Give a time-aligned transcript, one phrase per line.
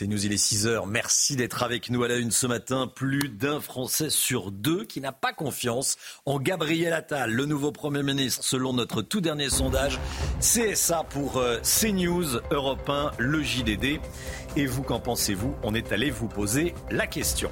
[0.00, 0.86] C'est News, il est 6 heures.
[0.86, 2.86] Merci d'être avec nous à la une ce matin.
[2.86, 8.02] Plus d'un Français sur deux qui n'a pas confiance en Gabriel Attal, le nouveau Premier
[8.02, 10.00] ministre, selon notre tout dernier sondage.
[10.38, 14.00] C'est ça pour euh, CNews, Europe 1, le JDD.
[14.56, 15.54] Et vous, qu'en pensez-vous?
[15.62, 17.50] On est allé vous poser la question.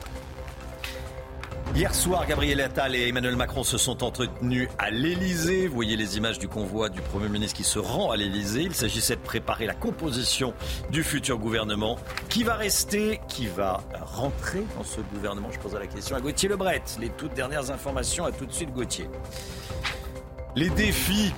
[1.74, 5.68] Hier soir, Gabriel Attal et Emmanuel Macron se sont entretenus à l'Elysée.
[5.68, 8.62] Vous voyez les images du convoi du Premier ministre qui se rend à l'Elysée.
[8.62, 10.54] Il s'agissait de préparer la composition
[10.90, 11.96] du futur gouvernement.
[12.30, 15.50] Qui va rester Qui va rentrer dans ce gouvernement?
[15.52, 16.82] Je pose la question à Gauthier Lebret.
[17.00, 19.08] Les toutes dernières informations, à tout de suite Gauthier.
[20.58, 21.32] Les défis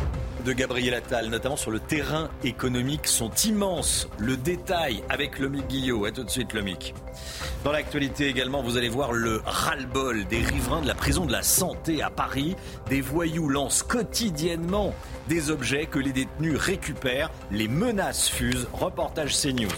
[0.47, 4.09] de Gabriel Attal, notamment sur le terrain économique, sont immenses.
[4.17, 6.07] Le détail avec Lomic Guillot.
[6.07, 6.95] À tout de suite, Lomic.
[7.63, 11.43] Dans l'actualité également, vous allez voir le ras-le-bol des riverains de la prison de la
[11.43, 12.57] Santé à Paris.
[12.89, 14.95] Des voyous lancent quotidiennement
[15.29, 17.31] des objets que les détenus récupèrent.
[17.51, 18.69] Les menaces fusent.
[18.73, 19.69] Reportage CNews.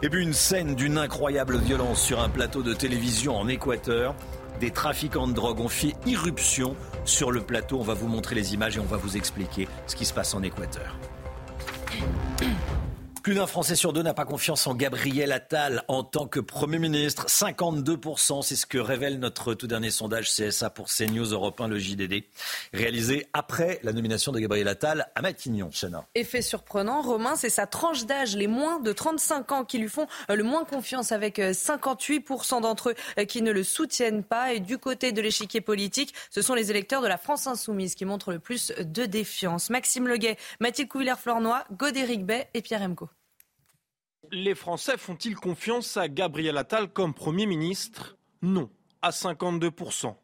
[0.00, 4.14] Et puis une scène d'une incroyable violence sur un plateau de télévision en Équateur.
[4.62, 7.80] Des trafiquants de drogue ont fait irruption sur le plateau.
[7.80, 10.34] On va vous montrer les images et on va vous expliquer ce qui se passe
[10.34, 10.96] en Équateur.
[13.22, 16.80] Plus d'un Français sur deux n'a pas confiance en Gabriel Attal en tant que Premier
[16.80, 17.26] ministre.
[17.28, 21.78] 52%, c'est ce que révèle notre tout dernier sondage CSA pour CNews Europe 1, le
[21.78, 22.24] JDD,
[22.72, 25.70] réalisé après la nomination de Gabriel Attal à Matignon.
[25.70, 26.04] Chana.
[26.16, 30.08] Effet surprenant, Romain, c'est sa tranche d'âge, les moins de 35 ans qui lui font
[30.28, 34.52] euh, le moins confiance avec 58% d'entre eux euh, qui ne le soutiennent pas.
[34.52, 38.04] Et du côté de l'échiquier politique, ce sont les électeurs de la France Insoumise qui
[38.04, 39.70] montrent le plus de défiance.
[39.70, 43.11] Maxime Leguet, Mathilde Couvillère-Flornois, Godéric Bay et Pierre Emco.
[44.34, 48.70] Les Français font-ils confiance à Gabriel Attal comme Premier ministre Non,
[49.02, 50.14] à 52%,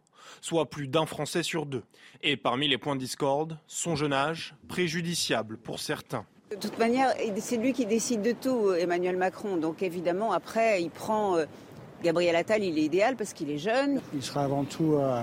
[0.40, 1.82] soit plus d'un Français sur deux.
[2.22, 6.24] Et parmi les points de discorde, son jeune âge, préjudiciable pour certains.
[6.50, 9.58] De toute manière, c'est lui qui décide de tout, Emmanuel Macron.
[9.58, 11.44] Donc évidemment, après, il prend euh,
[12.02, 14.00] Gabriel Attal, il est idéal parce qu'il est jeune.
[14.14, 15.22] Il sera avant tout euh,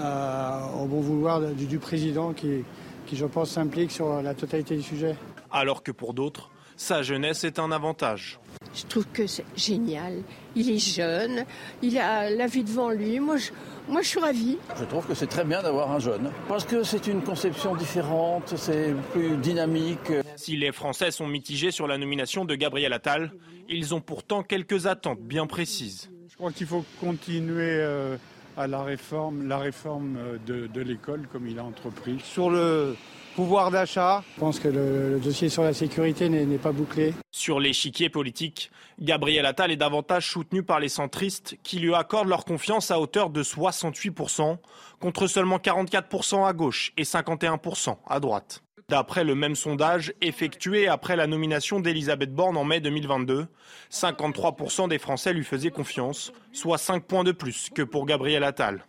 [0.00, 2.64] euh, au bon vouloir du, du président qui,
[3.06, 5.14] qui, je pense, s'implique sur la totalité du sujet.
[5.52, 8.38] Alors que pour d'autres, sa jeunesse est un avantage.
[8.74, 10.22] Je trouve que c'est génial.
[10.56, 11.44] Il est jeune,
[11.82, 13.20] il a la vie devant lui.
[13.20, 13.50] Moi, je,
[13.88, 14.58] moi, je suis ravie.
[14.78, 16.30] Je trouve que c'est très bien d'avoir un jeune.
[16.48, 20.12] Parce que c'est une conception différente, c'est plus dynamique.
[20.36, 23.32] Si les Français sont mitigés sur la nomination de Gabriel Attal,
[23.68, 26.10] ils ont pourtant quelques attentes bien précises.
[26.28, 28.16] Je crois qu'il faut continuer euh,
[28.56, 32.18] à la réforme, la réforme euh, de, de l'école comme il a entrepris.
[32.24, 32.96] Sur le
[33.34, 34.22] pouvoir d'achat.
[34.34, 37.14] Je pense que le, le, dossier sur la sécurité n'est pas bouclé.
[37.30, 42.44] Sur l'échiquier politique, Gabriel Attal est davantage soutenu par les centristes qui lui accordent leur
[42.44, 44.56] confiance à hauteur de 68%,
[45.00, 48.62] contre seulement 44% à gauche et 51% à droite.
[48.88, 53.46] D'après le même sondage effectué après la nomination d'Elisabeth Borne en mai 2022,
[53.90, 58.84] 53% des Français lui faisaient confiance, soit 5 points de plus que pour Gabriel Attal.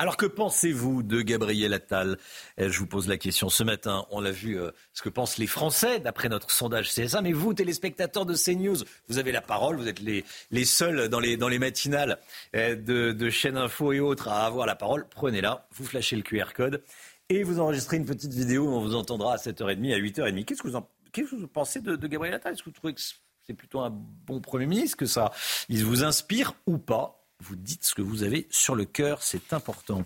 [0.00, 2.18] Alors que pensez-vous de Gabriel Attal?
[2.56, 4.06] Eh, Je vous pose la question ce matin.
[4.10, 7.20] On l'a vu, euh, ce que pensent les Français d'après notre sondage CSA.
[7.20, 8.76] Mais vous, téléspectateurs de CNews,
[9.08, 9.76] vous avez la parole.
[9.76, 12.18] Vous êtes les, les seuls dans les, dans les matinales
[12.52, 15.04] eh, de, de chaînes info et autres à avoir la parole.
[15.10, 16.80] Prenez-la, vous flashez le QR code
[17.28, 18.68] et vous enregistrez une petite vidéo.
[18.68, 20.44] On vous entendra à 7h30, à 8h30.
[20.44, 22.52] Qu'est-ce que vous, en, qu'est-ce que vous pensez de, de Gabriel Attal?
[22.52, 25.32] Est-ce que vous trouvez que c'est plutôt un bon Premier ministre, que ça?
[25.68, 27.17] Il vous inspire ou pas?
[27.40, 30.04] Vous dites ce que vous avez sur le cœur, c'est important.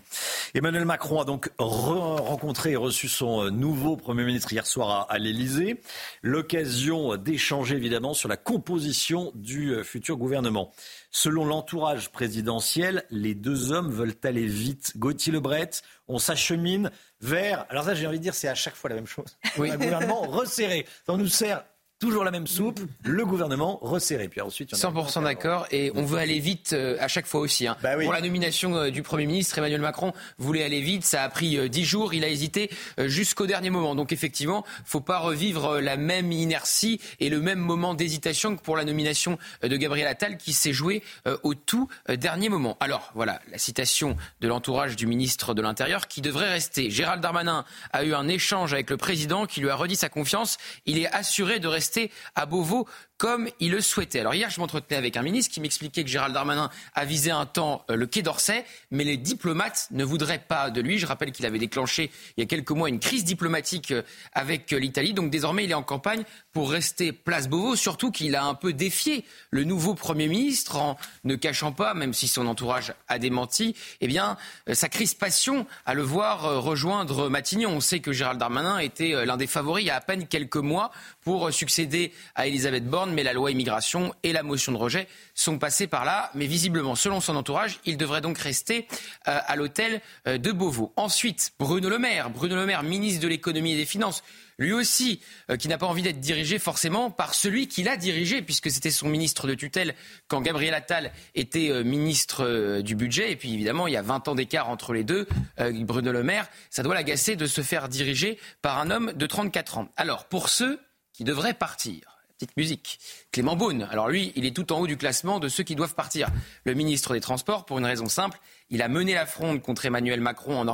[0.53, 5.17] Emmanuel Macron a donc rencontré et reçu son nouveau Premier ministre hier soir à, à
[5.17, 5.81] l'Elysée.
[6.21, 10.71] L'occasion d'échanger évidemment sur la composition du futur gouvernement.
[11.11, 14.93] Selon l'entourage présidentiel, les deux hommes veulent aller vite.
[14.97, 15.69] Gauthier Lebret,
[16.07, 16.91] on s'achemine
[17.21, 17.65] vers.
[17.69, 19.37] Alors ça, j'ai envie de dire, c'est à chaque fois la même chose.
[19.57, 19.69] Oui.
[19.69, 20.87] Un gouvernement resserré.
[21.05, 21.63] Ça nous sert
[22.03, 24.27] toujours la même soupe, le gouvernement resserré.
[24.27, 25.67] Puis ensuite, 100% d'accord.
[25.71, 27.65] Et on veut aller vite euh, à chaque fois aussi.
[27.65, 27.77] Hein.
[27.81, 31.05] Bah Pour la nomination euh, du Premier ministre, Emmanuel Macron voulait aller vite.
[31.05, 32.13] Ça a pris 10 jours.
[32.13, 33.95] Il a hésité jusqu'au dernier moment.
[33.95, 38.75] Donc effectivement, faut pas revivre la même inertie et le même moment d'hésitation que pour
[38.75, 41.03] la nomination de Gabriel Attal qui s'est joué
[41.43, 42.75] au tout dernier moment.
[42.81, 46.89] Alors voilà, la citation de l'entourage du ministre de l'Intérieur qui devrait rester.
[46.89, 47.63] Gérald Darmanin
[47.93, 50.57] a eu un échange avec le président qui lui a redit sa confiance.
[50.85, 51.92] Il est assuré de rester
[52.35, 52.87] à Beauvau
[53.23, 54.19] comme il le souhaitait.
[54.19, 57.45] Alors hier, je m'entretenais avec un ministre qui m'expliquait que Gérald Darmanin a visé un
[57.45, 60.99] temps euh, le Quai d'Orsay, mais les diplomates ne voudraient pas de lui.
[60.99, 64.01] Je rappelle qu'il avait déclenché il y a quelques mois une crise diplomatique euh,
[64.33, 65.13] avec euh, l'Italie.
[65.13, 68.73] Donc désormais, il est en campagne pour rester place Beauvau, surtout qu'il a un peu
[68.73, 73.73] défié le nouveau Premier ministre en ne cachant pas, même si son entourage a démenti,
[74.01, 74.35] eh bien,
[74.73, 77.69] sa crispation à le voir rejoindre Matignon.
[77.69, 80.57] On sait que Gérald Darmanin était l'un des favoris il y a à peine quelques
[80.57, 80.91] mois
[81.21, 85.57] pour succéder à Elisabeth Borne mais la loi immigration et la motion de rejet sont
[85.57, 86.31] passés par là.
[86.35, 88.87] Mais visiblement, selon son entourage, il devrait donc rester
[89.27, 90.93] euh, à l'hôtel euh, de Beauvau.
[90.95, 94.23] Ensuite, Bruno Le Maire, Bruno Le Maire, ministre de l'économie et des finances,
[94.57, 98.41] lui aussi, euh, qui n'a pas envie d'être dirigé forcément par celui qui l'a dirigé,
[98.41, 99.95] puisque c'était son ministre de tutelle
[100.27, 103.31] quand Gabriel Attal était ministre du budget.
[103.31, 105.27] Et puis évidemment, il y a 20 ans d'écart entre les deux.
[105.57, 109.77] Bruno Le Maire, ça doit l'agacer de se faire diriger par un homme de 34
[109.77, 109.89] ans.
[109.95, 110.79] Alors, pour ceux
[111.13, 112.12] qui devraient partir,
[112.57, 112.99] musique.
[113.31, 115.95] Clément Beaune, alors lui, il est tout en haut du classement de ceux qui doivent
[115.95, 116.29] partir.
[116.63, 120.21] Le ministre des Transports, pour une raison simple, il a mené la fronde contre Emmanuel
[120.21, 120.67] Macron en,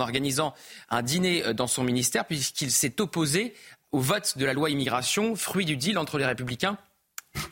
[0.00, 0.54] organisant
[0.90, 3.54] un dîner euh, dans son ministère, puisqu'il s'est opposé
[3.92, 6.78] au vote de la loi immigration, fruit du deal entre les Républicains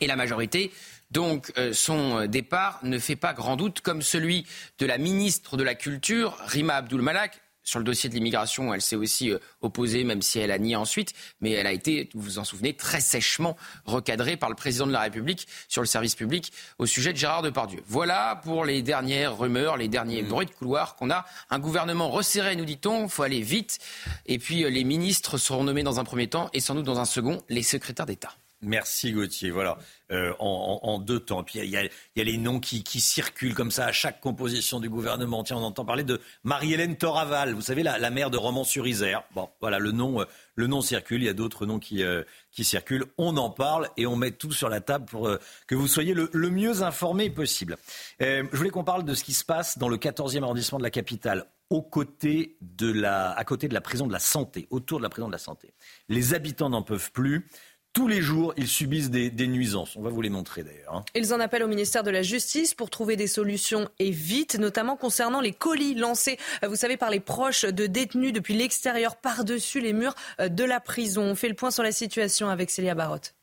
[0.01, 0.71] et la majorité.
[1.11, 4.45] Donc euh, son départ ne fait pas grand doute, comme celui
[4.79, 8.81] de la ministre de la Culture, Rima Abdul Malak, sur le dossier de l'immigration, elle
[8.81, 12.21] s'est aussi euh, opposée, même si elle a nié ensuite, mais elle a été, vous
[12.21, 13.55] vous en souvenez, très sèchement
[13.85, 17.41] recadrée par le président de la République sur le service public au sujet de Gérard
[17.41, 17.81] Depardieu.
[17.87, 20.27] Voilà pour les dernières rumeurs, les derniers mmh.
[20.27, 21.25] bruits de couloir qu'on a.
[21.49, 23.79] Un gouvernement resserré, nous dit-on, il faut aller vite.
[24.25, 26.99] Et puis euh, les ministres seront nommés dans un premier temps et sans doute dans
[26.99, 28.35] un second les secrétaires d'État.
[28.63, 29.51] Merci Gauthier.
[29.51, 29.77] Voilà,
[30.11, 31.43] euh, en, deux temps.
[31.43, 35.43] Puis il y, a, les noms qui, circulent comme ça à chaque composition du gouvernement.
[35.43, 39.23] Tiens, on entend parler de Marie-Hélène Toraval, vous savez, la, maire de Romans-sur-Isère.
[39.33, 40.25] Bon, voilà, le nom, euh,
[40.55, 41.21] le nom circule.
[41.21, 43.05] Il y a d'autres noms qui, euh, qui circulent.
[43.17, 45.29] On en parle et on met tout sur la table pour
[45.67, 47.77] que vous soyez le, mieux informé possible.
[48.19, 50.91] je voulais qu'on parle de ce qui se passe dans le 14e arrondissement de la
[50.91, 51.45] capitale.
[51.69, 55.09] Aux côtés de la, à côté de la prison de la santé, autour de la
[55.09, 55.73] prison de la santé.
[56.07, 57.47] Les habitants n'en peuvent plus.
[57.93, 59.95] Tous les jours, ils subissent des, nuisances.
[59.95, 60.95] On va vous les montrer d'ailleurs.
[60.95, 61.05] Hein.
[61.13, 64.97] Ils en appellent au ministère de la Justice pour trouver des solutions et vite, notamment
[64.97, 69.79] concernant les colis lancés, euh, vous savez, par les proches de détenus depuis l'extérieur, par-dessus
[69.79, 71.21] les murs euh, de la prison.
[71.21, 73.35] On fait le point sur la situation avec Célia Barotte.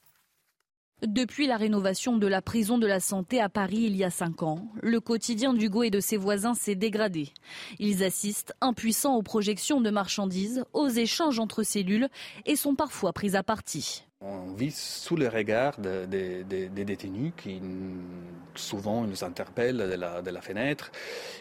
[1.06, 4.42] Depuis la rénovation de la prison de la santé à Paris il y a cinq
[4.42, 7.32] ans, le quotidien d'Hugo et de ses voisins s'est dégradé.
[7.78, 12.08] Ils assistent impuissants aux projections de marchandises, aux échanges entre cellules
[12.46, 14.04] et sont parfois pris à partie.
[14.22, 17.58] On vit sous le regard des détenus qui
[18.54, 20.92] souvent nous interpellent de la, fenêtre.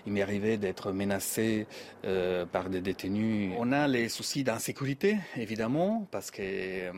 [0.05, 1.67] Il m'est arrivé d'être menacé
[2.05, 3.53] euh, par des détenus.
[3.57, 6.91] On a les soucis d'insécurité, évidemment, parce que euh,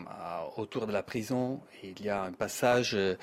[0.55, 3.15] autour de la prison, il y a un passage euh,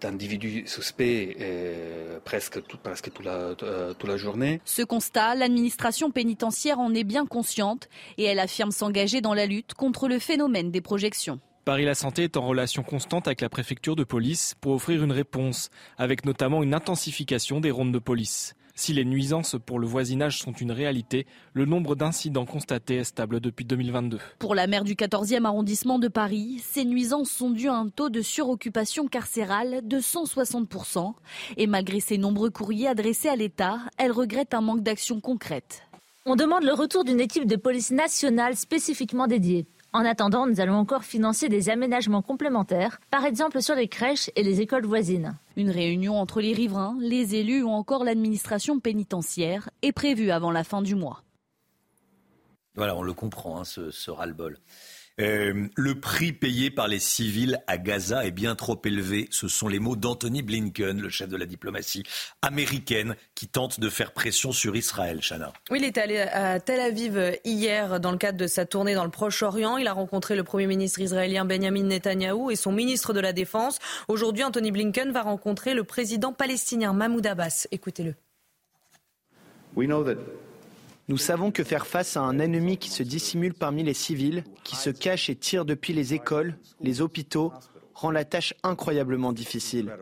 [0.00, 4.60] d'individus suspects euh, presque, tout, presque toute, la, euh, toute la journée.
[4.64, 7.88] Ce constat, l'administration pénitentiaire en est bien consciente
[8.18, 11.40] et elle affirme s'engager dans la lutte contre le phénomène des projections.
[11.64, 15.12] Paris La Santé est en relation constante avec la préfecture de police pour offrir une
[15.12, 18.54] réponse, avec notamment une intensification des rondes de police.
[18.74, 23.40] Si les nuisances pour le voisinage sont une réalité, le nombre d'incidents constatés est stable
[23.40, 24.18] depuis 2022.
[24.38, 28.08] Pour la maire du 14e arrondissement de Paris, ces nuisances sont dues à un taux
[28.08, 31.12] de suroccupation carcérale de 160%.
[31.58, 35.82] Et malgré ses nombreux courriers adressés à l'État, elle regrette un manque d'action concrète.
[36.24, 39.66] On demande le retour d'une équipe de police nationale spécifiquement dédiée.
[39.94, 44.42] En attendant, nous allons encore financer des aménagements complémentaires, par exemple sur les crèches et
[44.42, 45.36] les écoles voisines.
[45.56, 50.64] Une réunion entre les riverains, les élus ou encore l'administration pénitentiaire est prévue avant la
[50.64, 51.22] fin du mois.
[52.74, 54.58] Voilà, on le comprend, hein, ce, ce ras-le-bol.
[55.20, 59.28] Euh, le prix payé par les civils à Gaza est bien trop élevé.
[59.30, 62.02] Ce sont les mots d'Anthony Blinken, le chef de la diplomatie
[62.40, 65.20] américaine, qui tente de faire pression sur Israël.
[65.20, 65.52] Chana.
[65.70, 69.04] Oui, il est allé à Tel Aviv hier dans le cadre de sa tournée dans
[69.04, 69.76] le Proche-Orient.
[69.76, 73.78] Il a rencontré le Premier ministre israélien Benjamin Netanyahou et son ministre de la Défense.
[74.08, 77.66] Aujourd'hui, Anthony Blinken va rencontrer le président palestinien Mahmoud Abbas.
[77.70, 78.14] Écoutez-le.
[81.08, 84.76] Nous savons que faire face à un ennemi qui se dissimule parmi les civils, qui
[84.76, 87.52] se cache et tire depuis les écoles, les hôpitaux,
[87.94, 89.92] rend la tâche incroyablement difficile.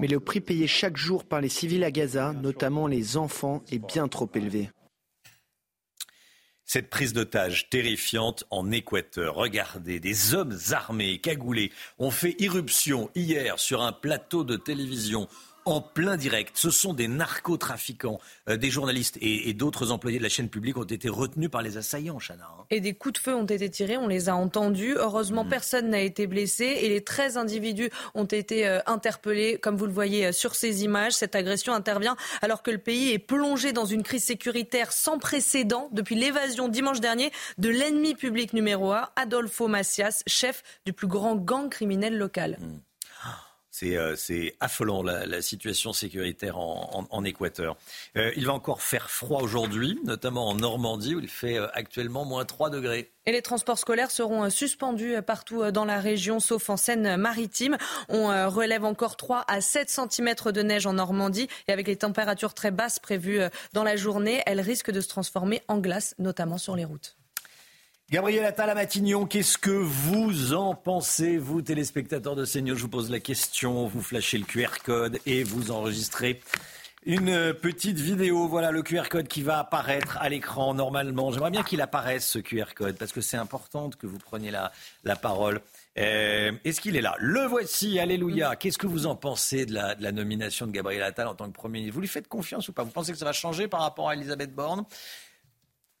[0.00, 3.78] Mais le prix payé chaque jour par les civils à Gaza, notamment les enfants, est
[3.78, 4.70] bien trop élevé.
[6.72, 9.34] Cette prise d'otage terrifiante en Équateur.
[9.34, 15.26] Regardez, des hommes armés, cagoulés, ont fait irruption hier sur un plateau de télévision
[15.64, 16.56] en plein direct.
[16.56, 18.18] Ce sont des narcotrafiquants.
[18.48, 21.76] Euh, des journalistes et, d'autres employés de la chaîne publique ont été retenus par les
[21.76, 22.44] assaillants, Chana.
[22.44, 22.64] Hein.
[22.70, 24.94] Et des coups de feu ont été tirés, on les a entendus.
[24.96, 25.48] Heureusement, mm.
[25.48, 29.92] personne n'a été blessé et les 13 individus ont été euh, interpellés, comme vous le
[29.92, 31.12] voyez euh, sur ces images.
[31.12, 35.88] Cette agression intervient alors que le pays est plongé dans une crise sécuritaire sans précédent
[35.92, 41.36] depuis l'évasion dimanche dernier de l'ennemi public numéro 1, Adolfo Macias, chef du plus grand
[41.36, 42.56] gang criminel local.
[42.60, 42.89] Mm.
[43.82, 47.76] Euh, c'est affolant la, situation sécuritaire en, Équateur.
[48.16, 52.24] Euh, il va encore faire froid aujourd'hui, notamment en Normandie où il fait euh, actuellement
[52.24, 53.10] moins 3 degrés.
[53.26, 57.76] Et les transports scolaires seront suspendus partout dans la région, sauf en Seine-Maritime.
[58.08, 61.48] On relève encore 3 à 7 cm de neige en Normandie.
[61.68, 63.40] Et avec les températures très basses prévues
[63.74, 67.19] dans la journée, elles risquent de se transformer en glace, notamment sur les routes.
[68.10, 72.74] Gabriel Attal à Matignon, qu'est-ce que vous en pensez, vous téléspectateurs de CNews?
[72.74, 76.40] Je vous pose la question, vous flashez le QR code et vous enregistrez
[77.06, 78.48] une petite vidéo.
[78.48, 81.30] Voilà le QR code qui va apparaître à l'écran normalement.
[81.30, 84.72] J'aimerais bien qu'il apparaisse ce QR code parce que c'est important que vous preniez la,
[85.04, 85.60] la parole.
[85.96, 87.14] Euh, est-ce qu'il est là?
[87.20, 88.56] Le voici, alléluia.
[88.56, 91.46] Qu'est-ce que vous en pensez de la, de la nomination de Gabriel Attal en tant
[91.46, 91.94] que Premier ministre?
[91.94, 92.82] Vous lui faites confiance ou pas?
[92.82, 94.84] Vous pensez que ça va changer par rapport à Elisabeth Borne?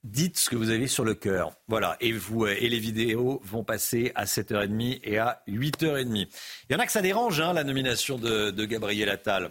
[0.02, 1.52] Dites ce que vous avez sur le cœur.
[1.68, 1.96] Voilà.
[2.00, 6.28] Et, vous, euh, et les vidéos vont passer à 7h30 et à 8h30.
[6.68, 9.50] Il y en a que ça dérange, hein, la nomination de, Gabriel Attal.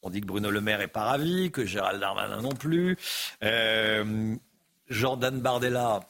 [0.00, 2.96] On dit que Bruno Le Maire est pas ravi, que Gérald Darmanin non plus.
[3.44, 4.34] Euh,
[4.88, 6.00] Jordan Bardella,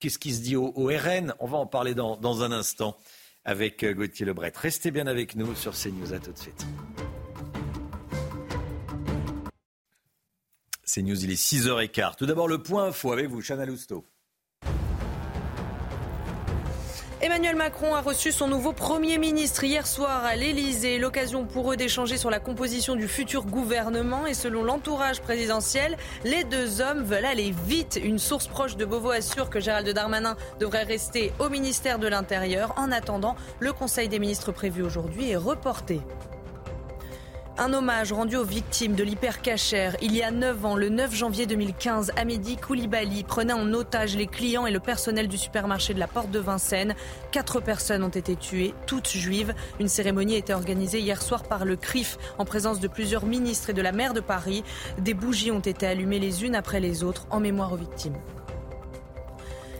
[0.00, 2.98] qu'est-ce qui se dit au, RN On va en parler dans, dans un instant
[3.44, 4.52] avec euh, Gauthier Lebret.
[4.54, 6.12] Restez bien avec nous sur CNews.
[6.12, 6.66] À tout de suite.
[10.94, 12.16] C'est News, il est 6h15.
[12.18, 14.04] Tout d'abord, le point info avec vous, Chana Lousteau.
[17.22, 20.98] Emmanuel Macron a reçu son nouveau Premier ministre hier soir à l'Elysée.
[20.98, 24.26] L'occasion pour eux d'échanger sur la composition du futur gouvernement.
[24.26, 27.98] Et selon l'entourage présidentiel, les deux hommes veulent aller vite.
[28.04, 32.74] Une source proche de Beauvau assure que Gérald Darmanin devrait rester au ministère de l'Intérieur.
[32.76, 36.02] En attendant, le Conseil des ministres prévu aujourd'hui est reporté.
[37.58, 39.94] Un hommage rendu aux victimes de l'hypercachère.
[40.00, 44.26] Il y a 9 ans, le 9 janvier 2015, Amédi Koulibaly prenait en otage les
[44.26, 46.94] clients et le personnel du supermarché de la Porte de Vincennes.
[47.30, 49.54] Quatre personnes ont été tuées, toutes juives.
[49.80, 53.68] Une cérémonie a été organisée hier soir par le CRIF en présence de plusieurs ministres
[53.68, 54.64] et de la maire de Paris.
[54.98, 58.16] Des bougies ont été allumées les unes après les autres en mémoire aux victimes.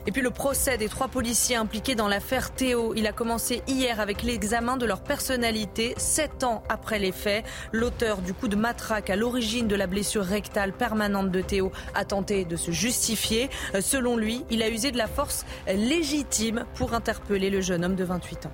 [0.05, 4.01] Et puis le procès des trois policiers impliqués dans l'affaire Théo, il a commencé hier
[4.01, 7.45] avec l'examen de leur personnalité, sept ans après les faits.
[7.71, 12.03] L'auteur du coup de matraque à l'origine de la blessure rectale permanente de Théo a
[12.03, 13.49] tenté de se justifier.
[13.75, 17.95] Euh, selon lui, il a usé de la force légitime pour interpeller le jeune homme
[17.95, 18.53] de 28 ans.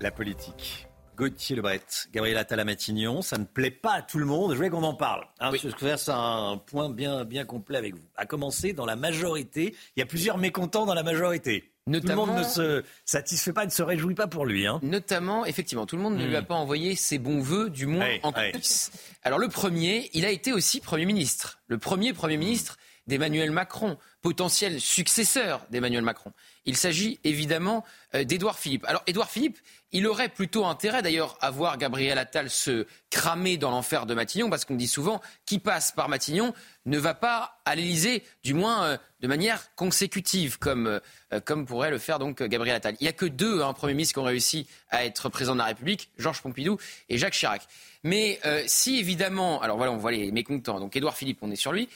[0.00, 0.88] La politique.
[1.18, 1.80] Gauthier Lebret,
[2.12, 4.52] Gabriel Attal Matignon, ça ne plaît pas à tout le monde.
[4.52, 5.26] Je voulais qu'on en parle.
[5.40, 5.60] Hein, oui.
[5.60, 8.04] C'est un point bien, bien complet avec vous.
[8.16, 11.72] À commencer, dans la majorité, il y a plusieurs mécontents dans la majorité.
[11.88, 14.66] Notamment, tout le monde ne se satisfait pas, ne se réjouit pas pour lui.
[14.68, 14.78] Hein.
[14.82, 16.46] Notamment, effectivement, tout le monde ne lui a hmm.
[16.46, 18.92] pas envoyé ses bons voeux, du moins en coulisses.
[19.24, 21.58] Alors le premier, il a été aussi Premier ministre.
[21.66, 26.32] Le premier Premier ministre d'Emmanuel Macron, potentiel successeur d'Emmanuel Macron.
[26.64, 27.84] Il s'agit évidemment
[28.14, 28.84] euh, d'Édouard Philippe.
[28.86, 29.58] Alors Édouard Philippe,
[29.92, 34.50] il aurait plutôt intérêt d'ailleurs à voir Gabriel Attal se cramer dans l'enfer de Matignon,
[34.50, 36.52] parce qu'on dit souvent qui passe par Matignon
[36.84, 41.00] ne va pas à l'Élysée, du moins euh, de manière consécutive, comme,
[41.32, 42.96] euh, comme pourrait le faire donc Gabriel Attal.
[43.00, 45.60] Il n'y a que deux hein, premiers ministres qui ont réussi à être président de
[45.60, 46.76] la République, Georges Pompidou
[47.08, 47.62] et Jacques Chirac.
[48.04, 51.72] Mais si évidemment, alors voilà, on voit les mécontents, donc Édouard Philippe, on est sur
[51.72, 51.88] lui,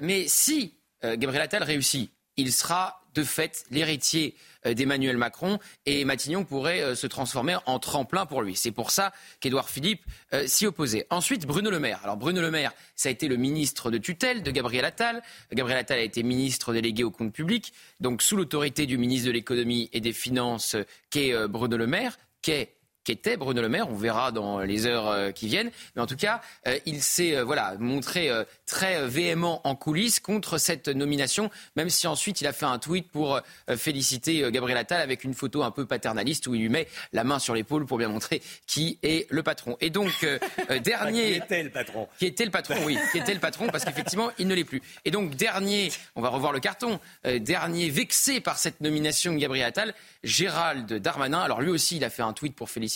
[0.00, 4.34] mais si Gabriel Attal réussit, il sera de fait l'héritier
[4.66, 8.56] euh, d'Emmanuel Macron et Matignon pourrait euh, se transformer en tremplin pour lui.
[8.56, 11.06] C'est pour ça qu'Édouard Philippe euh, s'y opposait.
[11.10, 12.00] Ensuite, Bruno Le Maire.
[12.04, 15.22] Alors Bruno Le Maire, ça a été le ministre de tutelle de Gabriel Attal.
[15.52, 19.32] Gabriel Attal a été ministre délégué au compte public, donc sous l'autorité du ministre de
[19.32, 20.76] l'économie et des finances
[21.10, 23.88] qu'est Bruno Le Maire, qu'est qu'était Bruno Le Maire.
[23.88, 25.70] On verra dans les heures euh, qui viennent.
[25.96, 28.30] Mais en tout cas, euh, il s'est euh, voilà, montré
[28.66, 33.10] très véhément en coulisses contre cette nomination, même si ensuite il a fait un tweet
[33.10, 33.40] pour
[33.76, 37.38] féliciter Gabriel Attal avec une photo un peu paternaliste où il lui met la main
[37.38, 39.76] sur l'épaule pour bien montrer qui est le patron.
[39.80, 40.26] Et donc,
[40.84, 41.32] dernier.
[41.32, 42.98] qui était le patron Qui était le patron, oui.
[43.10, 44.82] Qui était le patron, parce qu'effectivement, il ne l'est plus.
[45.04, 49.66] Et donc, dernier, on va revoir le carton, dernier vexé par cette nomination de Gabriel
[49.66, 51.40] Attal, Gérald Darmanin.
[51.40, 52.91] Alors lui aussi, il a fait un tweet pour féliciter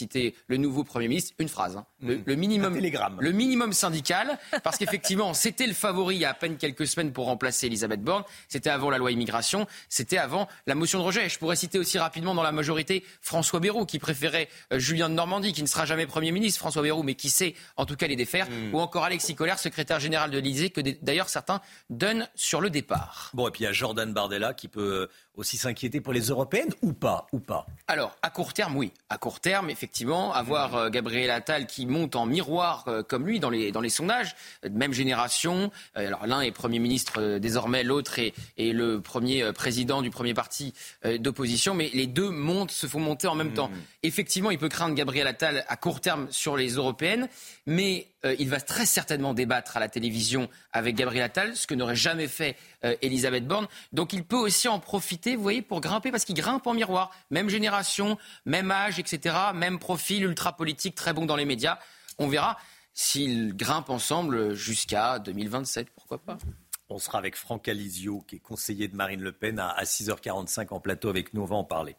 [0.47, 1.33] le nouveau Premier ministre.
[1.39, 1.87] Une phrase, hein.
[2.01, 2.35] le, mmh.
[2.37, 2.79] minimum,
[3.21, 7.13] le minimum syndical, parce qu'effectivement, c'était le favori il y a à peine quelques semaines
[7.13, 8.25] pour remplacer Elisabeth Borne.
[8.49, 11.29] C'était avant la loi immigration, c'était avant la motion de rejet.
[11.29, 15.15] Je pourrais citer aussi rapidement dans la majorité François Bayrou, qui préférait euh, Julien de
[15.15, 18.07] Normandie, qui ne sera jamais Premier ministre, François Bayrou, mais qui sait en tout cas
[18.07, 18.75] les défaire, mmh.
[18.75, 21.61] ou encore Alexis Collère, secrétaire général de l'Élysée, que d'ailleurs certains
[21.91, 23.31] donnent sur le départ.
[23.35, 26.71] Bon, et puis il y a Jordan Bardella qui peut aussi s'inquiéter pour les européennes
[26.83, 27.67] ou pas, ou pas?
[27.89, 28.93] Alors, à court terme, oui.
[29.11, 33.39] À court terme, effectivement, avoir euh, Gabriel Attal qui monte en miroir euh, comme lui
[33.39, 35.71] dans les, dans les sondages, euh, même génération.
[35.95, 40.73] alors, l'un est Premier ministre désormais, l'autre est, est, le premier président du premier parti
[41.21, 43.69] d'opposition, mais les deux montent, se font monter en même temps.
[43.69, 43.83] Hmm.
[44.03, 47.29] Effectivement, il peut craindre Gabriel Attal à court terme sur les européennes,
[47.67, 48.09] mais
[48.39, 52.29] il va très certainement débattre à la télévision avec Gabriel Attal, ce que n'aurait jamais
[52.29, 52.57] fait
[53.03, 53.67] Elisabeth Borne.
[53.93, 57.11] Donc, il peut aussi en profiter vous voyez, pour grimper, parce qu'il grimpe en miroir.
[57.31, 59.37] Même génération, même âge, etc.
[59.55, 61.79] Même profil ultra politique, très bon dans les médias.
[62.19, 62.59] On verra
[62.95, 66.39] s'ils grimpent ensemble jusqu'à 2027, pourquoi pas.
[66.89, 70.79] On sera avec Franck Alizio, qui est conseiller de Marine Le Pen, à 6h45 en
[70.79, 71.43] plateau avec nous.
[71.43, 71.97] On va en parler.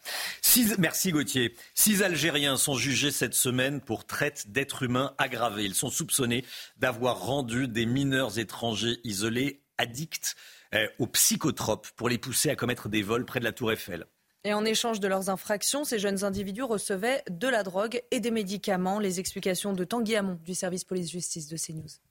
[0.77, 1.55] merci Gauthier.
[1.73, 5.65] Six Algériens sont jugés cette semaine pour traite d'êtres humains aggravés.
[5.65, 6.45] Ils sont soupçonnés
[6.77, 10.35] d'avoir rendu des mineurs étrangers isolés addicts
[10.73, 14.05] euh, aux psychotropes pour les pousser à commettre des vols près de la Tour Eiffel.
[14.43, 18.31] Et en échange de leurs infractions, ces jeunes individus recevaient de la drogue et des
[18.31, 18.99] médicaments.
[18.99, 22.06] Les explications de Tanguy Hamon du service police-justice de CNews.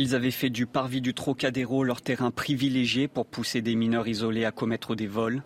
[0.00, 4.44] Ils avaient fait du parvis du Trocadéro leur terrain privilégié pour pousser des mineurs isolés
[4.44, 5.42] à commettre des vols.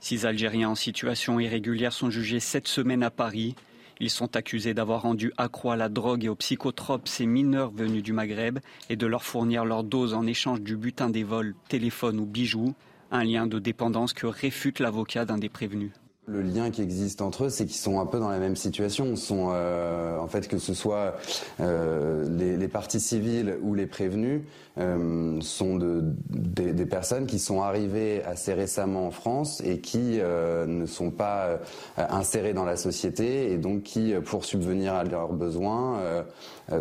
[0.00, 3.54] Six Algériens en situation irrégulière sont jugés cette semaine à Paris.
[4.00, 8.02] Ils sont accusés d'avoir rendu accro à la drogue et aux psychotropes ces mineurs venus
[8.02, 8.58] du Maghreb
[8.90, 12.74] et de leur fournir leur dose en échange du butin des vols, téléphones ou bijoux,
[13.12, 15.92] un lien de dépendance que réfute l'avocat d'un des prévenus.
[16.26, 19.14] Le lien qui existe entre eux, c'est qu'ils sont un peu dans la même situation.
[19.14, 21.16] Sont, euh, en fait, que ce soit
[21.60, 22.24] euh,
[22.56, 24.40] les, parties civiles ou les prévenus,
[24.78, 30.86] euh, sont de, des, personnes qui sont arrivées assez récemment en France et qui ne
[30.86, 31.58] sont pas
[31.96, 36.24] insérées dans la société et donc qui, pour subvenir à leurs besoins,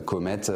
[0.05, 0.51] commettent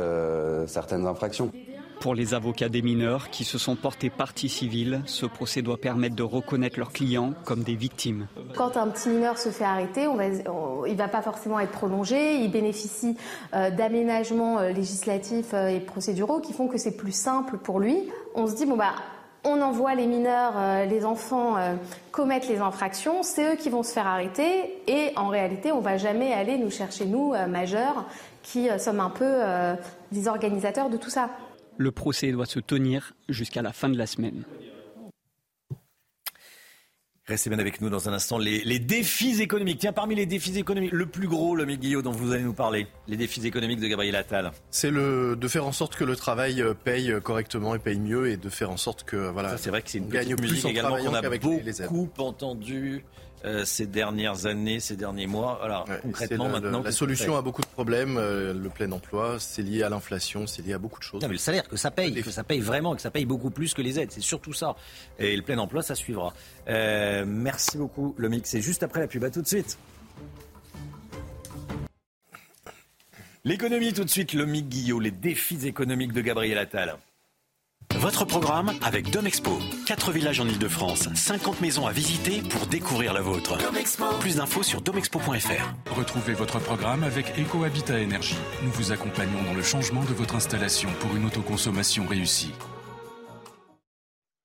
[0.66, 1.52] certaines infractions.
[2.00, 6.16] Pour les avocats des mineurs qui se sont portés partie civile, ce procès doit permettre
[6.16, 8.28] de reconnaître leurs clients comme des victimes.
[8.56, 12.36] Quand un petit mineur se fait arrêter, il ne va pas forcément être prolongé.
[12.36, 13.18] Il bénéficie
[13.54, 17.98] euh, d'aménagements euh, législatifs euh, et procéduraux qui font que c'est plus simple pour lui.
[18.36, 18.94] On se dit, bon, bah,
[19.44, 20.54] on envoie les mineurs,
[20.90, 21.56] les enfants
[22.12, 25.84] commettre les infractions, c'est eux qui vont se faire arrêter et en réalité on ne
[25.84, 28.04] va jamais aller nous chercher, nous, majeurs,
[28.44, 29.42] qui sommes un peu
[30.12, 31.30] des organisateurs de tout ça.
[31.78, 34.44] Le procès doit se tenir jusqu'à la fin de la semaine.
[37.28, 38.38] Restez bien avec nous dans un instant.
[38.38, 39.80] Les, défis économiques.
[39.80, 42.88] Tiens, parmi les défis économiques, le plus gros, le Guillaume, dont vous allez nous parler,
[43.10, 44.54] les défis économiques de Gabriel Attal.
[44.72, 48.30] C'est le de faire en sorte que le travail euh, paye correctement et paye mieux,
[48.30, 49.58] et de faire en sorte que voilà.
[49.58, 53.04] c'est vrai que c'est une gagne musique également qu'on a beaucoup entendu
[53.46, 55.60] euh, ces dernières années, ces derniers mois.
[55.64, 56.82] Alors, concrètement, maintenant.
[56.84, 60.66] La solution à beaucoup de problèmes, euh, le plein emploi, c'est lié à l'inflation, c'est
[60.66, 61.22] lié à beaucoup de choses.
[61.22, 63.52] Non, mais le salaire, que ça paye, que ça paye vraiment, que ça paye beaucoup
[63.52, 64.76] plus que les aides, c'est surtout ça.
[65.20, 66.34] Et le plein emploi, ça suivra.
[66.68, 68.50] Euh, merci beaucoup, le mix.
[68.50, 69.24] C'est juste après la pub.
[69.24, 69.78] À tout de suite.
[73.44, 76.98] L'économie, tout de suite, le Guillot, les défis économiques de Gabriel Attal.
[77.96, 79.60] Votre programme avec Domexpo.
[79.88, 83.58] 4 villages en Ile-de-France, 50 maisons à visiter pour découvrir la vôtre.
[84.20, 85.92] Plus d'infos sur domexpo.fr.
[85.96, 88.38] Retrouvez votre programme avec EcoHabitat Énergie.
[88.64, 92.52] Nous vous accompagnons dans le changement de votre installation pour une autoconsommation réussie.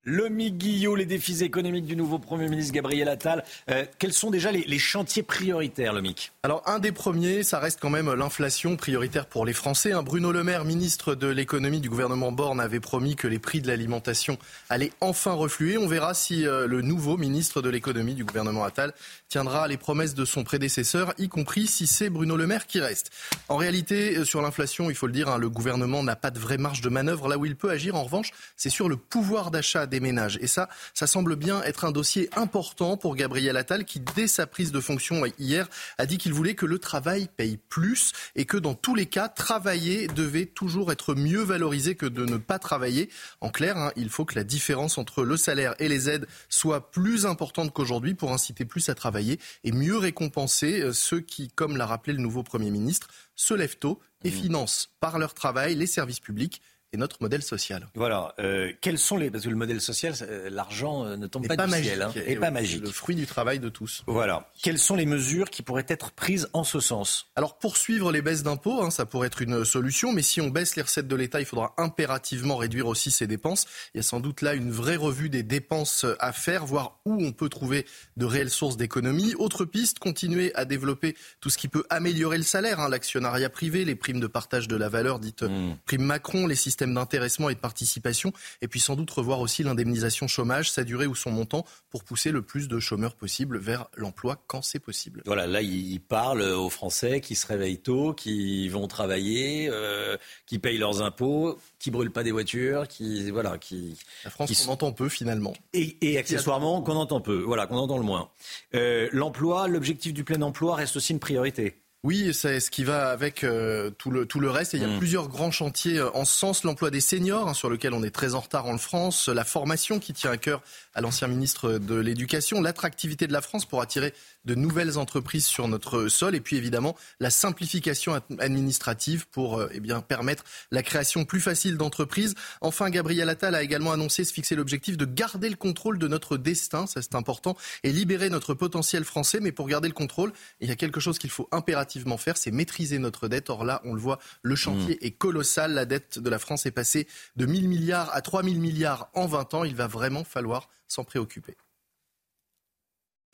[0.04, 3.44] Le Guillot, les défis économiques du nouveau Premier ministre Gabriel Attal.
[3.70, 6.02] Euh, quels sont déjà les, chantiers prioritaires, le
[6.42, 9.92] Alors, un des premiers, ça reste quand même l'inflation prioritaire pour les Français.
[9.92, 10.02] Hein.
[10.02, 13.68] Bruno Le Maire, ministre de l'économie du gouvernement Borne, avait promis que les prix de
[13.68, 14.38] l'alimentation
[14.68, 15.78] allaient enfin refluer.
[15.78, 18.94] On verra si euh, le nouveau ministre de l'économie du gouvernement Attal
[19.28, 23.12] tiendra les promesses de son prédécesseur, y compris si c'est Bruno Le Maire qui reste.
[23.48, 26.40] En réalité, euh, sur l'inflation, il faut le dire, hein, le gouvernement n'a pas de
[26.40, 27.28] vraie marge de manœuvre.
[27.28, 30.38] Là où il peut agir, en revanche, c'est sur le pouvoir d'achat des ménages.
[30.40, 34.46] Et ça, ça semble bien être un dossier important pour Gabriel Attal qui, dès sa
[34.46, 38.56] prise de fonction hier, a dit qu'il voulait que le travail paye plus et que
[38.56, 43.10] dans tous les cas, travailler devait toujours être mieux valorisé que de ne pas travailler.
[43.40, 46.90] En clair, hein, il faut que la différence entre le salaire et les aides soit
[46.90, 51.76] plus importante qu'aujourd'hui pour inciter plus à travailler et mieux récompenser euh, ceux qui, comme
[51.76, 54.32] l'a rappelé le nouveau Premier ministre, se lèvent tôt et mmh.
[54.32, 57.88] financent par leur travail les services publics et notre modèle social.
[57.94, 58.34] Voilà.
[58.38, 61.56] Euh, quels sont les parce que le modèle social, euh, l'argent euh, ne tombe pas,
[61.56, 62.82] du ciel, hein, et pas magique.
[62.82, 64.02] Le fruit du travail de tous.
[64.06, 64.50] Voilà.
[64.62, 67.30] Quelles sont les mesures qui pourraient être prises en ce sens?
[67.34, 70.76] Alors poursuivre les baisses d'impôts, hein, ça pourrait être une solution, mais si on baisse
[70.76, 73.66] les recettes de l'État, il faudra impérativement réduire aussi ses dépenses.
[73.94, 77.24] Il y a sans doute là une vraie revue des dépenses à faire, voir où
[77.24, 77.86] on peut trouver
[78.18, 79.34] de réelles sources d'économie.
[79.38, 83.84] Autre piste, continuer à développer tout ce qui peut améliorer le salaire, hein, l'actionnariat privé,
[83.86, 85.76] les primes de partage de la valeur dites mmh.
[85.86, 90.26] primes Macron, les systèmes d'intéressement et de participation, et puis sans doute revoir aussi l'indemnisation
[90.26, 94.42] chômage, sa durée ou son montant, pour pousser le plus de chômeurs possible vers l'emploi
[94.46, 95.22] quand c'est possible.
[95.26, 100.16] Voilà, là, il parle aux Français qui se réveillent tôt, qui vont travailler, euh,
[100.46, 103.98] qui payent leurs impôts, qui brûlent pas des voitures, qui voilà, qui.
[104.24, 105.54] La France qu'on entend peu finalement.
[105.72, 108.30] Et, accessoirement qu'on entend peu, voilà, qu'on entend le moins.
[108.74, 111.81] Euh, l'emploi, l'objectif du plein emploi reste aussi une priorité.
[112.04, 114.72] Oui, c'est ce qui va avec euh, tout, le, tout le reste.
[114.72, 114.98] il y a mm.
[114.98, 116.64] plusieurs grands chantiers euh, en ce sens.
[116.64, 119.28] L'emploi des seniors, hein, sur lequel on est très en retard en France.
[119.28, 120.62] La formation qui tient à cœur
[120.94, 122.60] à l'ancien ministre de l'Éducation.
[122.60, 126.34] L'attractivité de la France pour attirer de nouvelles entreprises sur notre sol.
[126.34, 131.76] Et puis évidemment, la simplification administrative pour euh, eh bien, permettre la création plus facile
[131.76, 132.34] d'entreprises.
[132.60, 136.36] Enfin, Gabriel Attal a également annoncé se fixer l'objectif de garder le contrôle de notre
[136.36, 136.86] destin.
[136.86, 137.56] Ça, c'est important.
[137.82, 139.40] Et libérer notre potentiel français.
[139.40, 142.50] Mais pour garder le contrôle, il y a quelque chose qu'il faut impérativement faire, c'est
[142.50, 143.50] maîtriser notre dette.
[143.50, 145.06] Or là, on le voit, le chantier mmh.
[145.06, 145.72] est colossal.
[145.72, 149.54] La dette de la France est passée de 1000 milliards à 3000 milliards en 20
[149.54, 149.64] ans.
[149.64, 151.56] Il va vraiment falloir s'en préoccuper.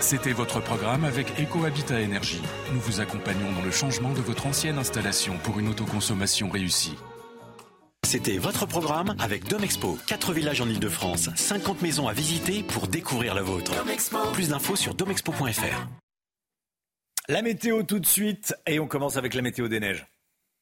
[0.01, 2.41] C'était votre programme avec EcoHabitat Énergie.
[2.73, 6.95] Nous vous accompagnons dans le changement de votre ancienne installation pour une autoconsommation réussie.
[8.07, 9.99] C'était votre programme avec Domexpo.
[10.07, 13.73] 4 villages en Ile-de-France, 50 maisons à visiter pour découvrir la vôtre.
[14.33, 15.87] Plus d'infos sur domexpo.fr.
[17.29, 20.07] La météo tout de suite et on commence avec la météo des neiges.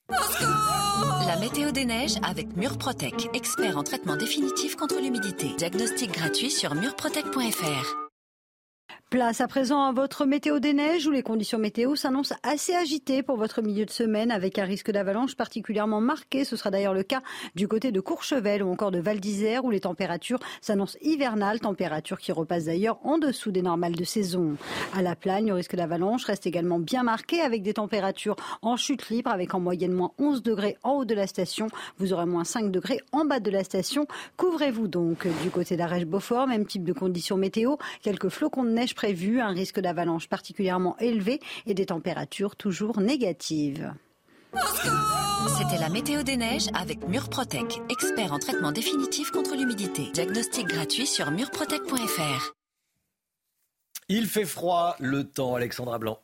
[0.09, 5.51] La météo des neiges avec Murprotec, expert en traitement définitif contre l'humidité.
[5.59, 8.06] Diagnostic gratuit sur murprotec.fr.
[9.09, 13.23] Place à présent à votre météo des neiges où les conditions météo s'annoncent assez agitées
[13.23, 16.45] pour votre milieu de semaine avec un risque d'avalanche particulièrement marqué.
[16.45, 17.23] Ce sera d'ailleurs le cas
[17.55, 22.19] du côté de Courchevel ou encore de Val d'Isère où les températures s'annoncent hivernales, températures
[22.19, 24.57] qui repassent d'ailleurs en dessous des normales de saison.
[24.93, 29.09] À la Plagne, le risque d'avalanche reste également bien marqué avec des températures en chute
[29.09, 31.69] libre avec en moyenne moins 11 degrés en haut de la station.
[31.99, 34.09] Vous aurez moins 5 degrés en bas de la station.
[34.37, 39.41] Couvrez-vous donc du côté d'Arèche-Beaufort, même type de conditions météo, quelques flocons de neige prévu,
[39.41, 43.93] un risque d'avalanche particulièrement élevé et des températures toujours négatives.
[45.59, 50.11] C'était la météo des neiges avec Murprotec, expert en traitement définitif contre l'humidité.
[50.13, 52.53] Diagnostic gratuit sur murprotec.fr.
[54.09, 56.19] Il fait froid, le temps, Alexandra Blanc.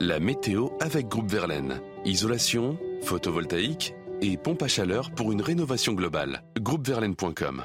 [0.00, 1.80] La météo avec Groupe Verlaine.
[2.04, 6.42] Isolation, photovoltaïque et pompe à chaleur pour une rénovation globale.
[6.58, 7.64] Groupeverlaine.com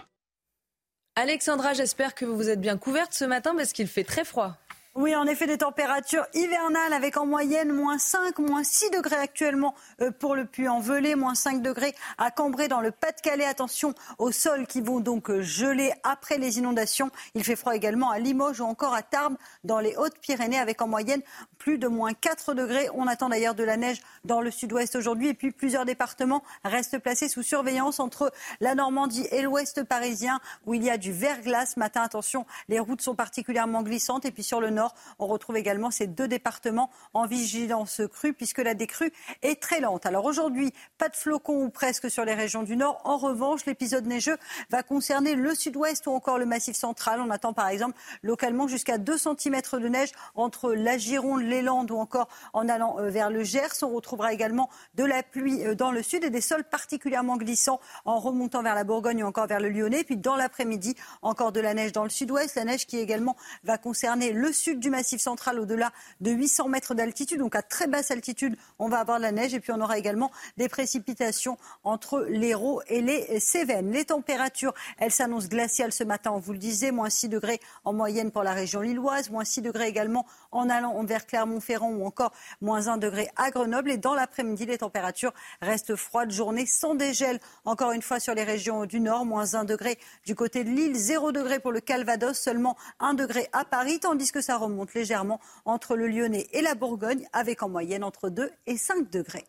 [1.21, 4.57] Alexandra, j'espère que vous vous êtes bien couverte ce matin parce qu'il fait très froid.
[4.93, 9.73] Oui, en effet, des températures hivernales avec en moyenne moins 5, moins 6 degrés actuellement
[10.01, 13.45] euh, pour le Puy-en-Velay, moins 5 degrés à Cambrai dans le Pas-de-Calais.
[13.45, 17.09] Attention aux sols qui vont donc euh, geler après les inondations.
[17.35, 20.89] Il fait froid également à Limoges ou encore à Tarbes dans les Hautes-Pyrénées avec en
[20.89, 21.21] moyenne
[21.57, 22.89] plus de moins 4 degrés.
[22.93, 26.99] On attend d'ailleurs de la neige dans le sud-ouest aujourd'hui et puis plusieurs départements restent
[26.99, 31.75] placés sous surveillance entre la Normandie et l'ouest parisien où il y a du verglas.
[31.77, 34.80] Matin, attention, les routes sont particulièrement glissantes et puis sur le nord,
[35.19, 40.05] on retrouve également ces deux départements en vigilance crue puisque la décrue est très lente.
[40.05, 43.01] Alors aujourd'hui, pas de flocons ou presque sur les régions du nord.
[43.03, 44.37] En revanche, l'épisode neigeux
[44.69, 47.19] va concerner le sud-ouest ou encore le massif central.
[47.21, 51.91] On attend par exemple localement jusqu'à 2 cm de neige entre la Gironde, les Landes
[51.91, 53.83] ou encore en allant euh, vers le Gers.
[53.83, 57.79] On retrouvera également de la pluie euh, dans le sud et des sols particulièrement glissants
[58.05, 60.03] en remontant vers la Bourgogne ou encore vers le Lyonnais.
[60.03, 62.55] Puis dans l'après-midi, encore de la neige dans le sud-ouest.
[62.55, 66.93] La neige qui également va concerner le sud du Massif central, au-delà de 800 mètres
[66.93, 67.39] d'altitude.
[67.39, 69.53] Donc à très basse altitude, on va avoir de la neige.
[69.53, 73.91] Et puis on aura également des précipitations entre l'Hérault et les Cévennes.
[73.91, 77.93] Les températures, elles s'annoncent glaciales ce matin, on vous le disait, moins 6 degrés en
[77.93, 82.31] moyenne pour la région lilloise, moins 6 degrés également en allant vers Clermont-Ferrand ou encore
[82.61, 83.91] moins 1 degré à Grenoble.
[83.91, 86.31] Et dans l'après-midi, les températures restent froides.
[86.31, 90.35] Journée sans dégel, encore une fois sur les régions du nord, moins 1 degré du
[90.35, 94.41] côté de Lille, 0 degré pour le Calvados, seulement 1 degré à Paris, tandis que
[94.41, 98.77] ça remonte légèrement entre le Lyonnais et la Bourgogne, avec en moyenne entre 2 et
[98.77, 99.45] 5 degrés.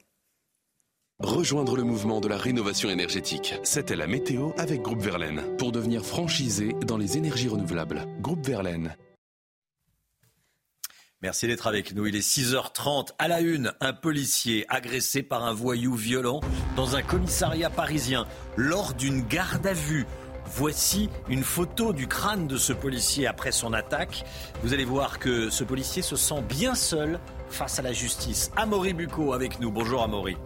[1.21, 3.55] Rejoindre le mouvement de la rénovation énergétique.
[3.62, 5.57] C'était la météo avec Groupe Verlaine.
[5.57, 8.07] Pour devenir franchisé dans les énergies renouvelables.
[8.21, 8.97] Groupe Verlaine.
[11.23, 12.07] Merci d'être avec nous.
[12.07, 13.11] Il est 6h30.
[13.21, 16.41] À la une, un policier agressé par un voyou violent
[16.75, 20.05] dans un commissariat parisien lors d'une garde à vue.
[20.47, 24.25] Voici une photo du crâne de ce policier après son attaque.
[24.65, 28.51] Vous allez voir que ce policier se sent bien seul face à la justice.
[28.57, 29.71] Amaury Bucco avec nous.
[29.71, 30.37] Bonjour Amaury.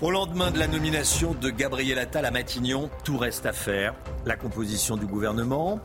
[0.00, 3.94] Au lendemain de la nomination de Gabriel Attal à Matignon, tout reste à faire.
[4.26, 5.80] La composition du gouvernement,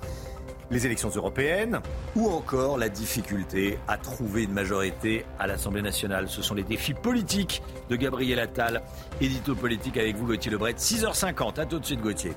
[0.71, 1.79] les élections européennes
[2.15, 6.27] ou encore la difficulté à trouver une majorité à l'Assemblée nationale.
[6.27, 8.81] Ce sont les défis politiques de Gabriel Attal.
[9.21, 10.73] Édito politique avec vous, Gauthier Lebret.
[10.73, 11.59] 6h50.
[11.59, 12.33] À tout de suite, Gauthier.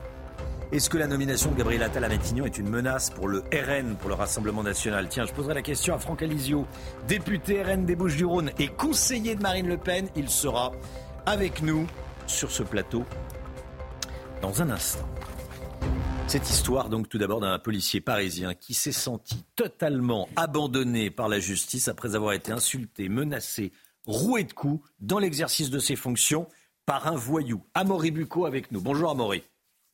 [0.72, 3.96] Est-ce que la nomination de Gabriel Attal à Matignon est une menace pour le RN,
[3.96, 5.08] pour le Rassemblement national?
[5.08, 6.64] Tiens, je poserai la question à Franck Alizio,
[7.08, 10.06] député RN des Bouches-du-Rhône et conseiller de Marine Le Pen.
[10.14, 10.70] Il sera
[11.26, 11.88] avec nous
[12.28, 13.04] sur ce plateau
[14.42, 15.08] dans un instant.
[16.30, 21.40] Cette histoire, donc, tout d'abord d'un policier parisien qui s'est senti totalement abandonné par la
[21.40, 23.72] justice après avoir été insulté, menacé,
[24.06, 26.46] roué de coups dans l'exercice de ses fonctions
[26.86, 27.64] par un voyou.
[27.74, 28.80] Amaury Bucco avec nous.
[28.80, 29.42] Bonjour Amaury.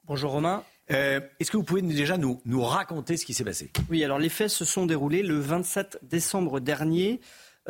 [0.05, 0.63] Bonjour Romain.
[0.91, 3.71] Euh, est-ce que vous pouvez déjà nous, nous raconter ce qui s'est passé?
[3.89, 7.19] Oui, alors les faits se sont déroulés le 27 décembre dernier.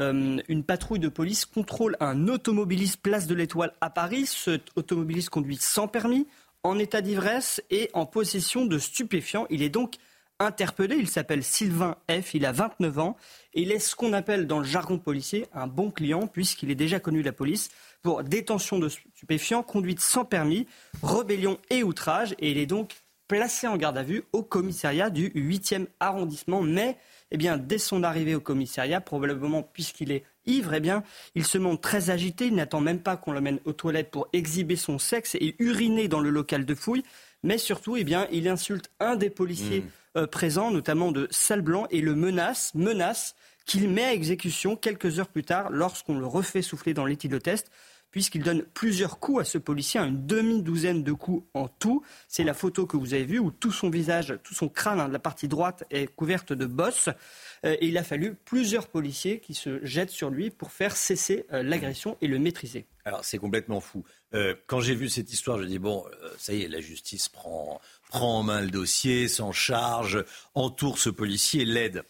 [0.00, 4.26] Euh, une patrouille de police contrôle un automobiliste place de l'Étoile à Paris.
[4.26, 6.26] Cet automobiliste conduit sans permis,
[6.66, 9.46] en état d'ivresse et en possession de stupéfiants.
[9.50, 9.94] Il est donc
[10.38, 10.96] interpellé.
[10.96, 12.34] Il s'appelle Sylvain F.
[12.34, 13.16] Il a 29 ans
[13.58, 17.00] il est ce qu'on appelle dans le jargon policier un bon client puisqu'il est déjà
[17.00, 17.70] connu de la police
[18.02, 20.66] pour détention de stupéfiants, conduite sans permis,
[21.02, 22.34] rébellion et outrage.
[22.38, 22.94] Et il est donc
[23.28, 26.60] placé en garde à vue au commissariat du 8e arrondissement.
[26.60, 26.98] Mais
[27.30, 31.02] eh bien, dès son arrivée au commissariat, probablement puisqu'il est ivre, eh bien,
[31.34, 32.46] il se montre très agité.
[32.46, 36.20] Il n'attend même pas qu'on l'emmène aux toilettes pour exhiber son sexe et uriner dans
[36.20, 37.02] le local de fouille.
[37.42, 40.18] Mais surtout, eh bien, il insulte un des policiers mmh.
[40.18, 43.34] euh, présents, notamment de Salle Blanc, et le menace, menace
[43.66, 47.70] qu'il met à exécution quelques heures plus tard lorsqu'on le refait souffler dans l'éthylotest
[48.10, 52.02] puisqu'il donne plusieurs coups à ce policier, une demi-douzaine de coups en tout.
[52.28, 55.08] C'est la photo que vous avez vue où tout son visage, tout son crâne, hein,
[55.08, 57.08] la partie droite est couverte de bosses.
[57.64, 61.46] Euh, et il a fallu plusieurs policiers qui se jettent sur lui pour faire cesser
[61.52, 62.86] euh, l'agression et le maîtriser.
[63.04, 64.04] Alors c'est complètement fou.
[64.34, 66.04] Euh, quand j'ai vu cette histoire, je dis bon,
[66.38, 71.10] ça y est, la justice prend, prend en main le dossier, s'en charge, entoure ce
[71.10, 72.02] policier, l'aide.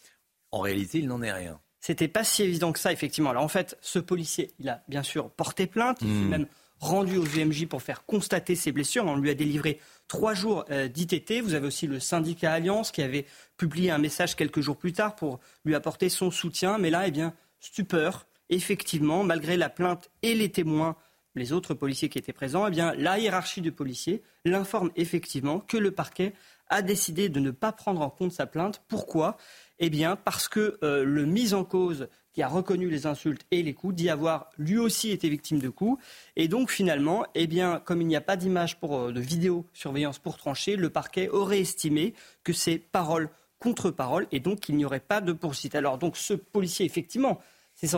[0.52, 1.60] En réalité, il n'en est rien.
[1.86, 3.30] C'était pas si évident que ça, effectivement.
[3.30, 6.28] Alors en fait, ce policier, il a bien sûr porté plainte, il s'est hmm.
[6.28, 6.46] même
[6.80, 9.04] rendu aux UMJ pour faire constater ses blessures.
[9.04, 11.42] On lui a délivré trois jours euh, d'ITT.
[11.42, 13.24] Vous avez aussi le syndicat Alliance qui avait
[13.56, 16.76] publié un message quelques jours plus tard pour lui apporter son soutien.
[16.78, 18.26] Mais là, eh bien, stupeur.
[18.50, 20.96] Effectivement, malgré la plainte et les témoins,
[21.36, 25.76] les autres policiers qui étaient présents, eh bien, la hiérarchie du policier l'informe effectivement que
[25.76, 26.32] le parquet
[26.68, 28.82] a décidé de ne pas prendre en compte sa plainte.
[28.88, 29.36] Pourquoi?
[29.78, 33.62] Eh bien, parce que euh, le mis en cause qui a reconnu les insultes et
[33.62, 36.02] les coups, dit avoir lui aussi été victime de coups.
[36.36, 40.18] Et donc finalement, eh bien, comme il n'y a pas d'image pour, euh, de vidéosurveillance
[40.18, 44.84] pour trancher, le parquet aurait estimé que c'est parole contre parole et donc qu'il n'y
[44.84, 45.74] aurait pas de poursuite.
[45.74, 47.40] Alors donc ce policier, effectivement,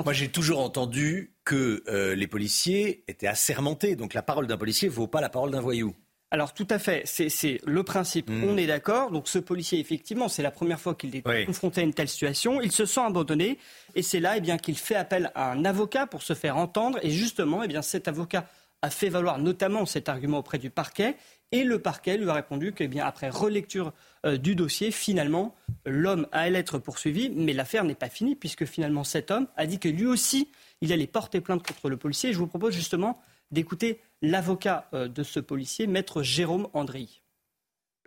[0.05, 3.95] moi, j'ai toujours entendu que euh, les policiers étaient assermentés.
[3.95, 5.95] Donc, la parole d'un policier ne vaut pas la parole d'un voyou.
[6.31, 8.29] Alors tout à fait, c'est le principe.
[8.29, 8.45] Hmm.
[8.45, 9.11] On est d'accord.
[9.11, 12.61] Donc ce policier, effectivement, c'est la première fois qu'il est confronté à une telle situation.
[12.61, 13.59] Il se sent abandonné
[13.95, 16.99] et c'est là, eh bien, qu'il fait appel à un avocat pour se faire entendre.
[17.03, 18.47] Et justement, eh bien, cet avocat
[18.83, 21.17] a fait valoir notamment cet argument auprès du parquet.
[21.51, 23.95] Et le parquet lui a répondu que, eh bien, après relecture
[24.27, 25.55] euh, du dossier, finalement,
[25.87, 29.79] l'homme allait être poursuivi, mais l'affaire n'est pas finie puisque finalement cet homme a dit
[29.79, 30.51] que lui aussi,
[30.83, 32.31] il allait porter plainte contre le policier.
[32.31, 33.19] Et je vous propose justement
[33.51, 37.23] d'écouter l'avocat euh, de ce policier, maître Jérôme Andry.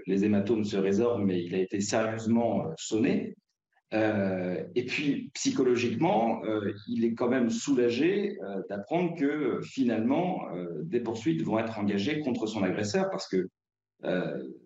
[0.07, 3.35] Les hématomes se résorbent, mais il a été sérieusement euh, sonné.
[3.93, 6.41] Euh, et puis, psychologiquement,
[6.87, 8.37] il est quand même soulagé
[8.69, 10.47] d'apprendre que finalement,
[10.83, 13.49] des poursuites vont être engagées contre son agresseur parce que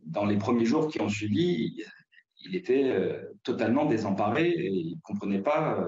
[0.03, 1.83] dans les premiers jours qui ont suivi,
[2.37, 5.83] il était totalement désemparé et il ne comprenait pas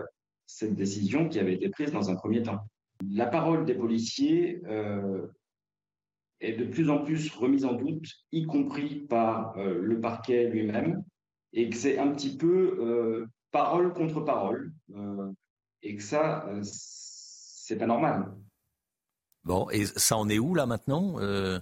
[0.48, 2.62] cette décision qui avait été prise dans un premier temps.
[3.08, 4.64] La parole des policiers
[6.40, 11.04] est de plus en plus remise en doute, y compris par le parquet lui-même,
[11.54, 14.72] et que c'est un petit peu parole contre parole,
[15.82, 18.32] et que ça, c'est pas normal.
[19.44, 21.60] Bon, et ça en est où là maintenant euh?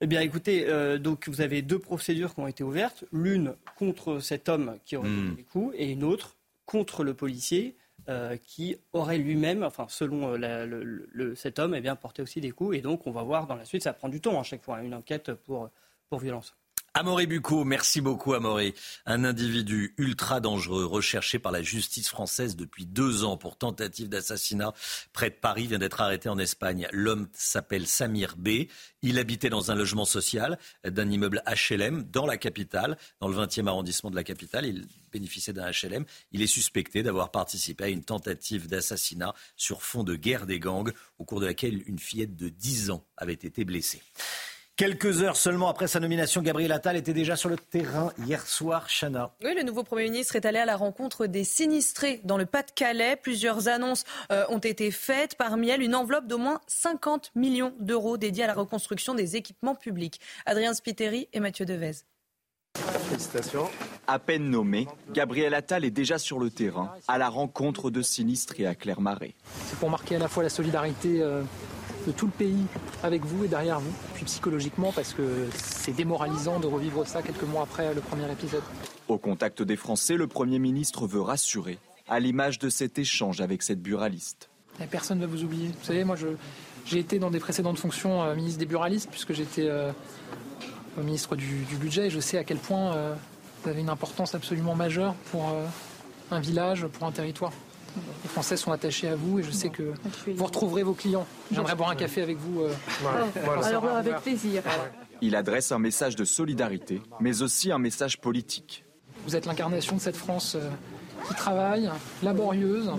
[0.00, 3.04] Eh bien, écoutez, euh, donc vous avez deux procédures qui ont été ouvertes.
[3.12, 5.34] L'une contre cet homme qui aurait donné hmm.
[5.34, 6.36] des coups et une autre
[6.66, 7.76] contre le policier
[8.08, 12.76] euh, qui aurait lui-même, enfin selon le, cet homme, eh bien, porté aussi des coups.
[12.76, 14.78] Et donc, on va voir dans la suite, ça prend du temps à chaque fois,
[14.78, 15.70] hein, une enquête pour,
[16.08, 16.56] pour violence.
[16.94, 18.74] Amaury Bucco, merci beaucoup Amaury.
[19.06, 24.72] Un individu ultra dangereux recherché par la justice française depuis deux ans pour tentative d'assassinat
[25.12, 26.88] près de Paris vient d'être arrêté en Espagne.
[26.90, 28.66] L'homme s'appelle Samir B.
[29.02, 33.68] Il habitait dans un logement social d'un immeuble HLM dans la capitale, dans le 20e
[33.68, 34.66] arrondissement de la capitale.
[34.66, 36.04] Il bénéficiait d'un HLM.
[36.32, 40.92] Il est suspecté d'avoir participé à une tentative d'assassinat sur fond de guerre des gangs
[41.18, 44.02] au cours de laquelle une fillette de 10 ans avait été blessée.
[44.78, 48.86] Quelques heures seulement après sa nomination, Gabriel Attal était déjà sur le terrain hier soir,
[48.86, 49.32] Chana.
[49.42, 53.16] Oui, le nouveau Premier ministre est allé à la rencontre des sinistrés dans le Pas-de-Calais.
[53.16, 55.34] Plusieurs annonces euh, ont été faites.
[55.34, 59.74] Parmi elles, une enveloppe d'au moins 50 millions d'euros dédiée à la reconstruction des équipements
[59.74, 60.20] publics.
[60.46, 62.04] Adrien Spiteri et Mathieu Devez.
[62.76, 63.68] Félicitations.
[64.06, 68.64] À peine nommé, Gabriel Attal est déjà sur le terrain, à la rencontre de sinistrés
[68.64, 69.34] à Clermarais.
[69.66, 71.20] C'est pour marquer à la fois la solidarité.
[71.20, 71.42] Euh,
[72.06, 72.64] de tout le pays
[73.02, 77.42] avec vous et derrière vous, puis psychologiquement parce que c'est démoralisant de revivre ça quelques
[77.44, 78.62] mois après le premier épisode.
[79.08, 83.62] Au contact des Français, le Premier ministre veut rassurer, à l'image de cet échange avec
[83.62, 84.48] cette buraliste.
[84.90, 85.68] personne ne va vous oublier.
[85.68, 86.16] Vous savez, moi
[86.86, 89.92] j'ai été dans des précédentes fonctions euh, ministre des buralistes puisque j'étais euh,
[90.96, 93.14] ministre du, budget et je sais à quel point euh,
[93.62, 95.52] vous avez une importance absolument majeure pour
[96.30, 97.52] un village, pour un territoire.
[98.22, 99.94] Les Français sont attachés à vous et je sais que
[100.26, 101.26] vous retrouverez vos clients.
[101.52, 102.62] J'aimerais boire un café avec vous.
[102.62, 102.72] Euh.
[103.64, 104.62] Alors avec plaisir.
[105.20, 108.84] Il adresse un message de solidarité, mais aussi un message politique.
[109.26, 110.70] Vous êtes l'incarnation de cette France euh,
[111.26, 111.90] qui travaille,
[112.22, 112.90] laborieuse,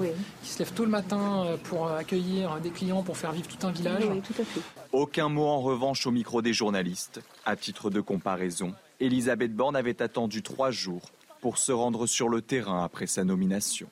[0.44, 3.66] qui se lève tôt le matin euh, pour accueillir des clients, pour faire vivre tout
[3.66, 4.04] un village.
[4.92, 7.22] Aucun mot en revanche au micro des journalistes.
[7.46, 12.42] À titre de comparaison, Elisabeth Borne avait attendu trois jours pour se rendre sur le
[12.42, 13.88] terrain après sa nomination.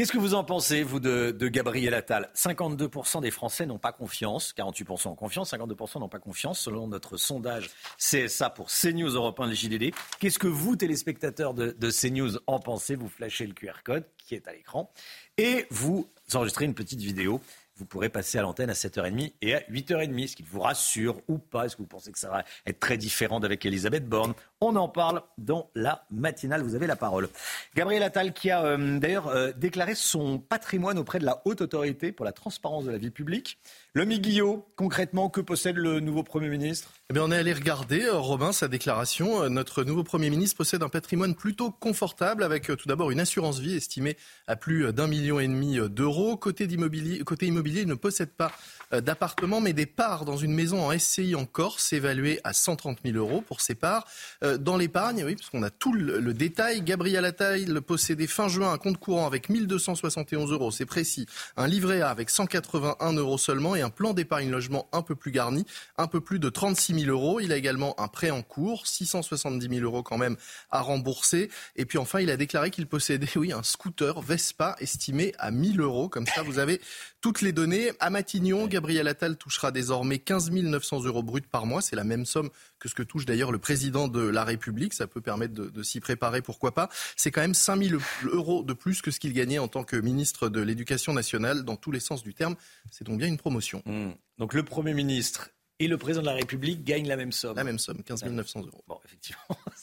[0.00, 2.30] Qu'est-ce que vous en pensez, vous, de, Gabriel Attal?
[2.34, 7.18] 52% des Français n'ont pas confiance, 48% ont confiance, 52% n'ont pas confiance, selon notre
[7.18, 9.94] sondage CSA pour CNews Europe 1 de JDD.
[10.18, 12.94] Qu'est-ce que vous, téléspectateurs de, CNews, en pensez?
[12.94, 14.90] Vous flashez le QR code qui est à l'écran
[15.36, 17.42] et vous enregistrez une petite vidéo
[17.80, 20.22] vous pourrez passer à l'antenne à 7h30 et à 8h30.
[20.22, 22.98] Est-ce qu'il vous rassure ou pas Est-ce que vous pensez que ça va être très
[22.98, 26.60] différent d'avec Elisabeth Borne On en parle dans la matinale.
[26.62, 27.30] Vous avez la parole.
[27.74, 32.12] Gabriel Attal qui a euh, d'ailleurs euh, déclaré son patrimoine auprès de la haute autorité
[32.12, 33.58] pour la transparence de la vie publique.
[33.94, 36.92] Le Guillot, concrètement, que possède le nouveau Premier ministre?
[37.08, 39.48] Eh bien, On est allé regarder, euh, Robin, sa déclaration.
[39.48, 43.76] Notre nouveau Premier ministre possède un patrimoine plutôt confortable avec tout d'abord une assurance vie
[43.76, 46.36] estimée à plus d'un million et demi d'euros.
[46.36, 46.68] Côté,
[47.24, 48.52] côté immobilier, il ne possède pas
[48.92, 53.16] d'appartements, mais des parts dans une maison en SCI en Corse, évaluées à 130 000
[53.16, 54.06] euros pour ces parts.
[54.50, 58.72] Euh, dans l'épargne, oui, parce qu'on a tout le, détail, Gabriel Attal possédait fin juin
[58.72, 63.74] un compte courant avec 1271 euros, c'est précis, un livret A avec 181 euros seulement
[63.76, 65.66] et un plan d'épargne logement un peu plus garni,
[65.98, 67.40] un peu plus de 36 000 euros.
[67.40, 70.36] Il a également un prêt en cours, 670 000 euros quand même
[70.70, 71.50] à rembourser.
[71.76, 75.80] Et puis enfin, il a déclaré qu'il possédait, oui, un scooter Vespa estimé à 1000
[75.80, 76.08] euros.
[76.08, 76.80] Comme ça, vous avez
[77.20, 77.92] toutes les données.
[78.00, 81.82] À Matignon, Gabriel Attal touchera désormais 15 900 euros bruts par mois.
[81.82, 84.94] C'est la même somme que ce que touche d'ailleurs le président de la République.
[84.94, 86.88] Ça peut permettre de, s'y préparer, pourquoi pas.
[87.16, 89.96] C'est quand même 5 000 euros de plus que ce qu'il gagnait en tant que
[89.96, 92.56] ministre de l'Éducation nationale, dans tous les sens du terme.
[92.90, 93.82] C'est donc bien une promotion.
[93.86, 94.10] Mmh.
[94.38, 95.50] Donc le Premier ministre
[95.80, 97.56] et le président de la République gagnent la même somme.
[97.56, 98.84] La même somme, 15 900 euros.
[98.86, 99.42] Bon, effectivement.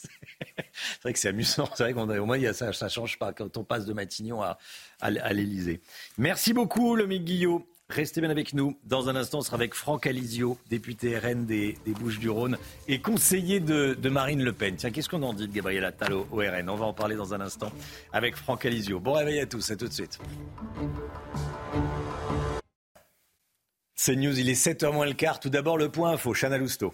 [0.72, 1.68] C'est vrai que c'est amusant.
[1.74, 4.58] C'est vrai qu'au moins, il ça ne change pas quand on passe de Matignon à,
[5.00, 5.80] à, l'Élysée.
[6.18, 7.68] Merci beaucoup, Lomique Guillot.
[7.90, 8.78] Restez bien avec nous.
[8.84, 13.96] Dans un instant, on sera avec Franck Alizio, député RN des, Bouches-du-Rhône et conseiller de,
[14.10, 14.76] Marine Le Pen.
[14.76, 17.32] Tiens, qu'est-ce qu'on en dit de Gabriel Attal au, RN On va en parler dans
[17.32, 17.72] un instant
[18.12, 19.00] avec Franck Alizio.
[19.00, 20.18] Bon réveil à tous, à tout de suite.
[23.94, 25.40] C'est News, il est 7h moins le quart.
[25.40, 26.92] Tout d'abord, le point info, Chana Lousteau.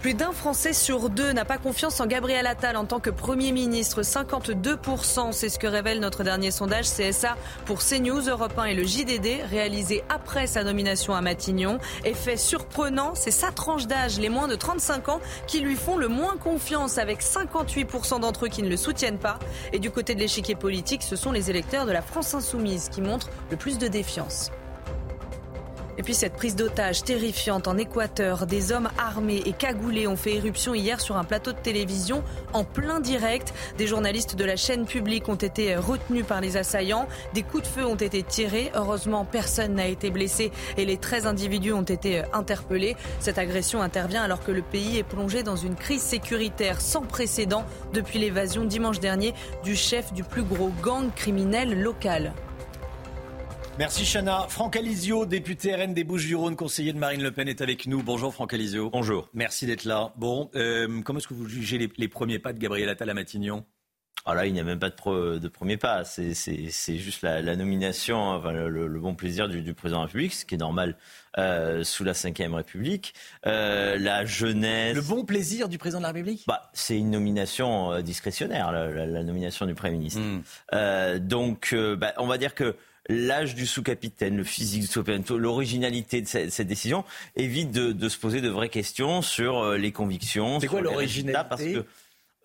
[0.00, 3.50] Plus d'un Français sur deux n'a pas confiance en Gabriel Attal en tant que Premier
[3.50, 4.02] ministre.
[4.02, 8.84] 52%, c'est ce que révèle notre dernier sondage CSA pour CNews, Europe 1 et le
[8.84, 11.80] JDD, réalisé après sa nomination à Matignon.
[12.04, 16.06] Effet surprenant, c'est sa tranche d'âge, les moins de 35 ans, qui lui font le
[16.06, 19.40] moins confiance, avec 58% d'entre eux qui ne le soutiennent pas.
[19.72, 23.00] Et du côté de l'échiquier politique, ce sont les électeurs de la France insoumise qui
[23.00, 24.52] montrent le plus de défiance.
[25.98, 30.36] Et puis cette prise d'otage terrifiante en Équateur, des hommes armés et cagoulés ont fait
[30.36, 33.52] éruption hier sur un plateau de télévision en plein direct.
[33.78, 37.08] Des journalistes de la chaîne publique ont été retenus par les assaillants.
[37.34, 38.70] Des coups de feu ont été tirés.
[38.76, 42.96] Heureusement, personne n'a été blessé et les 13 individus ont été interpellés.
[43.18, 47.64] Cette agression intervient alors que le pays est plongé dans une crise sécuritaire sans précédent
[47.92, 49.34] depuis l'évasion dimanche dernier
[49.64, 52.32] du chef du plus gros gang criminel local.
[53.78, 54.46] Merci Chana.
[54.48, 58.02] Franck Alizio, député RN des Bouches-du-Rhône, conseiller de Marine Le Pen, est avec nous.
[58.02, 58.90] Bonjour Franck Alizio.
[58.90, 59.28] Bonjour.
[59.34, 60.12] Merci d'être là.
[60.16, 63.64] Bon, euh, comment est-ce que vous jugez les, premiers pas de Gabriel Attal à Matignon?
[64.26, 66.02] Alors ah là, il n'y a même pas de, de premier pas.
[66.04, 66.34] C'est
[66.98, 70.58] juste la, nomination, enfin, le, bon plaisir du, président de la République, ce qui est
[70.58, 70.96] normal
[71.38, 73.14] euh, sous la Ve République.
[73.46, 74.96] Euh, la jeunesse.
[74.96, 76.42] Le bon plaisir du président de la République?
[76.48, 80.20] Bah, C'est une nomination discrétionnaire, la, nomination du Premier ministre.
[80.20, 81.18] Hmm.
[81.20, 82.74] donc, bah, on va dire que
[83.08, 87.04] l'âge du sous-capitaine, le physique du sous-capitaine, l'originalité de cette, décision
[87.36, 90.60] évite de, se poser de vraies questions sur euh, les convictions.
[90.60, 91.84] C'est quoi l'originalité Parce que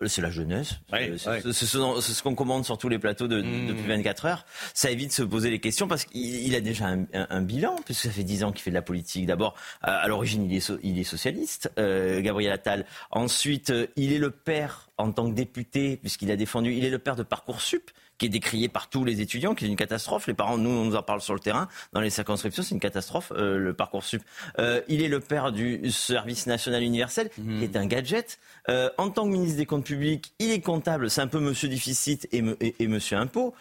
[0.02, 0.80] euh, c'est la jeunesse.
[0.90, 3.66] c'est ce qu'on commande sur tous les plateaux de, mmh.
[3.68, 4.46] depuis 24 heures.
[4.72, 8.10] Ça évite de se poser les questions parce qu'il a déjà un, bilan, puisque ça
[8.10, 9.26] fait 10 ans qu'il fait de la politique.
[9.26, 9.54] D'abord,
[9.86, 12.86] euh, à l'origine, il, il, est socialiste, Gabriel Attal.
[13.10, 16.98] Ensuite, il est le père, en tant que député, puisqu'il a défendu, il est le
[16.98, 20.26] père de Parcoursup qui est décrié par tous les étudiants, qui est une catastrophe.
[20.26, 21.68] Les parents, nous, on nous en parle sur le terrain.
[21.92, 24.22] Dans les circonscriptions, c'est une catastrophe, euh, le parcours sup.
[24.58, 27.58] Euh, il est le père du service national universel, mmh.
[27.58, 28.38] qui est un gadget.
[28.68, 31.10] Euh, en tant que ministre des Comptes publics, il est comptable.
[31.10, 33.54] C'est un peu monsieur déficit et, et, et monsieur impôt.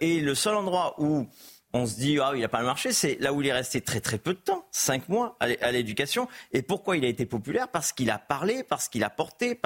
[0.00, 1.26] et le seul endroit où
[1.72, 4.00] on se dit ah il n'a pas marché, c'est là où il est resté très
[4.00, 6.28] très peu de temps, cinq mois à l'éducation.
[6.52, 7.68] Et pourquoi il a été populaire?
[7.68, 9.60] Parce qu'il a parlé, parce qu'il a porté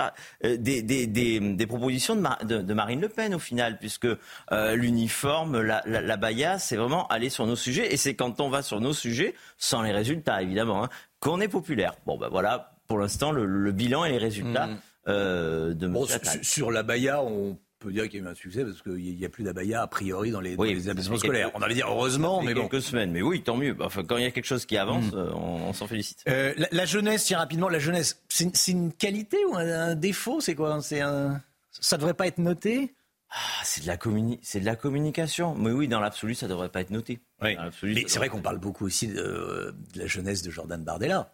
[0.44, 4.07] euh, des, des, des, propositions de, de, Marine Le Pen au final, puisque
[4.52, 7.92] euh, l'uniforme, la, la, la baya, c'est vraiment aller sur nos sujets.
[7.92, 10.90] Et c'est quand on va sur nos sujets, sans les résultats évidemment, hein,
[11.20, 11.94] qu'on est populaire.
[12.07, 14.66] Bon ben voilà, pour l'instant le, bilan et les résultats.
[14.66, 14.78] Mmh.
[15.07, 16.07] Euh, de bon,
[16.40, 19.24] sur la baya, on peut dire qu'il y a eu un succès parce qu'il n'y
[19.24, 21.51] a plus d'abaya a priori dans les, établissements scolaires.
[21.55, 23.12] On avait dire heureusement, mais quelques semaines.
[23.12, 23.76] Mais oui, tant mieux.
[23.80, 25.16] Enfin, quand il y a quelque chose qui avance, mm.
[25.16, 26.24] euh, on, s'en félicite.
[26.28, 30.80] Euh, la, jeunesse, tiens rapidement, la jeunesse, c'est une qualité ou un, défaut C'est quoi?
[30.80, 32.95] C'est un, ça devrait pas être noté?
[33.30, 33.99] Ah, c'est de la
[34.43, 35.55] c'est de la communication.
[35.57, 37.20] Mais oui, dans l'absolu, ça devrait pas être noté.
[37.43, 37.57] Oui.
[37.82, 41.32] Mais c'est vrai qu'on parle beaucoup aussi de, la jeunesse de Jordan Bardella.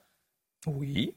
[0.66, 1.14] Oui.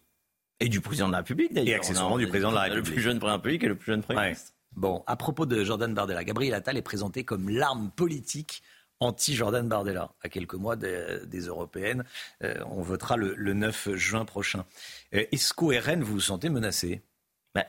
[0.60, 1.70] Et du président de la République d'ailleurs.
[1.70, 2.86] Et accessoirement du président de la République.
[2.86, 4.53] Le plus jeune président de la République et le plus jeune Premier ministre.
[4.76, 8.64] Bon, à propos de Jordan Bardella, Gabriel Attal est présenté comme l'arme politique
[9.00, 12.04] anti-Jordan Bardella, à quelques mois des, européennes.
[12.44, 14.66] Euh, on votera le, 9 juin prochain.
[15.14, 17.02] Euh, est-ce qu'au RN, vous vous sentez menacé?
[17.54, 17.66] Bah,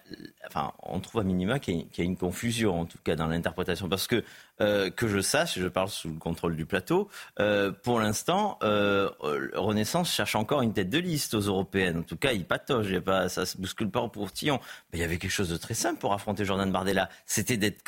[0.47, 3.89] enfin, on trouve à minima qu'il y, a une confusion, en tout cas dans l'interprétation,
[3.89, 4.25] parce que
[4.63, 9.11] euh, que je sache, je parle sous le contrôle du plateau, euh, pour l'instant, euh,
[9.55, 11.99] Renaissance cherche encore une tête de liste aux européennes.
[11.99, 14.59] En tout cas, il patauge, il pas, ça se bouscule pas au pourtillon.
[14.93, 17.83] Mais il y avait quelque chose de très simple pour affronter Jordan Bardella, c'était d'être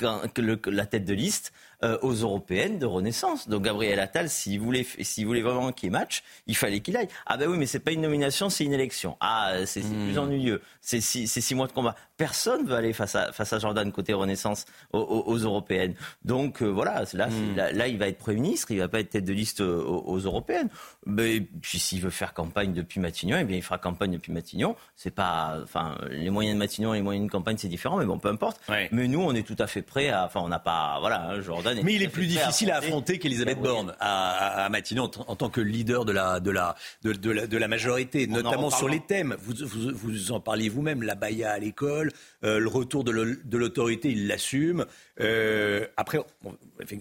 [0.66, 1.52] la tête de liste
[1.82, 3.48] aux européennes de Renaissance.
[3.48, 7.08] Donc Gabriel Attal, s'il voulait, s'il voulait vraiment qu'il match, il fallait qu'il aille.
[7.26, 9.16] Ah ben oui, mais c'est pas une nomination, c'est une élection.
[9.20, 10.18] Ah, c'est plus hmm.
[10.18, 10.62] ennuyeux.
[10.80, 11.94] C'est six, six, mois de combat.
[12.16, 15.94] Personne veut aller face à, face à Jordan côté Renaissance aux européennes.
[16.24, 17.56] Donc euh, voilà, hmm.
[17.56, 19.82] là, là, il va être Premier ministre, il va pas être tête de liste euh,
[19.82, 20.68] aux, européennes.
[21.04, 24.76] Mais puis s'il veut faire campagne depuis Matignon, eh bien il fera campagne depuis Matignon.
[24.96, 28.06] C'est pas, enfin, les moyens de Matignon et les moyens de campagne, c'est différent, mais
[28.06, 28.60] bon, peu importe.
[28.68, 31.40] Mais nous, on est tout à fait prêts à, enfin, on n'a pas, voilà, hein,
[31.66, 31.84] Jordan.
[31.84, 36.04] mais il est plus difficile à affronter, qu'Elisabeth Borne à, Matignon en, tant que leader
[36.04, 39.36] de la, de la, de, la, de la majorité, notamment sur les thèmes.
[39.40, 42.12] Vous, vous, vous en parliez vous-même, la baïa à l'école,
[42.44, 44.86] euh, le retour de l'autorité, il l'assume.
[45.20, 46.18] Euh, après,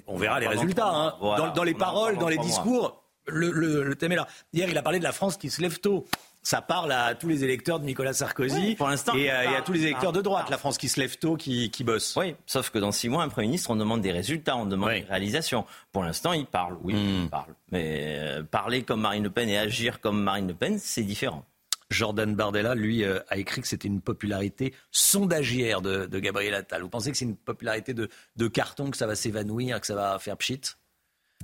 [0.07, 0.88] on, verra les résultats.
[0.88, 1.13] Hein.
[1.55, 4.28] dans, les paroles, dans les discours, le, thème est là.
[4.53, 6.05] Hier, il a parlé de la France qui se lève tôt
[6.45, 9.82] ça parle à tous les électeurs de Nicolas Sarkozy pour l'instant, et, à tous les
[9.82, 12.15] électeurs de droite, la France qui se lève tôt, qui, qui bosse.
[12.15, 14.91] Oui, sauf que dans six mois, un Premier ministre, on demande des résultats, on demande
[14.91, 15.65] des réalisations.
[15.91, 17.30] Pour l'instant, il parle, oui, il hmm.
[17.30, 17.51] parle.
[17.71, 21.43] Mais euh, parler comme Marine Le Pen et agir comme Marine Le Pen, c'est différent.
[21.89, 26.82] Jordan Bardella, lui, euh, a écrit que c'était une popularité sondagière de, Gabriel Attal.
[26.82, 30.17] Vous pensez que c'est une popularité de, carton, que ça va s'évanouir, que ça va
[30.19, 30.61] faire pchit?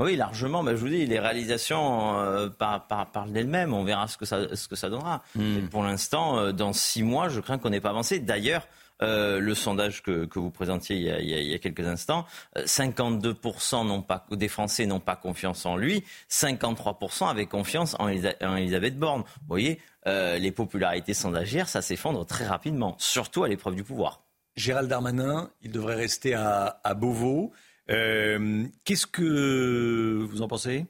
[0.01, 0.63] Oui, largement.
[0.63, 3.73] Mais je vous dis, les réalisations euh, parlent d'elles-mêmes.
[3.73, 5.23] On verra ce que ça, ce que ça donnera.
[5.35, 5.67] Hmm.
[5.69, 8.19] pour l'instant, euh, dans six mois, je crains qu'on n'ait pas avancé.
[8.19, 8.67] D'ailleurs,
[9.03, 12.25] euh, le sondage que, que, vous présentiez il y, a, il y a, quelques instants,
[12.55, 18.55] 52% n'ont pas, des Français n'ont pas confiance en lui, 53% avaient confiance en, en
[18.57, 19.21] Elisabeth Borne.
[19.21, 24.21] Vous voyez, euh, les popularités sondagères, ça s'effondre très rapidement, surtout à l'épreuve du pouvoir.
[24.55, 27.53] Gérald Darmanin, il devrait rester à, à Beauvau.
[27.91, 30.85] Euh, Qu'est-ce que vous en pensez?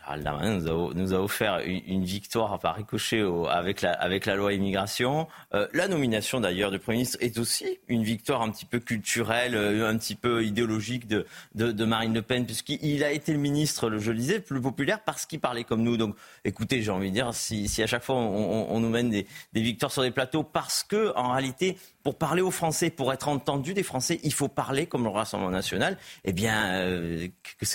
[0.00, 0.58] Gérald Darmanin
[0.94, 5.28] nous a, offert une, victoire par ricochet avec, la, avec la loi immigration.
[5.54, 9.54] Euh, la nomination d'ailleurs du Premier ministre est aussi une victoire un petit peu culturelle,
[9.54, 13.98] euh, un petit peu idéologique de, de, Marine Le Pen, puisqu'il a été le ministre,
[13.98, 15.96] je le disais, le plus populaire parce qu'il parlait comme nous.
[15.96, 19.26] Donc écoutez, j'ai envie de dire, si, si à chaque fois on, nous mène des,
[19.52, 23.28] des, victoires sur des plateaux, parce que en réalité, pour parler aux Français, pour être
[23.28, 27.28] entendu des Français, il faut parler comme le Rassemblement national, eh bien, euh,
[27.58, 27.66] que,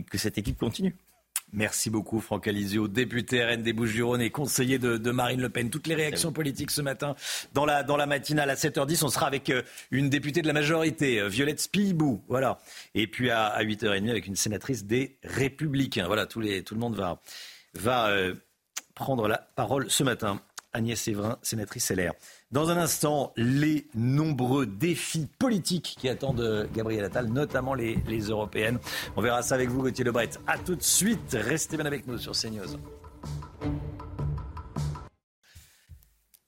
[0.00, 0.96] que cette équipe continue.
[1.56, 5.70] Merci beaucoup Franck Alizio, député RN des Bouches-du-Rhône et conseiller de, Marine Le Pen.
[5.70, 7.14] Toutes les réactions politiques ce matin
[7.52, 10.52] dans la, dans la matinale à 7h10, on sera avec euh, une députée de la
[10.52, 12.58] majorité, euh, Violette Spibou, voilà.
[12.96, 16.08] Et puis à, 8h30 avec une sénatrice des Républicains.
[16.08, 17.20] Voilà, tous les, tout le monde va,
[17.74, 18.34] va euh,
[18.96, 20.40] prendre la parole ce matin.
[20.72, 22.14] Agnès Séverin, sénatrice LR.
[22.54, 27.96] Dans un instant, les nombreux défis politiques qui attendent Gabriel Attal, notamment les,
[28.28, 28.78] européennes.
[29.16, 30.30] On verra ça avec vous, Gauthier Lebret.
[30.46, 31.32] A tout de suite.
[31.32, 32.78] Restez bien avec nous sur CNews.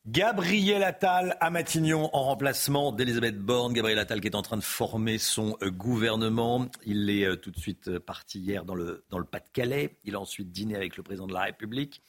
[0.07, 3.73] Gabriel Attal à Matignon en remplacement d'Elisabeth Borne.
[3.73, 6.69] Gabriel Attal qui est en train de former son euh, gouvernement.
[6.85, 9.99] Il est euh, tout de suite euh, parti hier dans le, dans le Pas-de-Calais.
[10.05, 12.01] Il a ensuite dîné avec le président de la République.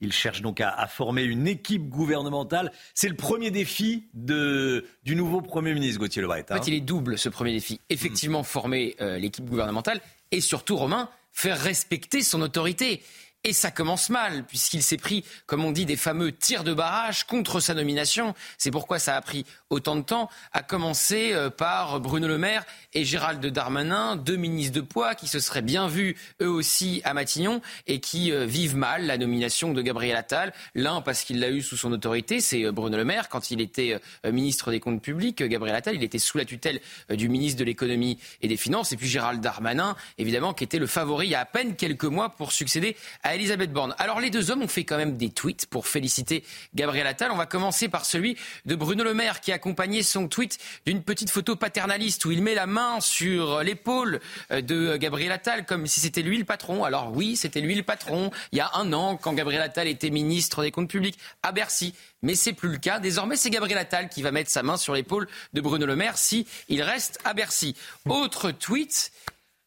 [0.00, 2.72] Il cherche donc à, former une équipe gouvernementale.
[2.94, 6.46] C'est le premier défi du nouveau Premier ministre, Gauthier Lebret.
[6.50, 6.60] Hein.
[6.66, 7.80] il est double, ce premier défi.
[7.90, 13.02] Effectivement, former euh, l'équipe gouvernementale et surtout, Romain, faire respecter son autorité.
[13.46, 17.24] Et ça commence mal, puisqu'il s'est pris, comme on dit, des fameux tirs de barrage
[17.24, 18.34] contre sa nomination.
[18.56, 22.64] C'est pourquoi ça a pris autant de temps, à commencer euh, par Bruno Le Maire
[22.94, 27.12] et Gérald Darmanin, deux ministres de poids qui se seraient bien vus eux aussi à
[27.12, 30.54] Matignon et qui euh, vivent mal la nomination de Gabriel Attal.
[30.74, 33.28] L'un parce qu'il l'a eu sous son autorité, c'est euh, Bruno Le Maire.
[33.28, 36.80] Quand il était ministre des Comptes publics, Gabriel Attal, il était sous la tutelle
[37.10, 38.92] du ministre de l'économie et des finances.
[38.92, 42.04] Et puis Gérald Darmanin, évidemment, qui était le favori il y a à peine quelques
[42.04, 43.94] mois pour succéder à Elisabeth Borne.
[43.98, 47.30] Alors les deux hommes ont fait quand même des tweets pour féliciter Gabriel Attal.
[47.32, 51.02] On va commencer par celui de Bruno Le Maire qui a accompagné son tweet d'une
[51.02, 54.20] petite photo paternaliste où il met la main sur l'épaule
[54.50, 56.84] euh, de Gabriel Attal comme si c'était lui le patron.
[56.84, 60.10] Alors oui, c'était lui le patron il y a un an quand Gabriel Attal était
[60.10, 61.94] ministre des Comptes publics à Bercy.
[62.22, 63.00] Mais c'est plus le cas.
[63.00, 66.16] Désormais, c'est Gabriel Attal qui va mettre sa main sur l'épaule de Bruno Le Maire
[66.16, 67.76] si il reste à Bercy.
[68.08, 69.12] Autre tweet,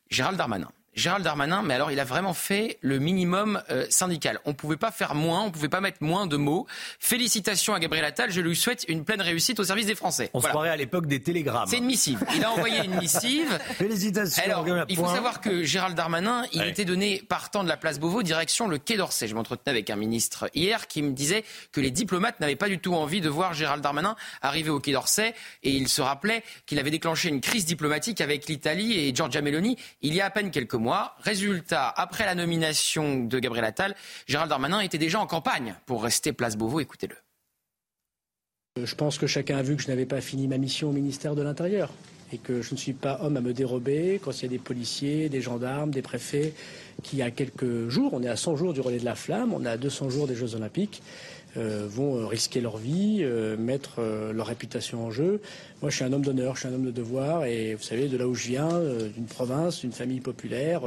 [0.09, 0.72] Gérald Darmanin.
[0.97, 4.39] Gérald Darmanin, mais alors il a vraiment fait le minimum euh, syndical.
[4.45, 6.65] On ne pouvait pas faire moins, on ne pouvait pas mettre moins de mots.
[6.99, 10.31] Félicitations à Gabriel Attal, je lui souhaite une pleine réussite au service des Français.
[10.33, 11.67] On se croirait à l'époque des télégrammes.
[11.67, 12.25] C'est une missive.
[12.35, 13.59] Il a envoyé une missive.
[13.77, 14.41] Félicitations.
[14.43, 18.23] Alors, il faut savoir que Gérald Darmanin, il était donné partant de la place Beauvau,
[18.23, 19.27] direction le Quai d'Orsay.
[19.27, 22.79] Je m'entretenais avec un ministre hier qui me disait que les diplomates n'avaient pas du
[22.79, 26.79] tout envie de voir Gérald Darmanin arriver au Quai d'Orsay et il se rappelait qu'il
[26.79, 30.49] avait déclenché une crise diplomatique avec l'Italie et Giorgia Meloni il y a à peine
[30.49, 30.86] quelques mois.
[31.19, 33.95] Résultat, après la nomination de Gabriel Attal,
[34.27, 36.79] Gérald Darmanin était déjà en campagne pour rester place Beauvau.
[36.79, 37.15] Écoutez-le.
[38.83, 41.35] Je pense que chacun a vu que je n'avais pas fini ma mission au ministère
[41.35, 41.89] de l'Intérieur
[42.31, 44.59] et que je ne suis pas homme à me dérober quand il y a des
[44.59, 46.53] policiers, des gendarmes, des préfets
[47.01, 49.63] qui, a quelques jours, on est à 100 jours du relais de la flamme, on
[49.65, 51.01] est à 200 jours des Jeux Olympiques,
[51.55, 54.01] vont euh, risquer leur vie, euh, mettre
[54.33, 55.41] leur réputation en jeu.
[55.81, 58.07] Moi, je suis un homme d'honneur, je suis un homme de devoir, et vous savez,
[58.07, 58.69] de là où je viens,
[59.13, 60.81] d'une province, d'une famille populaire,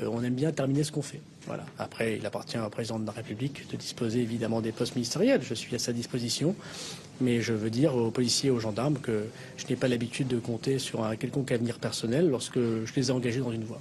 [0.00, 1.20] on aime bien terminer ce qu'on fait.
[1.46, 1.64] Voilà.
[1.78, 5.40] Après, il appartient au président de la République de disposer évidemment des postes ministériels.
[5.42, 6.54] Je suis à sa disposition.
[7.20, 9.24] Mais je veux dire aux policiers et aux gendarmes que
[9.56, 13.10] je n'ai pas l'habitude de compter sur un quelconque avenir personnel lorsque je les ai
[13.10, 13.80] engagés dans une voie.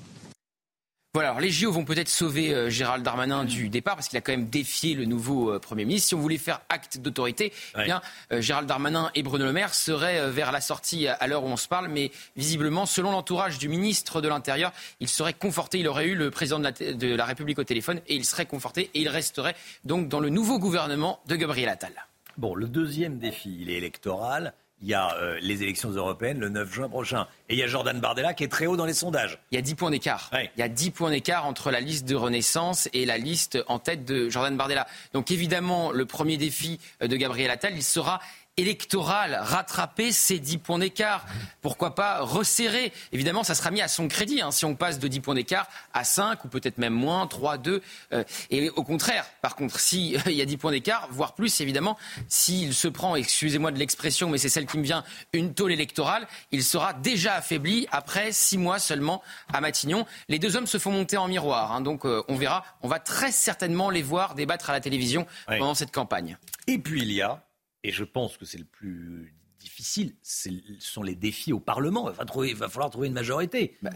[1.18, 4.22] Voilà, alors les JO vont peut-être sauver euh, Gérald Darmanin du départ parce qu'il a
[4.22, 6.10] quand même défié le nouveau euh, Premier ministre.
[6.10, 9.74] Si on voulait faire acte d'autorité, eh bien euh, Gérald Darmanin et Bruno Le Maire
[9.74, 13.68] seraient vers la sortie à l'heure où on se parle, mais visiblement, selon l'entourage du
[13.68, 17.26] ministre de l'Intérieur, il serait conforté, il aurait eu le président de la, de la
[17.26, 19.56] République au téléphone et il serait conforté et il resterait
[19.86, 21.94] donc dans le nouveau gouvernement de Gabriel Attal.
[22.38, 26.50] Bon, le deuxième défi, il est électoral il y a euh, les élections européennes le
[26.50, 27.28] 9 juin prochain.
[27.50, 29.40] Et il y a Jordan Bardella qui est très haut dans les sondages.
[29.52, 30.30] Il y a 10 points d'écart.
[30.34, 33.80] Il y a 10 points d'écart entre la liste de Renaissance et la liste en
[33.80, 34.88] tête de Jordan Bardella.
[35.14, 38.20] Donc évidemment, le premier défi euh, de Gabriel Attal, il sera
[38.58, 41.26] électorale, rattraper ces 10 points d'écart.
[41.62, 45.08] Pourquoi pas resserrer Évidemment, ça sera mis à son crédit hein, si on passe de
[45.08, 47.82] 10 points d'écart à 5 ou peut-être même moins, 3, 2.
[48.14, 51.62] Euh, et au contraire, par contre, s'il il y a 10 points d'écart, voire plus,
[51.62, 51.98] évidemment,
[52.28, 55.04] s'il se prend, excusez-moi de l'expression, mais c'est celle qui me vient,
[55.34, 59.22] une tôle électorale, il sera déjà affaibli après 6 mois seulement
[59.54, 60.06] à Matignon.
[60.30, 62.64] Les deux hommes se font monter en miroir, hein, donc euh, on verra.
[62.82, 66.38] On va très certainement les voir débattre à la télévision pendant cette campagne.
[66.66, 67.42] Et puis il y a
[67.88, 72.12] et je pense que c'est le plus difficile, ce sont les défis au Parlement.
[72.44, 73.78] Il va, falloir trouver une majorité.
[73.82, 73.92] Bah,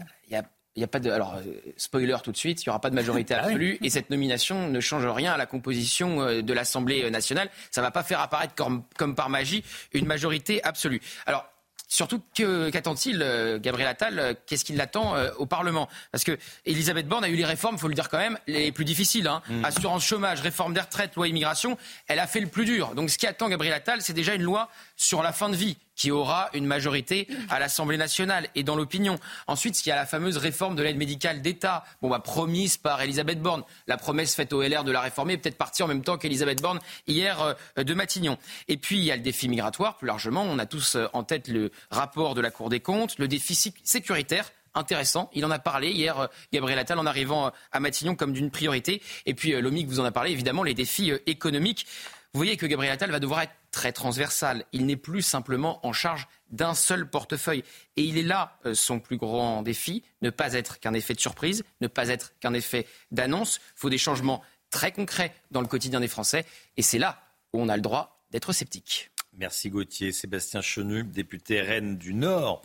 [0.74, 1.10] il y a pas de.
[1.10, 1.42] Alors, euh,
[1.76, 4.70] spoiler tout de suite, il n'y aura pas de majorité ah absolue et cette nomination
[4.70, 7.50] ne change rien à la composition euh, de l'Assemblée nationale.
[7.70, 9.62] Ça ne va pas faire apparaître comme, comme, par magie
[9.92, 11.02] une majorité absolue.
[11.26, 11.46] Alors,
[11.92, 15.90] Surtout, qu'attend-il, euh, Gabriel Attal euh, Qu'est-ce qu'il attend euh, au Parlement?
[16.10, 18.72] Parce que Elisabeth Borne a eu les réformes, il faut le dire quand même, les
[18.72, 19.28] plus difficiles.
[19.28, 19.42] Hein.
[19.50, 19.62] Mm.
[19.66, 21.76] Assurance chômage, réforme des retraites, loi immigration.
[22.08, 22.94] Elle a fait le plus dur.
[22.94, 25.76] Donc ce qui attend Gabriel Attal, c'est déjà une loi sur la fin de vie
[26.02, 29.20] qui aura une majorité à l'Assemblée nationale et dans l'opinion.
[29.46, 33.00] Ensuite, il y a la fameuse réforme de l'aide médicale d'État, bon, bah, promise par
[33.02, 33.62] Elisabeth Borne.
[33.86, 36.60] La promesse faite au LR de la réformer est peut-être partie en même temps qu'Elisabeth
[36.60, 38.36] Borne hier euh, de Matignon.
[38.66, 40.42] Et puis, il y a le défi migratoire, plus largement.
[40.42, 43.54] On a tous euh, en tête le rapport de la Cour des comptes, le défi
[43.84, 45.30] sécuritaire intéressant.
[45.34, 49.02] Il en a parlé hier, euh, Gabriel Attal, en arrivant à Matignon comme d'une priorité.
[49.24, 51.86] Et puis, Lomique vous en a parlé, évidemment, les défis économiques.
[52.32, 54.64] Vous voyez que Gabriel Attal va devoir être très transversal.
[54.72, 57.64] Il n'est plus simplement en charge d'un seul portefeuille.
[57.96, 61.20] Et il est là euh, son plus grand défi, ne pas être qu'un effet de
[61.20, 63.58] surprise, ne pas être qu'un effet d'annonce.
[63.76, 66.46] Il faut des changements très concrets dans le quotidien des Français.
[66.76, 67.20] Et c'est là
[67.52, 69.10] où on a le droit d'être sceptique.
[69.38, 70.12] Merci Gauthier.
[70.12, 72.62] Sébastien Chenu, député RN du Nord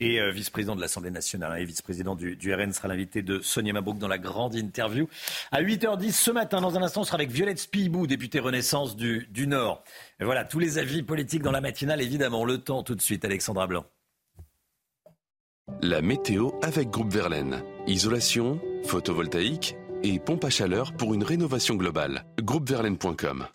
[0.00, 3.72] et euh, vice-président de l'Assemblée nationale hein, et vice-président du, RN, sera l'invité de Sonia
[3.72, 5.08] Mabrouk dans la grande interview.
[5.52, 9.28] À 8h10 ce matin, dans un instant, on sera avec Violette Spibou, députée Renaissance du,
[9.30, 9.84] du Nord.
[10.20, 12.44] Voilà, tous les avis politiques dans la matinale, évidemment.
[12.44, 13.84] Le temps tout de suite, Alexandra Blanc.
[15.82, 17.62] La météo avec Groupe Verlaine.
[17.86, 22.24] Isolation, photovoltaïque et pompe à chaleur pour une rénovation globale.
[22.40, 23.46] Groupeverlaine.com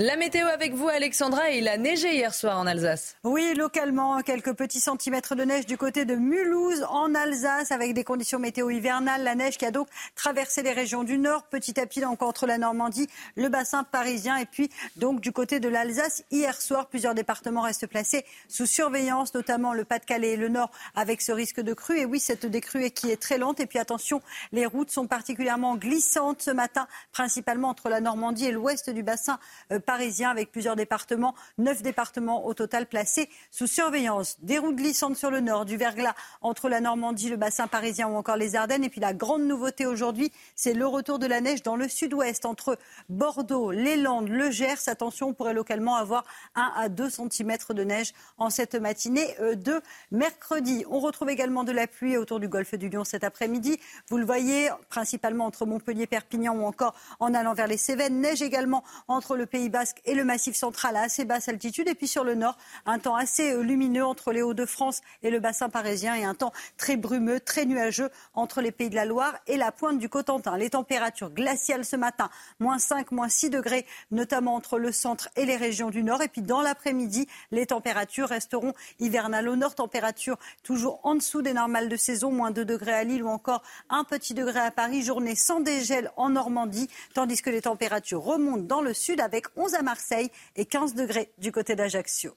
[0.00, 3.16] la météo avec vous, Alexandra, il a neigé hier soir en Alsace.
[3.22, 8.02] Oui, localement, quelques petits centimètres de neige du côté de Mulhouse, en Alsace, avec des
[8.02, 9.22] conditions météo hivernales.
[9.22, 12.46] La neige qui a donc traversé les régions du nord, petit à petit encore entre
[12.46, 16.24] la Normandie, le bassin parisien, et puis donc du côté de l'Alsace.
[16.30, 21.20] Hier soir, plusieurs départements restent placés sous surveillance, notamment le Pas-de-Calais et le nord, avec
[21.20, 21.98] ce risque de crue.
[21.98, 23.60] Et oui, cette décrue qui est très lente.
[23.60, 24.22] Et puis attention,
[24.52, 29.38] les routes sont particulièrement glissantes ce matin, principalement entre la Normandie et l'ouest du bassin
[29.72, 34.36] euh, parisien avec plusieurs départements, neuf départements au total placés sous surveillance.
[34.40, 38.14] Des routes glissantes sur le nord, du verglas entre la Normandie, le bassin parisien ou
[38.14, 38.84] encore les Ardennes.
[38.84, 42.46] Et puis la grande nouveauté aujourd'hui, c'est le retour de la neige dans le sud-ouest
[42.46, 42.78] entre
[43.08, 44.86] Bordeaux, les Landes, le Gers.
[44.86, 46.24] Attention, on pourrait localement avoir
[46.54, 49.80] 1 à 2 cm de neige en cette matinée euh, de
[50.12, 50.84] mercredi.
[50.88, 53.80] On retrouve également de la pluie autour du golfe du Lion cet après-midi.
[54.08, 58.20] Vous le voyez, principalement entre Montpellier, Perpignan ou encore en allant vers les Cévennes.
[58.20, 61.88] Neige également entre le Pays Bas et le Massif central à assez basse altitude.
[61.88, 65.40] Et puis sur le nord, un temps assez euh, lumineux entre les Hauts-de-France et le
[65.40, 69.34] bassin parisien et un temps très brumeux, très nuageux entre les Pays de la Loire
[69.46, 70.56] et la pointe du Cotentin.
[70.56, 75.46] Les températures glaciales ce matin, moins 5, moins 6 degrés, notamment entre le centre et
[75.46, 76.22] les régions du nord.
[76.22, 79.74] Et puis dans l'après-midi, les températures resteront hivernales au nord.
[79.74, 83.62] Température toujours en dessous des normales de saison, moins 2 degrés à Lille ou encore
[83.88, 85.02] un petit degré à Paris.
[85.02, 89.74] Journée sans dégel en Normandie, tandis que les températures remontent dans le sud avec 11
[89.74, 92.34] à Marseille et 15 degrés du côté d'Ajaccio.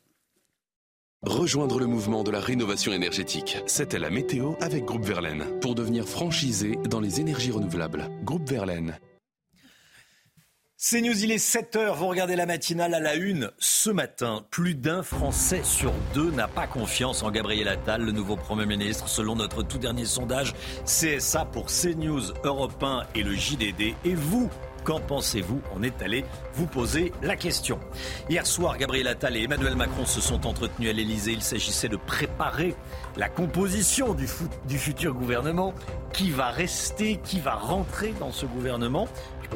[1.21, 3.57] Rejoindre le mouvement de la rénovation énergétique.
[3.65, 8.09] C'était la météo avec Groupe Verlaine pour devenir franchisé dans les énergies renouvelables.
[8.23, 8.99] Groupe Verlaine.
[10.75, 13.51] C'est News, il est 7h, vous regardez la matinale à la une.
[13.57, 18.35] Ce matin, plus d'un Français sur deux n'a pas confiance en Gabriel Attal, le nouveau
[18.35, 20.53] Premier ministre, selon notre tout dernier sondage
[20.83, 23.95] CSA pour CNews, Europe 1 et le JDD.
[24.03, 24.49] Et vous,
[24.83, 27.79] Qu'en pensez-vous On est allé vous poser la question.
[28.29, 31.31] Hier soir, Gabriel Attal et Emmanuel Macron se sont entretenus à l'Elysée.
[31.31, 32.75] Il s'agissait de préparer
[33.15, 34.27] la composition du,
[34.67, 35.73] du futur gouvernement.
[36.11, 39.07] Qui va rester Qui va rentrer dans ce gouvernement?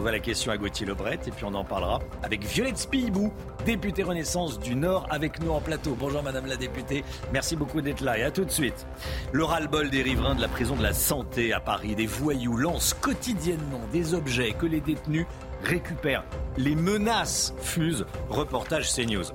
[0.02, 3.34] Va la question à Gauthier Lebret et puis on en parlera avec Violette Spibou,
[3.66, 5.96] députée Renaissance du Nord, avec nous en plateau.
[6.00, 8.86] Bonjour Madame la députée, merci beaucoup d'être là et à tout de suite.
[9.32, 12.94] Le ras-le-bol des riverains de la prison de la Santé à Paris, des voyous lancent
[12.94, 15.26] quotidiennement des objets que les détenus
[15.64, 16.26] récupèrent.
[16.58, 18.06] Les menaces fusent.
[18.30, 19.26] Reportage CNews.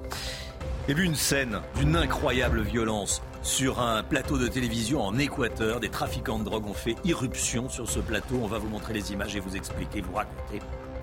[0.89, 5.81] Et puis une scène d'une incroyable violence sur un plateau de télévision en Équateur.
[5.81, 8.37] Des trafiquants de drogue ont fait irruption sur ce plateau.
[8.43, 10.61] On va vous montrer les images et vous expliquer, vous raconter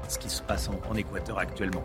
[0.07, 1.83] ce qui se passe en, Équateur actuellement.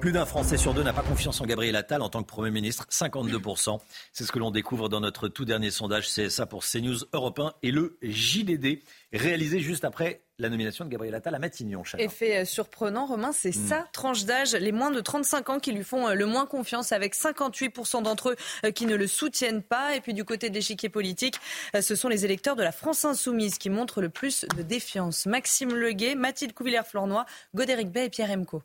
[0.00, 2.52] Plus d'un Français sur deux n'a pas confiance en Gabriel Attal en tant que Premier
[2.52, 3.80] ministre, 52%.
[4.12, 7.54] C'est ce que l'on découvre dans notre tout dernier sondage CSA pour CNews Europe 1
[7.64, 8.78] et le JDD,
[9.12, 11.82] réalisé juste après la nomination de Gabriel Attal à Matignon.
[11.98, 13.66] Effet euh, surprenant, Romain, c'est hmm.
[13.66, 16.92] sa tranche d'âge, les moins de 35 ans qui lui font euh, le moins confiance,
[16.92, 19.96] avec 58% d'entre eux euh, qui ne le soutiennent pas.
[19.96, 21.40] Et puis du côté de l'échiquier politique,
[21.80, 25.26] ce sont les électeurs de la France insoumise qui montrent le plus de défiance.
[25.26, 27.26] Maxime Leguet, Mathilde Couvillère-Flornois,
[27.56, 28.62] Godéric Bay et Pierre Emco.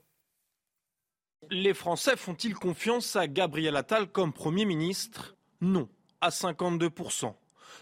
[1.52, 5.88] Les Français font-ils confiance à Gabriel Attal comme Premier ministre Non,
[6.22, 7.34] à 52%,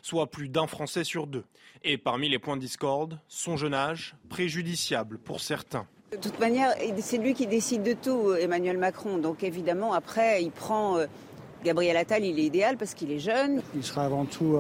[0.02, 1.44] soit plus d'un Français sur deux.
[1.84, 5.88] Et parmi les points de discorde, son jeune âge, préjudiciable pour certains.
[6.12, 9.18] De toute manière, c'est lui qui décide de tout, Emmanuel Macron.
[9.18, 11.06] Donc évidemment, après, il prend euh,
[11.64, 13.62] Gabriel Attal, il est idéal parce qu'il est jeune.
[13.76, 14.58] Il sera avant tout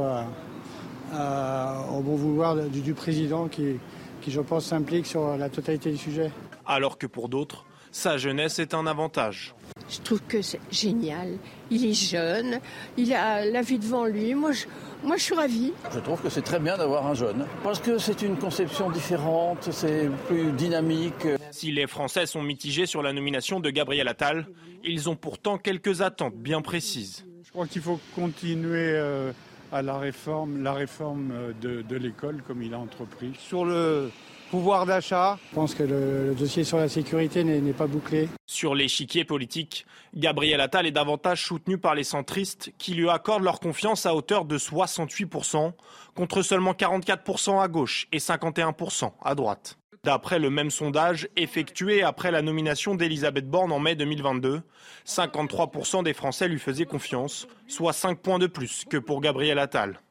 [1.14, 3.78] au bon vouloir du, du président qui,
[4.22, 6.32] qui, je pense, s'implique sur la totalité du sujet.
[6.66, 9.54] Alors que pour d'autres, sa jeunesse est un avantage.
[9.89, 11.38] Je trouve que c'est génial.
[11.70, 12.60] Il est jeune,
[12.98, 14.34] il a la vie devant lui.
[14.34, 14.66] Moi, je,
[15.04, 15.74] moi, je suis ravie.
[15.94, 19.70] Je trouve que c'est très bien d'avoir un jeune, parce que c'est une conception différente,
[19.72, 21.28] c'est plus dynamique.
[21.52, 24.48] Si les Français sont mitigés sur la nomination de Gabriel Attal,
[24.84, 27.26] ils ont pourtant quelques attentes bien précises.
[27.44, 29.34] Je crois qu'il faut continuer euh,
[29.74, 33.34] à la réforme, la réforme euh, de, de l'école comme il a entrepris.
[33.38, 34.10] Sur le
[34.52, 35.39] pouvoir d'achat.
[35.49, 38.28] Je pense que le, dossier sur la sécurité n'est pas bouclé.
[38.45, 43.62] Sur l'échiquier politique, Gabriel Attal est davantage soutenu par les centristes qui lui accordent leur
[43.62, 45.72] confiance à hauteur de 68%,
[46.16, 49.78] contre seulement 44% à gauche et 51% à droite.
[50.04, 54.64] D'après le même sondage effectué après la nomination d'Elisabeth Borne en mai 2022,
[55.08, 60.02] 53% des Français lui faisaient confiance, soit 5 points de plus que pour Gabriel Attal.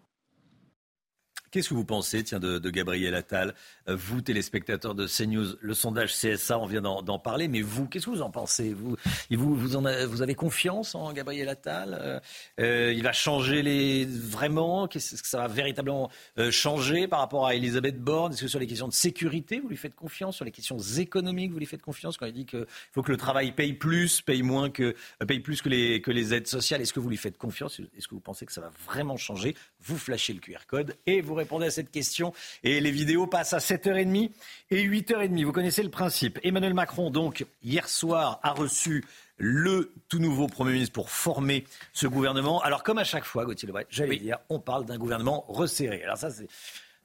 [1.51, 3.55] Qu'est-ce que vous pensez, tiens, de, Gabriel Attal?
[3.89, 8.07] Euh, Vous, téléspectateurs de CNews, le sondage CSA, on vient d'en parler, mais vous, qu'est-ce
[8.07, 8.73] que vous en pensez?
[8.73, 8.97] Vous,
[9.33, 11.99] vous, vous, avez, vous avez confiance en Gabriel Attal?
[12.01, 12.21] Euh,
[12.61, 14.87] euh, Il va changer les vraiment?
[14.87, 16.09] Qu'est-ce que ça va véritablement
[16.51, 18.33] changer par rapport à Elisabeth Borne?
[18.33, 20.37] Est-ce que sur les questions de sécurité, vous lui faites confiance?
[20.37, 22.17] Sur les questions économiques, vous lui faites confiance?
[22.17, 24.95] Quand il dit qu'il faut que le travail paye plus, paye moins que
[25.27, 27.81] paye plus que les que les aides sociales Est-ce que vous lui faites confiance?
[27.97, 29.57] Est-ce que vous pensez que ça va vraiment changer?
[29.81, 32.33] Vous flashez le QR code et vous répondez à cette question.
[32.63, 34.31] Et les vidéos passent à 7h30
[34.71, 35.45] et 8h30.
[35.45, 36.39] Vous connaissez le principe.
[36.43, 39.05] Emmanuel Macron, donc, hier soir, a reçu
[39.39, 42.61] le tout nouveau Premier ministre pour former ce gouvernement.
[42.63, 46.05] Alors, comme à chaque fois, Gauthier Lebret, j'allais dire, on parle d'un gouvernement resserré.
[46.05, 46.47] Alors ça, c'est...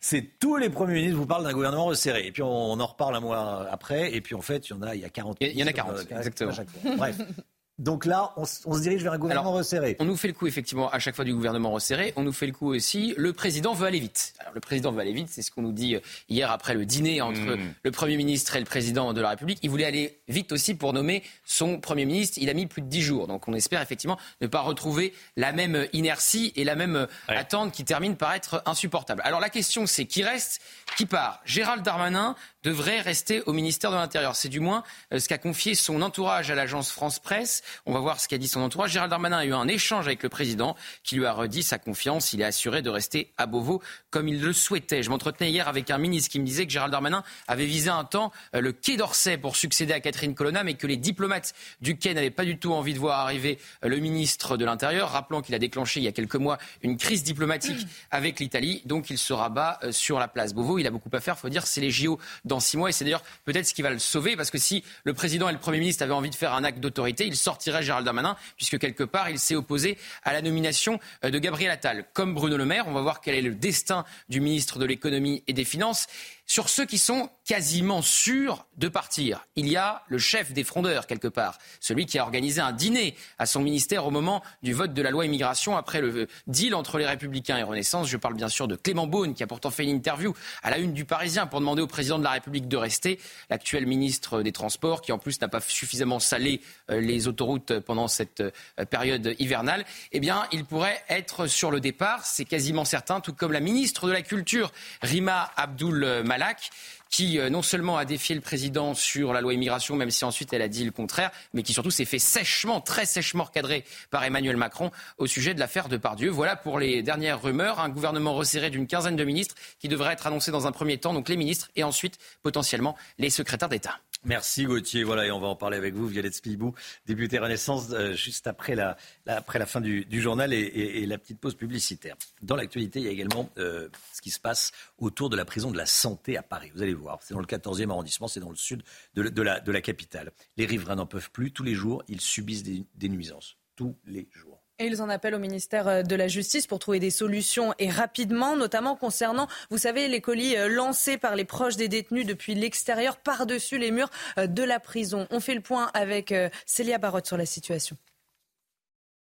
[0.01, 2.27] C'est tous les premiers ministres vous parlent d'un gouvernement resserré.
[2.27, 4.13] Et puis on, en reparle un mois après.
[4.13, 5.37] Et puis en fait, il y en a, il y a 40.
[5.41, 6.51] Il y en a 40, euh, exactement.
[6.95, 7.17] Bref,
[7.77, 9.97] donc là, on, se dirige vers un gouvernement resserré.
[9.99, 12.13] On nous fait le coup, effectivement, à chaque fois du gouvernement resserré.
[12.15, 14.33] On nous fait le coup aussi, le président veut aller vite.
[14.39, 15.99] Alors, le président veut aller vite, c'est ce qu'on nous dit euh,
[16.29, 17.73] hier après le dîner entre hmm.
[17.83, 19.59] le Premier ministre et le président de la République.
[19.61, 22.37] Il voulait aller vite aussi pour nommer son Premier ministre.
[22.41, 23.27] Il a mis plus de dix jours.
[23.27, 27.83] Donc on espère effectivement ne pas retrouver la même inertie et la même attente qui
[27.83, 29.21] termine par être insupportable.
[29.25, 30.61] Alors la question, c'est qui reste,
[30.95, 31.41] qui part?
[31.43, 34.35] Gérald Darmanin devrait rester au ministère de l'Intérieur.
[34.35, 37.63] C'est du moins euh, ce qu'a confié son entourage à l'agence France Presse.
[37.85, 38.91] On va voir ce qu'a dit son entourage.
[38.91, 42.33] Gérald Darmanin a eu un échange avec le président qui lui a redit sa confiance.
[42.33, 45.03] Il est assuré de rester à Beauvau comme il le souhaitait.
[45.03, 48.03] Je m'entretenais hier avec un ministre qui me disait que Gérald Darmanin avait visé un
[48.03, 51.97] temps euh, le Quai d'Orsay pour succéder à Catherine Colonna, mais que les diplomates du
[51.97, 55.11] Quai n'avaient pas du tout envie de voir arriver euh, le ministre de l'Intérieur.
[55.11, 58.81] Rappelant qu'il a déclenché il y a quelques mois une crise diplomatique avec l'Italie.
[58.85, 60.79] Donc il se rabat sur la place Beauvau.
[60.79, 61.35] Il a beaucoup à faire.
[61.37, 62.89] Il faut dire c'est les JO dans six mois.
[62.89, 65.53] Et c'est d'ailleurs peut-être ce qui va le sauver, parce que si le président et
[65.53, 68.77] le Premier ministre avaient envie de faire un acte d'autorité, il sortirait Gérald Darmanin, puisque
[68.77, 72.05] quelque part, il s'est opposé à la nomination euh, de Gabriel Attal.
[72.13, 75.41] Comme Bruno Le Maire, on va voir quel est le destin du ministre de l'économie
[75.47, 76.07] et des finances
[76.45, 79.45] sur ceux qui sont quasiment sûrs de partir.
[79.55, 83.15] Il y a le chef des frondeurs, quelque part, celui qui a organisé un dîner
[83.39, 86.97] à son ministère au moment du vote de la loi immigration après le deal entre
[86.97, 88.07] les Républicains et Renaissance.
[88.07, 90.33] Je parle bien sûr de Clément Beaune, qui a pourtant fait une interview
[90.63, 93.19] à la une du Parisien pour demander au président de la République de rester,
[93.49, 98.07] l'actuel ministre des Transports, qui en plus n'a pas suffisamment salé euh, les autoroutes pendant
[98.07, 99.85] cette euh, période hivernale.
[100.11, 104.07] Eh bien, il pourrait être sur le départ, c'est quasiment certain, tout comme la ministre
[104.07, 104.71] de la Culture,
[105.01, 106.69] Rima Abdul Malak,
[107.09, 110.51] qui euh, non seulement a défié le président sur la loi immigration, même si ensuite
[110.51, 114.23] elle a dit le contraire, mais qui surtout s'est fait sèchement, très sèchement recadré par
[114.25, 116.29] Emmanuel Macron au sujet de l'affaire de Pardieu.
[116.29, 117.79] Voilà pour les dernières rumeurs.
[117.79, 121.13] Un gouvernement resserré d'une quinzaine de ministres qui devrait être annoncé dans un premier temps,
[121.13, 123.99] donc les ministres, et ensuite potentiellement les secrétaires d'État.
[124.25, 125.03] Merci Gauthier.
[125.03, 126.73] Voilà, et on va en parler avec vous, Violette Spibou,
[127.05, 128.97] député Renaissance, euh, juste après la,
[129.27, 132.15] après la fin du, journal et, la petite pause publicitaire.
[132.41, 135.69] Dans l'actualité, il y a également euh, ce qui se passe autour de la prison
[135.69, 136.71] de la santé à Paris.
[136.73, 138.81] Vous allez voir, c'est dans le 14e arrondissement, c'est dans le sud
[139.13, 140.31] de, la, de la capitale.
[140.57, 141.51] Les riverains n'en peuvent plus.
[141.51, 143.57] Tous les jours, ils subissent des nuisances.
[143.75, 144.54] Tous les jours.
[144.77, 148.57] Ils en appellent au ministère euh, de la Justice pour trouver des solutions et rapidement,
[148.57, 153.15] notamment concernant, vous savez, les colis euh, lancés par les proches des détenus depuis l'extérieur
[153.15, 155.27] par-dessus les murs euh, de la prison.
[155.31, 156.33] On fait le point avec
[156.65, 157.95] Célia Barotte sur la situation.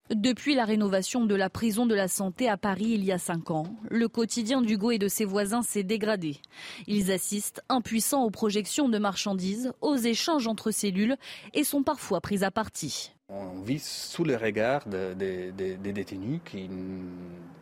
[0.09, 3.51] Depuis la rénovation de la prison de la santé à Paris il y a cinq
[3.51, 6.39] ans, le quotidien d'Hugo et de ses voisins s'est dégradé.
[6.87, 11.17] Ils assistent impuissants aux projections de marchandises, aux échanges entre cellules
[11.55, 13.16] et sont parfois pris à partie.
[13.29, 16.71] On vit sous le regard des détenus qui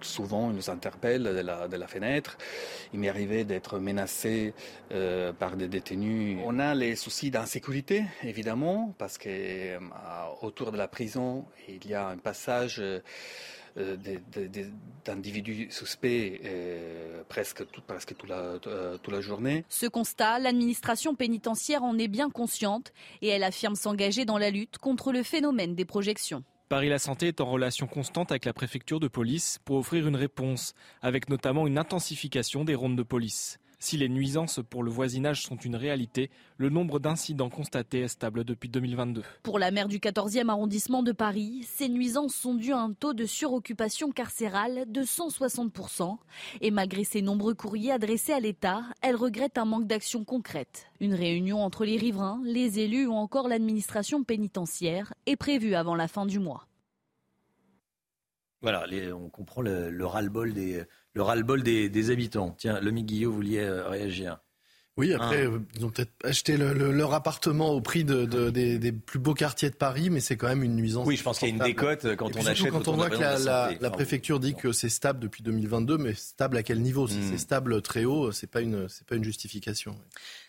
[0.02, 2.36] souvent nous interpellent de la, fenêtre.
[2.92, 4.52] Il m'est arrivé d'être menacé
[4.92, 6.38] euh, par des détenus.
[6.44, 9.78] On a les soucis d'insécurité, évidemment, parce que euh,
[10.42, 13.00] autour de la prison, il y a un passage euh,
[13.77, 19.64] d'individus suspects euh, presque, tout, presque toute, la, euh, toute la journée.
[19.68, 24.79] Ce constat, l'administration pénitentiaire en est bien consciente et elle affirme s'engager dans la lutte
[24.79, 26.45] contre le phénomène des projections.
[26.68, 30.16] Paris La Santé est en relation constante avec la préfecture de police pour offrir une
[30.16, 33.59] réponse, avec notamment une intensification des rondes de police.
[33.85, 38.43] Si les nuisances pour le voisinage sont une réalité, le nombre d'incidents constatés est stable
[38.43, 39.22] depuis 2022.
[39.43, 43.12] Pour la maire du 14e arrondissement de Paris, ces nuisances sont dues à un taux
[43.12, 46.16] de suroccupation carcérale de 160%.
[46.62, 50.87] Et malgré ses nombreux courriers adressés à l'État, elle regrette un manque d'action concrète.
[51.01, 56.09] Une réunion entre les riverains, les élus ou encore l'administration pénitentiaire est prévue avant la
[56.09, 56.68] fin du mois.
[58.62, 62.54] Voilà, on comprend le ras-le-bol des le ras-le-bol des, habitants.
[62.58, 64.38] Tiens, Lomi Guillot, vous vouliez euh, réagir
[64.96, 65.58] oui, après, ah.
[65.74, 70.08] ils ont peut-être acheté leur appartement au prix de, des, plus beaux quartiers de Paris,
[70.08, 71.04] mais c'est quand même une nuisance.
[71.04, 72.70] Oui, je pense qu'il y a une décote euh, quand on achète.
[72.70, 76.62] Quand on voit que la, préfecture dit que c'est stable depuis 2022, mais stable à
[76.62, 77.08] quel niveau?
[77.08, 77.28] Si hmm.
[77.28, 79.96] c'est stable très haut, c'est pas une, c'est pas une justification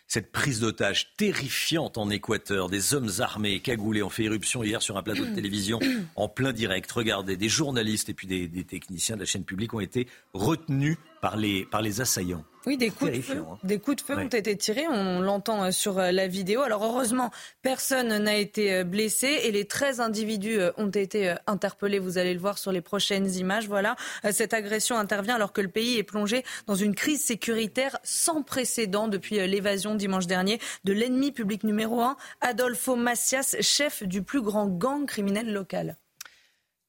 [0.06, 2.68] cette prise d'otage terrifiante en Équateur.
[2.68, 5.80] Des hommes armés, cagoulés, ont fait éruption hier sur un plateau de télévision
[6.14, 6.90] en plein direct.
[6.92, 10.96] Regardez, des journalistes et puis des, des techniciens de la chaîne publique ont été retenus
[11.26, 12.44] par les, par les assaillants.
[12.66, 13.58] Oui, des coups, de feu, hein.
[13.64, 16.60] des coups de feu ont été tirés, on l'entend euh, sur euh, la vidéo.
[16.60, 22.18] Alors heureusement, personne n'a été euh, blessé et les 13 individus ont été interpellés, vous
[22.18, 23.66] allez le voir sur les prochaines images.
[23.66, 23.96] Voilà,
[24.30, 29.08] cette agression intervient alors que le pays est plongé dans une crise sécuritaire sans précédent
[29.08, 34.68] depuis l'évasion dimanche dernier de l'ennemi public numéro un, Adolfo Macias, chef du plus grand
[34.68, 35.96] gang criminel local.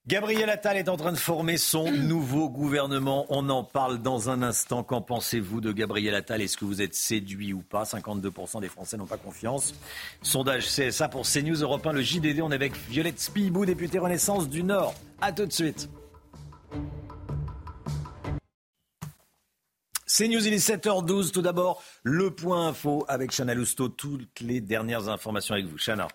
[0.07, 3.25] Gabriel Attal est en train de former son nouveau gouvernement.
[3.27, 4.81] On en parle dans un instant.
[4.81, 6.41] Qu'en pensez-vous de Gabriel Attal?
[6.41, 7.83] Est-ce que vous êtes séduit ou pas?
[7.83, 9.75] 52% des Français n'ont pas confiance.
[10.21, 12.39] Sondage CSA pour CNews Europe 1, le JDD.
[12.41, 14.95] On est avec Violette Spibou, députée Renaissance du Nord.
[15.19, 15.89] A tout de suite.
[20.05, 21.31] CNews, il est 7h12.
[21.31, 23.89] Tout d'abord, le point info avec Chana Lousteau.
[23.89, 25.77] Toutes les dernières informations avec vous.
[25.77, 26.07] Chana.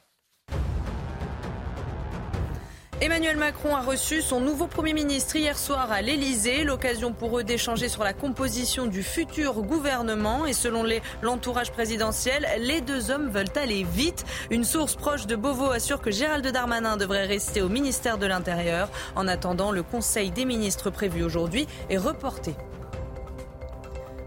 [3.02, 6.62] Emmanuel Macron a reçu son nouveau Premier ministre hier soir à l'Elysée.
[6.62, 10.46] L'occasion pour eux d'échanger sur la composition du futur gouvernement.
[10.46, 10.84] Et selon
[11.20, 14.24] l'entourage présidentiel, les deux hommes veulent aller vite.
[14.50, 18.88] Une source proche de Beauvau assure que Gérald Darmanin devrait rester au ministère de l'Intérieur.
[19.16, 22.54] En attendant, le Conseil des ministres prévu aujourd'hui est reporté.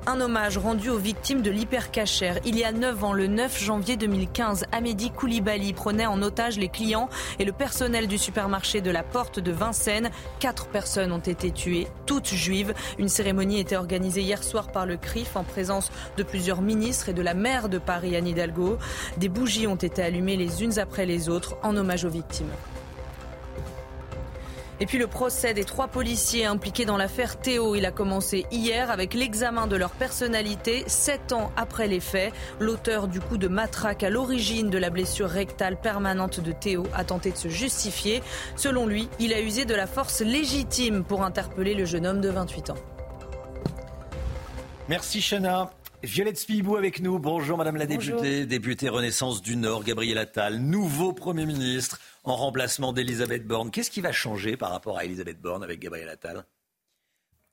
[0.07, 2.37] Un hommage rendu aux victimes de l'hypercachère.
[2.45, 6.69] Il y a 9 ans, le 9 janvier 2015, Amédi Koulibaly prenait en otage les
[6.69, 10.11] clients et le personnel du supermarché de la Porte de Vincennes.
[10.39, 12.75] Quatre personnes ont été tuées, toutes juives.
[12.99, 17.13] Une cérémonie était organisée hier soir par le CRIF en présence de plusieurs ministres et
[17.13, 18.77] de la maire de Paris, Anne Hidalgo.
[19.17, 22.51] Des bougies ont été allumées les unes après les autres en hommage aux victimes.
[24.81, 28.91] Et puis le procès des trois policiers impliqués dans l'affaire Théo, il a commencé hier
[28.91, 32.33] avec l'examen de leur personnalité, sept ans après les faits.
[32.59, 37.05] L'auteur du coup de matraque à l'origine de la blessure rectale permanente de Théo a
[37.05, 38.21] tenté de se justifier.
[38.57, 42.29] Selon lui, il a usé de la force légitime pour interpeller le jeune homme de
[42.29, 42.77] 28 ans.
[44.89, 45.71] Merci Chana.
[46.03, 47.17] Violette Spibou avec nous.
[47.17, 52.93] Bonjour Madame la députée, députée Renaissance du Nord, Gabriel Attal, nouveau Premier ministre en remplacement
[52.93, 53.71] d'Elisabeth Borne.
[53.71, 56.45] Qu'est-ce qui va changer par rapport à Elisabeth Borne avec Gabriel Attal?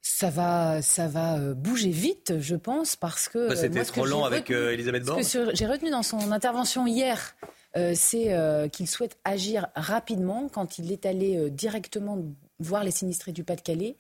[0.05, 3.49] Ça va, ça va euh, bouger vite, je pense, parce que.
[3.49, 5.23] Bah, c'était trop lent avec euh, Elisabeth Borne.
[5.23, 7.37] Ce que j'ai retenu dans son intervention hier,
[7.77, 8.35] euh, c'est
[8.73, 12.19] qu'il souhaite agir rapidement quand il est allé directement
[12.59, 13.97] voir les sinistrés du Pas-de-Calais.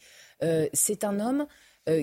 [0.72, 1.46] c'est un homme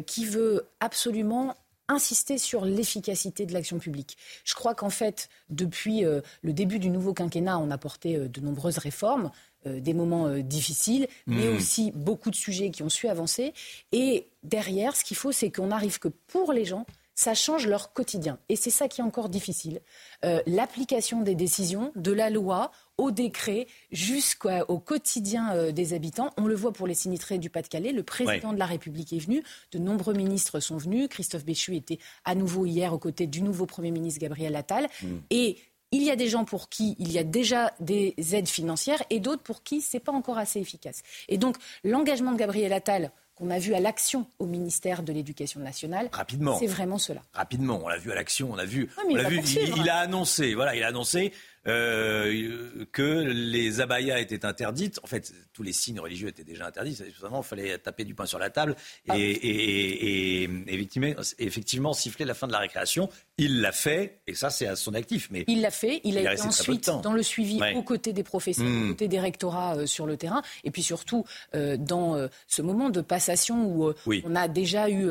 [0.06, 1.56] qui veut absolument
[1.90, 4.18] insister sur l'efficacité de l'action publique.
[4.46, 8.78] Je crois qu'en fait, depuis le début du nouveau quinquennat, on a porté de nombreuses
[8.78, 9.32] réformes.
[9.66, 11.58] des moments difficiles, mais mmh.
[11.58, 13.54] aussi beaucoup de sujets qui ont su avancer.
[13.92, 16.86] Et derrière, ce qu'il faut, c'est qu'on arrive que pour les gens,
[17.20, 18.40] ça change leur quotidien.
[18.48, 19.82] Et c'est ça qui est encore difficile.
[20.26, 26.32] Euh, l'application des décisions, de la loi au décret jusqu'au quotidien euh, des habitants.
[26.38, 27.94] On le voit pour les sinistrés du Pas-de-Calais.
[27.94, 29.44] Le président de la République est venu.
[29.72, 31.08] De nombreux ministres sont venus.
[31.08, 34.88] Christophe Béchu était à nouveau hier aux côtés du nouveau Premier ministre Gabriel Attal.
[35.02, 35.08] Mm.
[35.30, 35.58] Et
[35.92, 39.20] il y a des gens pour qui il y a déjà des aides financières et
[39.20, 41.02] d'autres pour qui ce n'est pas encore assez efficace.
[41.30, 45.62] Et donc l'engagement de Gabriel Attal qu'on a vu à l'action au ministère de l'Éducation
[45.62, 46.10] nationale.
[46.12, 46.60] Rapidement.
[46.60, 47.22] C'est vraiment cela.
[47.34, 48.90] Rapidement, on l'a vu à l'action, on l'a vu.
[49.10, 49.40] on l'a vu.
[49.78, 51.32] Il, a annoncé, voilà, il a annoncé
[51.68, 55.00] euh, que les abayas étaient interdites.
[55.04, 57.00] En fait, tous les signes religieux étaient déjà interdits.
[57.02, 58.76] il fallait taper du poing sur la table
[59.14, 61.22] et, ah.
[61.38, 63.10] effectivement, siffler la fin de la récréation.
[63.40, 65.30] Il l'a fait, et ça, c'est à son actif.
[65.32, 66.02] Mais il l'a fait.
[66.04, 68.90] Il, a été ensuite dans le suivi aux côtés des professeurs, aux hmm.
[68.90, 71.26] côtés des rectorats euh, sur le terrain, et puis surtout
[71.56, 75.08] euh, dans ce moment de passation où on a déjà eu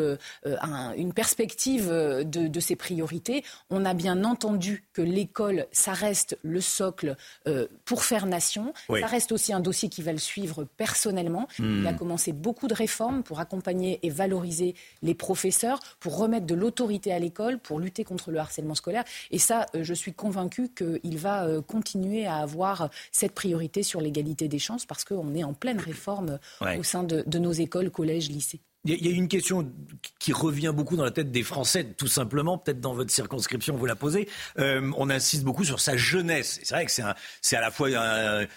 [0.97, 3.45] une perspective de, de ses priorités.
[3.71, 7.17] On a bien entendu que l'école, ça reste le socle
[7.47, 8.73] euh, pour faire nation.
[8.89, 11.49] Ça reste aussi un dossier qui va le suivre personnellement.
[11.59, 11.97] Il a hmm.
[11.97, 17.19] commencé beaucoup de réformes pour accompagner et valoriser les professeurs, pour remettre de l'autorité à
[17.19, 19.05] l'école, pour lutter contre le harcèlement scolaire.
[19.31, 24.01] Et ça, euh, je suis convaincue qu'il va euh, continuer à avoir cette priorité sur
[24.01, 28.29] l'égalité des chances parce qu'on est en pleine réforme au sein de nos écoles, collèges,
[28.29, 28.61] lycées.
[28.89, 29.71] Il y a une question
[30.19, 33.87] qui revient beaucoup dans la tête des Français, tout simplement, peut-être dans votre circonscription, vous
[33.87, 34.29] la posez.
[34.59, 36.59] Euh, on insiste beaucoup sur sa jeunesse.
[36.63, 37.89] C'est vrai que c'est à la fois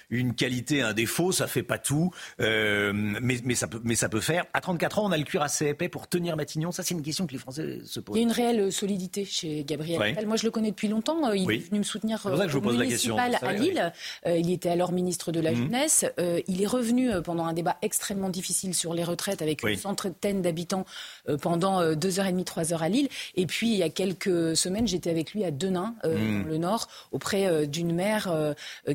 [0.10, 4.08] une qualité, un défaut, ça fait pas tout, euh, mais, mais, ça peut, mais ça
[4.08, 4.46] peut faire.
[4.54, 6.72] À 34 ans, on a le cuir assez épais pour tenir Matignon.
[6.72, 8.16] Ça, c'est une question que les Français se posent.
[8.16, 11.30] Il y a une réelle solidité chez Gabriel Moi, je le connais depuis longtemps.
[11.30, 13.92] Euh, il est venu me soutenir au municipal à Lille.
[14.26, 15.56] il était alors ministre de la mmh.
[15.56, 16.06] Jeunesse.
[16.48, 20.86] il est revenu pendant un débat extrêmement difficile sur les retraites avec une centre d'habitants
[21.28, 23.10] euh, pendant euh, deux heures et demie, trois heures à Lille.
[23.36, 26.44] Et puis, il y a quelques semaines, j'étais avec lui à Denain, euh, mmh.
[26.44, 28.34] dans le Nord, auprès d'une mère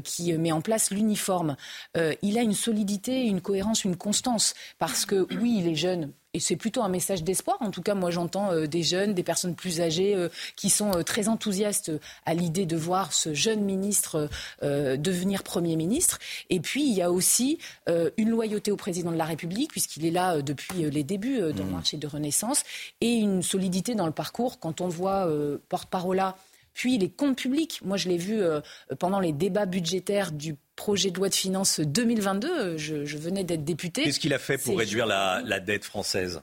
[0.05, 1.57] qui met en place l'uniforme.
[2.23, 4.55] il a une solidité, une cohérence, une constance.
[4.79, 7.57] Parce que, oui, il est jeune, et c'est plutôt un message d'espoir.
[7.61, 10.95] En tout cas, moi, j'entends euh, des jeunes, des personnes plus âgées euh, qui sont
[10.95, 11.91] euh, très enthousiastes
[12.27, 14.29] à l'idée de voir ce jeune ministre
[14.63, 16.19] devenir Premier ministre.
[16.51, 17.59] Et puis, il y a aussi
[18.17, 21.71] une loyauté au président de la République, puisqu'il est là depuis les débuts dans le
[21.71, 21.71] mmh.
[21.71, 22.65] marché de Renaissance,
[23.01, 24.59] et une solidité dans le parcours.
[24.59, 25.29] Quand on voit
[25.69, 26.21] porte-parole
[26.77, 27.81] puis les comptes publics.
[27.83, 28.43] Moi, je l'ai vu
[28.99, 32.77] pendant les débats budgétaires du projet de loi de finances 2022.
[32.77, 34.05] Je, venais d'être député.
[34.05, 36.43] Qu'est-ce qu'il a fait pour réduire la, dette française?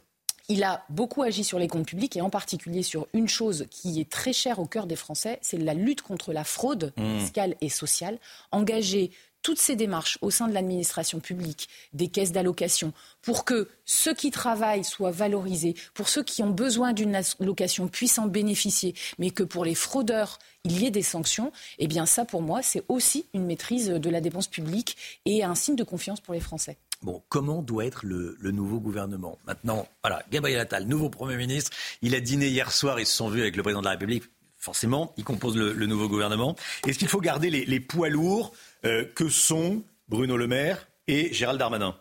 [0.50, 4.02] Il a beaucoup agi sur les comptes publics et en particulier sur une chose qui
[4.02, 7.20] est très chère au cœur des Français, c'est la lutte contre la fraude mmh.
[7.20, 8.18] fiscale et sociale.
[8.52, 9.12] Engager
[9.44, 14.32] toutes ces démarches au sein de l'administration publique, des caisses d'allocation, pour que ceux qui
[14.32, 19.44] travaillent soient valorisés, pour ceux qui ont besoin d'une allocation puissent en bénéficier, mais que
[19.44, 23.26] pour les fraudeurs, il y ait des sanctions, eh bien ça, pour moi, c'est aussi
[23.34, 26.78] une maîtrise de la dépense publique et un signe de confiance pour les Français.
[27.02, 29.38] Bon, comment doit être le, nouveau gouvernement?
[29.46, 31.72] Maintenant, voilà, Gabriel Attal, nouveau Premier ministre,
[32.02, 34.24] il a dîné hier soir, ils se sont vus avec le président de la République.
[34.58, 36.56] Forcément, il compose le, nouveau gouvernement.
[36.88, 38.54] Est-ce qu'il faut garder les, poids lourds
[38.86, 41.96] euh, que sont Bruno Le Maire et Gérald Darmanin?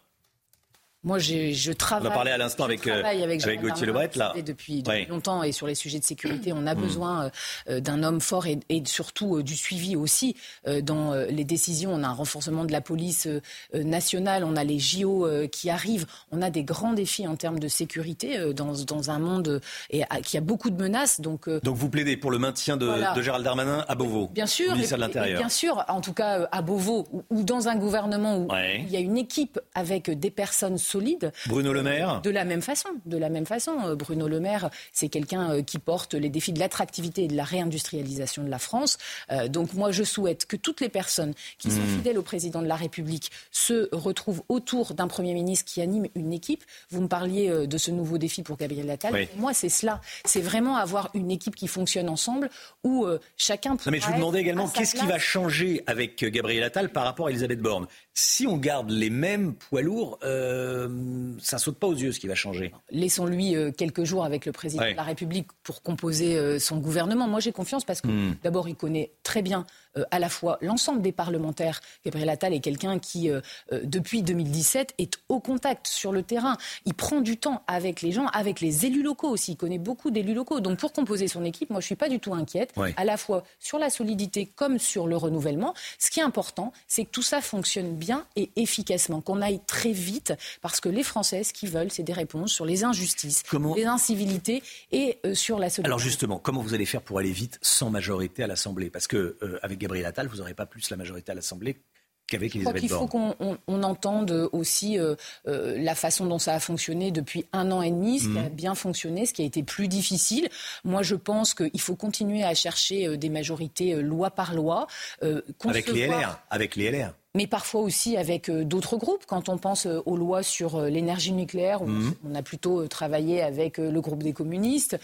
[1.04, 2.06] Moi, je, travaille.
[2.06, 4.32] On a parlé à l'instant avec, euh, avec, avec Gauthier Lebret, là.
[4.36, 6.80] Depuis, depuis longtemps, et sur les sujets de sécurité, on a mm.
[6.80, 7.30] besoin
[7.68, 10.36] euh, d'un homme fort et, et surtout euh, du suivi aussi
[10.82, 11.92] dans les décisions.
[11.92, 13.28] On a un renforcement de la police
[13.74, 17.68] nationale, on a les JO qui arrivent, on a des grands défis en termes de
[17.68, 21.20] sécurité dans, dans un monde et, qui a beaucoup de menaces.
[21.20, 24.76] Donc, donc vous plaidez pour le maintien de, de Gérald Darmanin à Beauvau, bien sûr,
[24.76, 25.36] de.
[25.36, 28.96] Bien sûr, en tout cas à Beauvau ou, ou dans un gouvernement où il y
[28.96, 31.32] a une équipe avec des personnes solide.
[31.46, 32.88] Bruno Le Maire De la même façon.
[33.06, 33.72] De la même façon.
[33.86, 37.36] Euh, Bruno Le Maire, c'est quelqu'un euh, qui porte les défis de l'attractivité et de
[37.36, 38.98] la réindustrialisation de la France.
[39.30, 41.96] Euh, donc moi, je souhaite que toutes les personnes qui sont hmm.
[41.96, 46.32] fidèles au président de la République se retrouvent autour d'un Premier ministre qui anime une
[46.32, 46.64] équipe.
[46.90, 49.28] Vous me parliez de ce nouveau défi pour Gabriel Attal.
[49.36, 50.00] Moi, c'est cela.
[50.24, 52.50] C'est vraiment avoir une équipe qui fonctionne ensemble
[52.84, 53.72] où chacun...
[53.72, 57.26] Non, mais je vous demandais également qu'est-ce qui va changer avec Gabriel Attal par rapport
[57.26, 57.86] à Elisabeth Borne?
[58.14, 62.26] Si on garde les mêmes poids lourds, euh, ça saute pas aux yeux ce qui
[62.26, 62.72] va changer.
[62.90, 67.26] Laissons-lui euh, quelques jours avec le président de la République pour composer euh, son gouvernement.
[67.26, 68.36] Moi, j'ai confiance parce que hmm.
[68.42, 69.64] d'abord, il connaît très bien
[70.10, 71.80] à la fois l'ensemble des parlementaires.
[72.04, 73.30] Gabriel Attal est quelqu'un qui,
[73.70, 76.56] depuis 2017, est au contact sur le terrain.
[76.84, 79.52] Il prend du temps avec les gens, avec les élus locaux aussi.
[79.52, 80.60] Il connaît beaucoup d'élus locaux.
[80.60, 83.44] Donc, pour composer son équipe, moi, je suis pas du tout inquiète, à la fois
[83.58, 85.74] sur la solidité comme sur le renouvellement.
[85.98, 89.92] Ce qui est important, c'est que tout ça fonctionne bien et efficacement, qu'on aille très
[89.92, 93.42] vite, parce que les Français, ce qu'ils veulent, c'est des réponses sur les injustices,
[93.76, 95.86] les incivilités et euh, sur la solidarité.
[95.86, 98.90] Alors justement, comment vous allez faire pour aller vite sans majorité à l'Assemblée?
[98.90, 101.82] Parce que euh, avec Gabriel Attal, vous n'aurez pas plus la majorité à l'Assemblée
[102.28, 102.94] qu'avec Elisabeth Borne.
[102.94, 107.82] Il faut qu'on entende aussi euh, la façon dont ça a fonctionné depuis un an
[107.82, 108.48] et demi, ce qui a mhm.
[108.50, 110.48] bien fonctionné, ce qui a été plus difficile.
[110.84, 114.86] Moi, je pense qu'il faut continuer à chercher des majorités loi par loi.
[115.20, 119.24] avec les LR, avec les LR mais parfois aussi avec euh, d'autres groupes.
[119.26, 122.14] Quand on pense euh, aux lois sur euh, l'énergie nucléaire, mhm.
[122.28, 124.98] on a plutôt travaillé avec le groupe des communistes.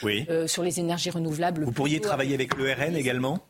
[0.47, 1.64] sur les énergies renouvelables.
[1.64, 3.41] Vous pourriez travailler avec le RN également?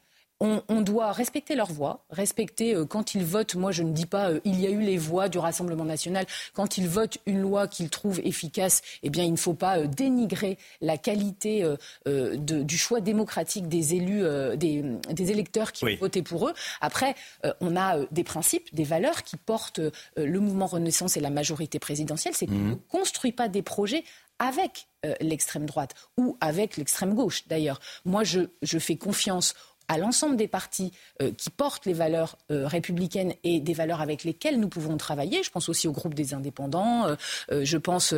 [0.40, 3.56] On, doit respecter leur voix, respecter euh, quand ils votent.
[3.56, 6.26] Moi, je ne dis pas euh, il y a eu les voix du Rassemblement national.
[6.54, 9.86] Quand ils votent une loi qu'ils trouvent efficace, eh bien, il ne faut pas euh,
[9.86, 11.64] dénigrer la qualité
[12.06, 14.22] du choix démocratique des élus,
[14.56, 16.54] des, électeurs qui ont voté pour eux.
[16.80, 17.14] Après,
[17.60, 19.80] on a des principes, des valeurs qui portent
[20.16, 22.34] le mouvement Renaissance et la majorité présidentielle.
[22.34, 22.70] C'est qu'on mmh.
[22.70, 24.04] ne construit pas des projets
[24.38, 24.88] avec
[25.20, 27.80] l'extrême droite ou avec l'extrême gauche d'ailleurs.
[28.04, 29.54] Moi, je, je, fais confiance
[29.88, 34.24] à l'ensemble des partis euh, qui portent les valeurs euh, républicaines et des valeurs avec
[34.24, 35.42] lesquelles nous pouvons travailler.
[35.42, 38.14] Je pense aussi au groupe des indépendants, euh, je pense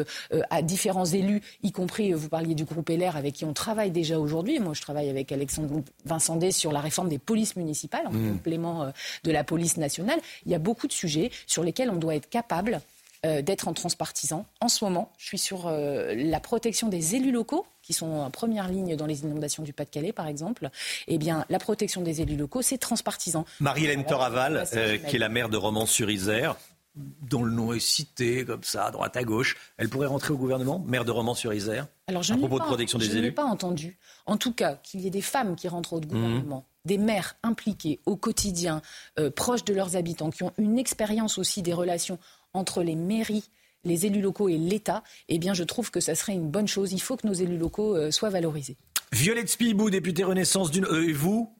[0.50, 4.18] à différents élus, y compris, vous parliez du groupe LR avec qui on travaille déjà
[4.18, 4.58] aujourd'hui.
[4.58, 8.32] Moi, je travaille avec Alexandre Vincendé sur la réforme des polices municipales en mmh.
[8.32, 8.92] complément
[9.24, 10.18] de la police nationale.
[10.46, 12.80] Il y a beaucoup de sujets sur lesquels on doit être capable
[13.22, 14.46] d'être en transpartisan.
[14.60, 18.68] En ce moment, je suis sur la protection des élus locaux qui sont en première
[18.68, 20.70] ligne dans les inondations du Pas-de-Calais, par exemple,
[21.08, 23.44] eh bien, la protection des élus locaux, c'est transpartisan.
[23.58, 26.56] Marie-Hélène Toraval, euh, qui est la maire de Romans-sur-Isère,
[26.94, 30.36] dont le nom est cité comme ça, à droite à gauche, elle pourrait rentrer au
[30.36, 33.44] gouvernement, maire de Romans-sur-Isère Alors, je à propos de protection des élus Je n'ai pas
[33.44, 33.98] entendu.
[34.26, 36.56] En tout cas, qu'il y ait des femmes qui rentrent au gouvernement.
[36.56, 36.62] Mhm.
[36.86, 38.80] des maires impliqués au quotidien,
[39.18, 42.18] euh, proches de leurs habitants, qui ont une expérience aussi des relations
[42.54, 43.50] entre les mairies
[43.84, 46.92] les élus locaux et l'État, eh bien, je trouve que ça serait une bonne chose.
[46.92, 48.76] Il faut que nos élus locaux euh, soient valorisés.
[49.12, 50.84] Violette Spibou, députée Renaissance d'une.
[50.84, 51.56] Euh, et vous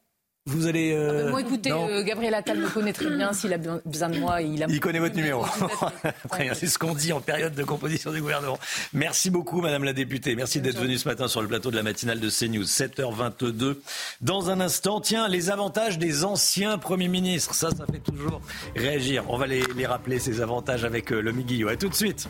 [0.51, 0.93] vous allez.
[0.93, 3.33] Euh, ah, moi, écoutez, euh, Gabriel Attal me connaît très bien.
[3.33, 4.67] S'il a besoin de moi, il a.
[4.69, 5.45] Il connaît votre numéro.
[6.55, 8.59] C'est ce qu'on dit en période de composition du gouvernement.
[8.93, 10.35] Merci beaucoup, Madame la députée.
[10.35, 13.77] Merci d'être venue ce matin sur le plateau de la matinale de CNews, 7h22.
[14.21, 17.55] Dans un instant, tiens, les avantages des anciens premiers ministres.
[17.55, 18.41] Ça, ça fait toujours
[18.75, 19.25] réagir.
[19.29, 21.69] On va les, rappeler, ces avantages, avec euh, le Miguillot.
[21.69, 22.29] A tout de suite.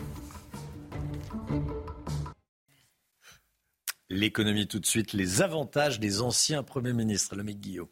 [4.09, 7.35] L'économie tout de suite, les avantages des anciens premiers ministres.
[7.35, 7.87] Le Guillaume.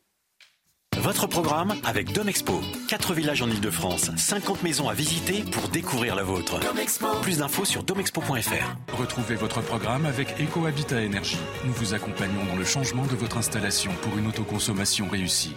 [0.97, 2.59] Votre programme avec Domexpo.
[2.89, 6.59] 4 villages en Ile-de-France, 50 maisons à visiter pour découvrir la vôtre.
[7.21, 8.93] Plus d'infos sur domexpo.fr.
[8.97, 11.39] Retrouvez votre programme avec EcoHabitat Énergie.
[11.63, 15.55] Nous vous accompagnons dans le changement de votre installation pour une autoconsommation réussie.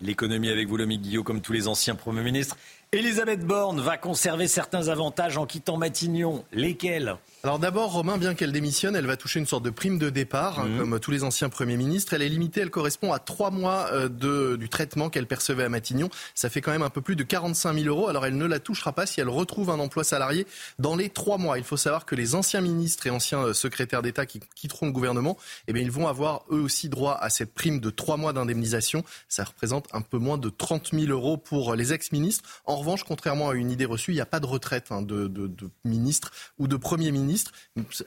[0.00, 2.56] L'économie avec vous, le Guillaume, comme tous les anciens premiers ministres.
[2.92, 6.44] Elisabeth Borne va conserver certains avantages en quittant Matignon.
[6.52, 7.16] Lesquels?
[7.44, 10.60] Alors d'abord, Romain, bien qu'elle démissionne, elle va toucher une sorte de prime de départ,
[10.60, 10.78] hein, mmh.
[10.78, 12.14] comme tous les anciens premiers ministres.
[12.14, 15.68] Elle est limitée, elle correspond à trois mois euh, de, du traitement qu'elle percevait à
[15.68, 16.08] Matignon.
[16.34, 18.08] Ça fait quand même un peu plus de 45 000 euros.
[18.08, 20.46] Alors elle ne la touchera pas si elle retrouve un emploi salarié
[20.78, 21.58] dans les trois mois.
[21.58, 24.92] Il faut savoir que les anciens ministres et anciens euh, secrétaires d'État qui quitteront le
[24.92, 25.36] gouvernement,
[25.68, 29.04] eh bien, ils vont avoir eux aussi droit à cette prime de trois mois d'indemnisation.
[29.28, 32.62] Ça représente un peu moins de 30 000 euros pour les ex-ministres.
[32.64, 35.28] En revanche, contrairement à une idée reçue, il n'y a pas de retraite hein, de,
[35.28, 37.33] de, de ministre ou de premier ministre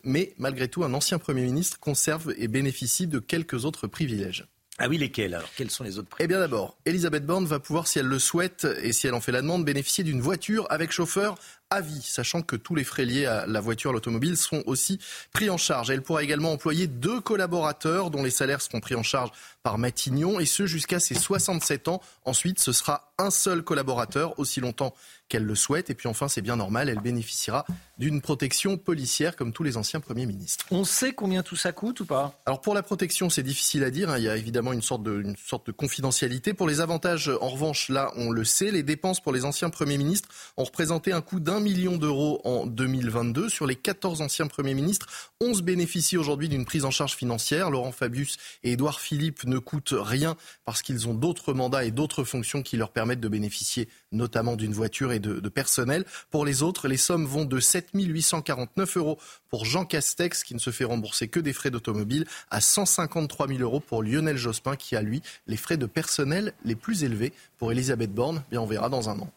[0.04, 4.48] mais malgré tout, un ancien Premier ministre conserve et bénéficie de quelques autres privilèges.
[4.80, 5.50] Ah oui, lesquels alors?
[5.58, 8.68] Quels sont les autres Eh bien d'abord, Elisabeth Borne va pouvoir, si elle le souhaite
[8.84, 11.36] et si elle en fait la demande, bénéficier d'une voiture avec chauffeur
[11.70, 14.99] à vie, sachant que tous les frais liés à la voiture, l'automobile, seront aussi
[15.34, 15.89] pris en charge.
[15.89, 19.32] Elle pourra également employer deux collaborateurs dont les salaires seront pris en charge
[19.63, 22.01] par Matignon, et ce jusqu'à ses 67 ans.
[22.24, 24.93] Ensuite, ce sera un seul collaborateur, aussi longtemps
[25.28, 25.89] qu'elle le souhaite.
[25.89, 27.65] Et puis enfin, c'est bien normal, elle bénéficiera
[27.97, 30.65] d'une protection policière comme tous les anciens premiers ministres.
[30.72, 32.39] On sait combien tout ça coûte ou pas?
[32.45, 34.09] Alors pour la protection, c'est difficile à dire.
[34.09, 34.18] Hein.
[34.18, 36.53] Il y a évidemment une sorte, de, une sorte de confidentialité.
[36.53, 39.97] Pour les avantages, en revanche, là, on le sait, les dépenses pour les anciens premiers
[39.97, 43.49] ministres ont représenté un coût d'un d'un million d'euros en 2022.
[43.49, 45.08] Sur les 14 anciens premiers ministres,
[45.41, 47.72] 11 bénéficient aujourd'hui d'une prise en charge financière.
[47.72, 50.36] Laurent Fabius et Édouard Philippe ne coûtent rien
[50.66, 54.72] parce qu'ils ont d'autres mandats et d'autres fonctions qui leur permettent de bénéficier notamment d'une
[54.72, 56.05] voiture et de, de, personnel.
[56.30, 59.18] Pour les autres, les sommes vont de 7 849 euros
[59.49, 63.62] pour Jean Castex, qui ne se fait rembourser que des frais d'automobile, à 153 000
[63.62, 67.34] euros pour Lionel Jospin, qui a, lui, les frais de personnel les plus élevés.
[67.58, 69.32] Pour Elisabeth Borne, bien, on verra dans un an.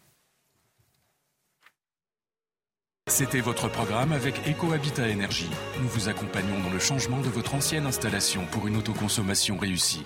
[3.11, 5.51] C'était votre programme avec EcoHabitat Énergie.
[5.81, 10.05] Nous vous accompagnons dans le changement de votre ancienne installation pour une autoconsommation réussie.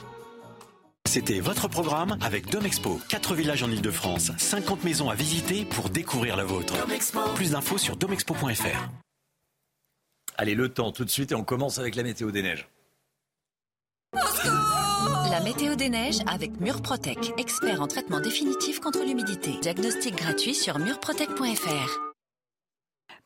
[1.06, 2.98] C'était votre programme avec Domexpo.
[3.10, 6.74] 4 villages en Ile-de-France, 50 maisons à visiter pour découvrir la vôtre.
[7.34, 8.88] Plus d'infos sur domexpo.fr.
[10.38, 12.68] Allez, le temps tout de suite et on commence avec la météo des neiges.
[15.30, 19.52] La météo des neiges avec Murprotec, expert en traitement définitif contre l'humidité.
[19.60, 22.13] Diagnostic gratuit sur murprotec.fr.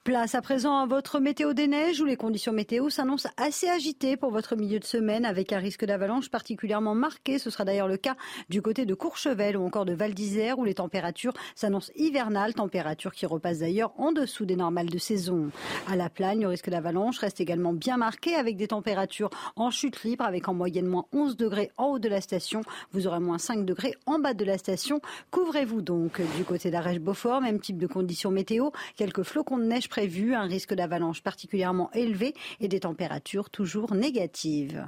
[0.04, 4.16] Place à présent à votre météo des neiges où les conditions météo s'annoncent assez agitées
[4.16, 7.38] pour votre milieu de semaine avec un risque d'avalanche particulièrement marqué.
[7.38, 8.16] Ce sera d'ailleurs le cas
[8.48, 13.12] du côté de Courchevel ou encore de Val d'Isère où les températures s'annoncent hivernales, températures
[13.12, 15.50] qui repassent d'ailleurs en dessous des normales de saison.
[15.86, 20.04] À la Plagne, le risque d'avalanche reste également bien marqué avec des températures en chute
[20.04, 22.62] libre avec en moyenne moins 11 degrés en haut de la station.
[22.92, 25.02] Vous aurez moins 5 degrés en bas de la station.
[25.32, 30.32] Couvrez-vous donc du côté d'Arèche-Beaufort, même type de conditions météo, quelques flocons de neige prévu,
[30.32, 34.86] un risque d'avalanche particulièrement élevé et des températures toujours négatives.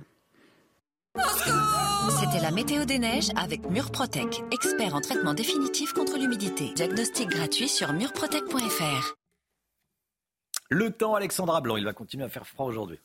[2.21, 6.73] C'était la météo des neiges avec Murprotec, expert en traitement définitif contre l'humidité.
[6.77, 9.17] Diagnostic gratuit sur murprotec.fr.
[10.69, 13.01] Le temps, Alexandra Blanc, il va continuer à faire froid aujourd'hui.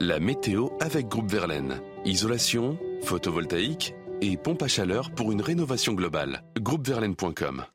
[0.00, 1.78] La météo avec Groupe Verlaine.
[2.06, 6.42] Isolation, photovoltaïque et pompe à chaleur pour une rénovation globale.
[6.58, 7.66] Groupeverlaine.com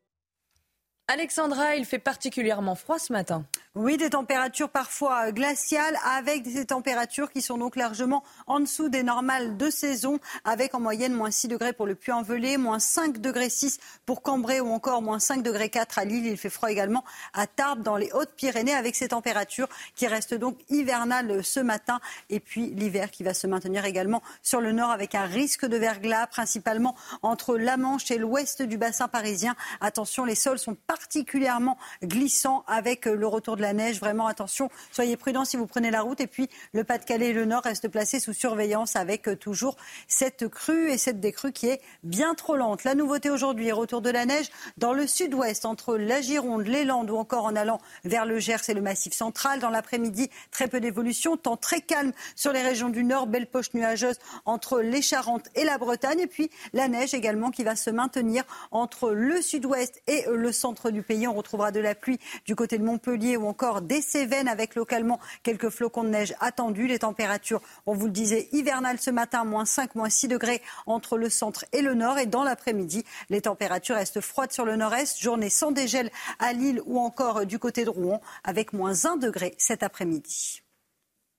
[1.08, 3.44] Alexandra, il fait particulièrement froid ce matin.
[3.74, 9.02] Oui, des températures parfois glaciales avec des températures qui sont donc largement en dessous des
[9.02, 13.48] normales de saison avec en moyenne moins 6 degrés pour le Puy-en-Velay, moins 5 degrés
[13.48, 16.26] 6 pour Cambrai ou encore moins 5 degrés 4 à Lille.
[16.26, 17.02] Il fait froid également
[17.32, 21.98] à Tarbes dans les Hautes-Pyrénées avec ces températures qui restent donc hivernales ce matin
[22.30, 25.78] et puis l'hiver qui va se maintenir également sur le nord avec un risque de
[25.78, 29.56] verglas principalement entre la Manche et l'ouest du bassin parisien.
[29.80, 33.98] Attention, les sols sont particulièrement glissants avec le retour de la neige.
[33.98, 36.20] Vraiment, attention, soyez prudents si vous prenez la route.
[36.20, 40.48] Et puis, le Pas-de-Calais et le Nord restent placés sous surveillance avec euh, toujours cette
[40.48, 42.84] crue et cette décrue qui est bien trop lente.
[42.84, 47.10] La nouveauté aujourd'hui, retour de la neige dans le sud-ouest, entre la Gironde, les Landes
[47.10, 49.60] ou encore en allant vers le Gers et le Massif central.
[49.60, 51.38] Dans l'après-midi, très peu d'évolution.
[51.38, 55.64] Temps très calme sur les régions du Nord, belle poche nuageuse entre les Charentes et
[55.64, 56.20] la Bretagne.
[56.20, 60.81] Et puis, la neige également qui va se maintenir entre le sud-ouest et le centre
[60.90, 61.26] du pays.
[61.26, 65.20] On retrouvera de la pluie du côté de Montpellier ou encore des Cévennes avec localement
[65.42, 66.86] quelques flocons de neige attendus.
[66.86, 71.16] Les températures, on vous le disait, hivernales ce matin, moins 5, moins 6 degrés entre
[71.18, 72.18] le centre et le nord.
[72.18, 75.20] Et dans l'après-midi, les températures restent froides sur le nord-est.
[75.20, 79.54] Journée sans dégel à Lille ou encore du côté de Rouen avec moins 1 degré
[79.58, 80.62] cet après-midi.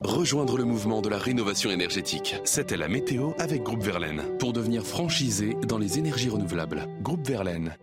[0.04, 2.36] Rejoindre le mouvement de la rénovation énergétique.
[2.44, 4.38] C'était la météo avec Groupe Verlaine.
[4.38, 6.88] Pour devenir franchisé dans les énergies renouvelables.
[7.02, 7.78] Groupe Verlaine.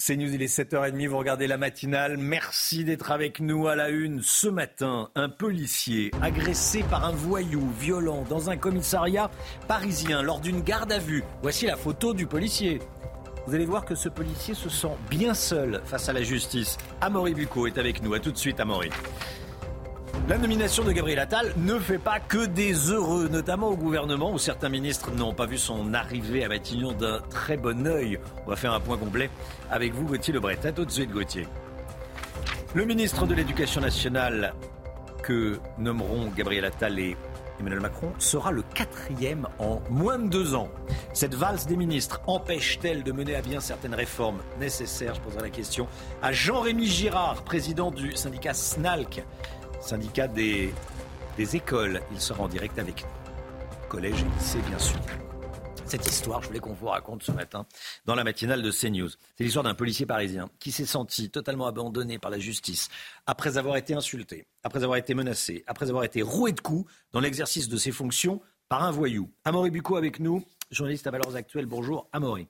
[0.00, 2.18] C'est News, il est 7h30, vous regardez la matinale.
[2.18, 4.22] Merci d'être avec nous à la une.
[4.22, 9.28] Ce matin, un policier agressé par un voyou violent dans un commissariat
[9.66, 11.24] parisien lors d'une garde à vue.
[11.42, 12.78] Voici la photo du policier.
[13.48, 16.78] Vous allez voir que ce policier se sent bien seul face à la justice.
[17.00, 18.14] Amaury Bucco est avec nous.
[18.14, 18.90] À tout de suite, Amaury.
[20.28, 24.36] La nomination de Gabriel Attal ne fait pas que des heureux, notamment au gouvernement où
[24.36, 28.20] certains ministres n'ont pas vu son arrivée à Matignon d'un très bon œil.
[28.46, 29.30] On va faire un point complet
[29.70, 30.58] avec vous, Gauthier Lebret.
[30.66, 31.48] À tout de suite, Gauthier.
[32.74, 34.52] Le ministre de l'Éducation nationale
[35.22, 37.16] que nommeront Gabriel Attal et
[37.58, 40.68] Emmanuel Macron sera le quatrième en moins de deux ans.
[41.14, 45.14] Cette valse des ministres empêche-t-elle de mener à bien certaines réformes nécessaires?
[45.14, 45.88] Je poserai la question
[46.22, 49.24] à Jean-Rémy Girard, président du syndicat SNALC
[49.80, 50.72] syndicat des,
[51.36, 52.00] des écoles.
[52.12, 53.88] Il sera en direct avec nous.
[53.88, 54.98] Collège et lycée, bien sûr.
[55.86, 57.64] Cette histoire, je voulais qu'on vous raconte ce matin
[58.04, 59.08] dans la matinale de CNews.
[59.08, 62.90] C'est l'histoire d'un policier parisien qui s'est senti totalement abandonné par la justice
[63.26, 67.20] après avoir été insulté, après avoir été menacé, après avoir été roué de coups dans
[67.20, 69.30] l'exercice de ses fonctions par un voyou.
[69.46, 71.64] Amaury Bucco avec nous, journaliste à Valeurs Actuelles.
[71.64, 72.48] Bonjour Amaury.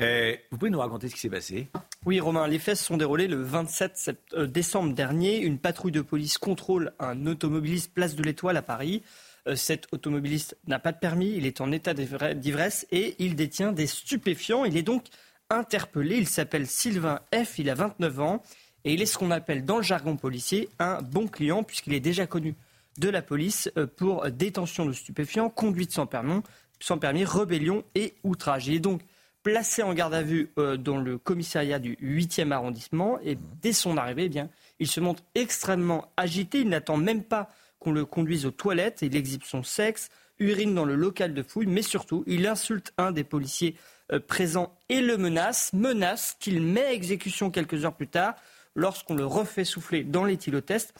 [0.00, 1.68] Euh, vous pouvez nous raconter ce qui s'est passé?
[2.04, 5.40] Oui, Romain, les faits se sont déroulés le 27 euh, décembre dernier.
[5.40, 9.02] Une patrouille de police contrôle un automobiliste place de l'Étoile à Paris.
[9.46, 13.72] Euh, cet automobiliste n'a pas de permis, il est en état d'ivresse et il détient
[13.72, 14.64] des stupéfiants.
[14.64, 15.04] Il est donc
[15.48, 16.16] interpellé.
[16.16, 18.42] Il s'appelle Sylvain F, il a 29 ans
[18.84, 22.00] et il est ce qu'on appelle dans le jargon policier un bon client puisqu'il est
[22.00, 22.54] déjà connu
[22.98, 26.42] de la police pour détention de stupéfiants, conduite sans permis,
[26.80, 28.68] sans permis rébellion et outrage.
[28.68, 29.02] Il est donc
[29.44, 33.96] placé en garde à vue euh, dans le commissariat du 8e arrondissement et dès son
[33.96, 34.48] arrivée, eh bien,
[34.80, 36.60] il se montre extrêmement agité.
[36.60, 39.02] Il n'attend même pas qu'on le conduise aux toilettes.
[39.02, 40.08] Il exhibe son sexe,
[40.38, 43.76] urine dans le local de fouille, mais surtout, il insulte un des policiers
[44.12, 48.34] euh, présents et le menace, menace qu'il met à exécution quelques heures plus tard
[48.74, 50.94] lorsqu'on le refait souffler dans l'éthylotest,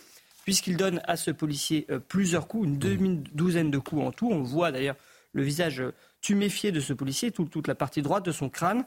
[0.44, 4.30] puisqu'il donne à ce policier euh, plusieurs coups, une demi-douzaine de coups en tout.
[4.30, 4.96] On voit d'ailleurs
[5.32, 5.82] le visage
[6.24, 8.86] tuméfié de ce policier, toute la partie droite de son crâne.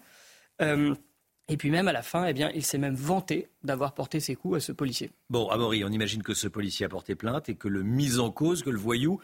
[0.59, 4.35] Et puis même à la fin, eh bien, il s'est même vanté d'avoir porté ses
[4.35, 5.11] coups à ce policier.
[5.29, 8.31] Bon, Amaury, on imagine que ce policier a porté plainte et que le mis en
[8.31, 9.21] cause, que le voyou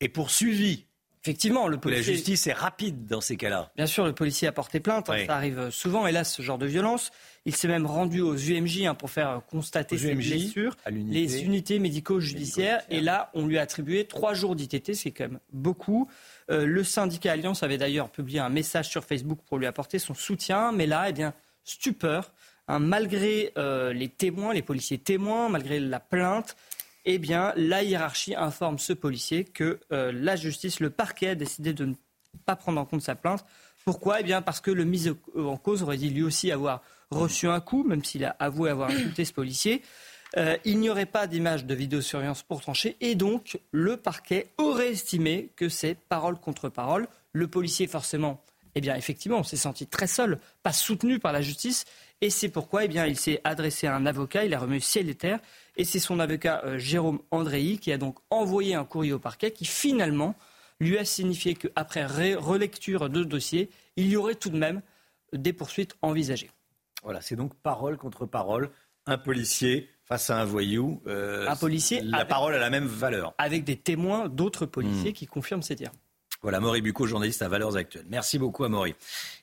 [0.00, 0.86] est poursuivi.
[1.24, 2.12] Effectivement, le policier...
[2.12, 3.72] La justice est rapide dans ces cas-là.
[3.76, 5.08] Bien sûr, le policier a porté plainte.
[5.08, 7.12] Hein, ça arrive souvent, hélas, ce genre de violence.
[7.46, 12.82] Il s'est même rendu aux UMJ hein, pour faire constater ses blessures, les unités médico-judiciaires.
[12.90, 16.10] Et là, on lui a attribué trois jours d'ITT, c'est quand même beaucoup.
[16.50, 20.12] Euh, le syndicat Alliance avait d'ailleurs publié un message sur Facebook pour lui apporter son
[20.12, 20.72] soutien.
[20.72, 21.32] Mais là, eh bien,
[21.64, 22.34] stupeur.
[22.68, 26.54] Hein, malgré euh, les témoins, les policiers témoins, malgré la plainte,
[27.04, 31.72] eh bien, la hiérarchie informe ce policier que euh, la justice, le parquet a décidé
[31.72, 31.94] de ne
[32.46, 33.44] pas prendre en compte sa plainte.
[33.84, 34.20] Pourquoi?
[34.20, 37.60] Eh bien, parce que le mis en cause aurait dit lui aussi avoir reçu un
[37.60, 39.82] coup, même s'il a avoué avoir insulté ce policier.
[40.36, 44.90] Euh, il n'y aurait pas d'image de vidéosurveillance pour trancher, et donc le parquet aurait
[44.90, 47.06] estimé que c'est parole contre parole.
[47.32, 48.42] Le policier, forcément,
[48.74, 51.84] eh bien, effectivement, on s'est senti très seul, pas soutenu par la justice.
[52.20, 55.08] Et c'est pourquoi eh bien, il s'est adressé à un avocat, il a remis ciel
[55.08, 55.38] et terre.
[55.76, 59.50] Et c'est son avocat euh, Jérôme Andréi qui a donc envoyé un courrier au parquet
[59.50, 60.36] qui finalement
[60.80, 64.82] lui a signifié qu'après relecture de dossier, il y aurait tout de même
[65.32, 66.50] des poursuites envisagées.
[67.02, 68.70] Voilà, c'est donc parole contre parole.
[69.06, 71.02] Un policier face à un voyou.
[71.06, 72.00] Euh, un policier.
[72.02, 73.34] La parole a la même valeur.
[73.38, 75.14] Avec des témoins d'autres policiers hmm.
[75.14, 75.92] qui confirment ces dires.
[76.44, 78.04] Voilà, Maury Bucco, journaliste à Valeurs Actuelles.
[78.10, 78.94] Merci beaucoup, Maury.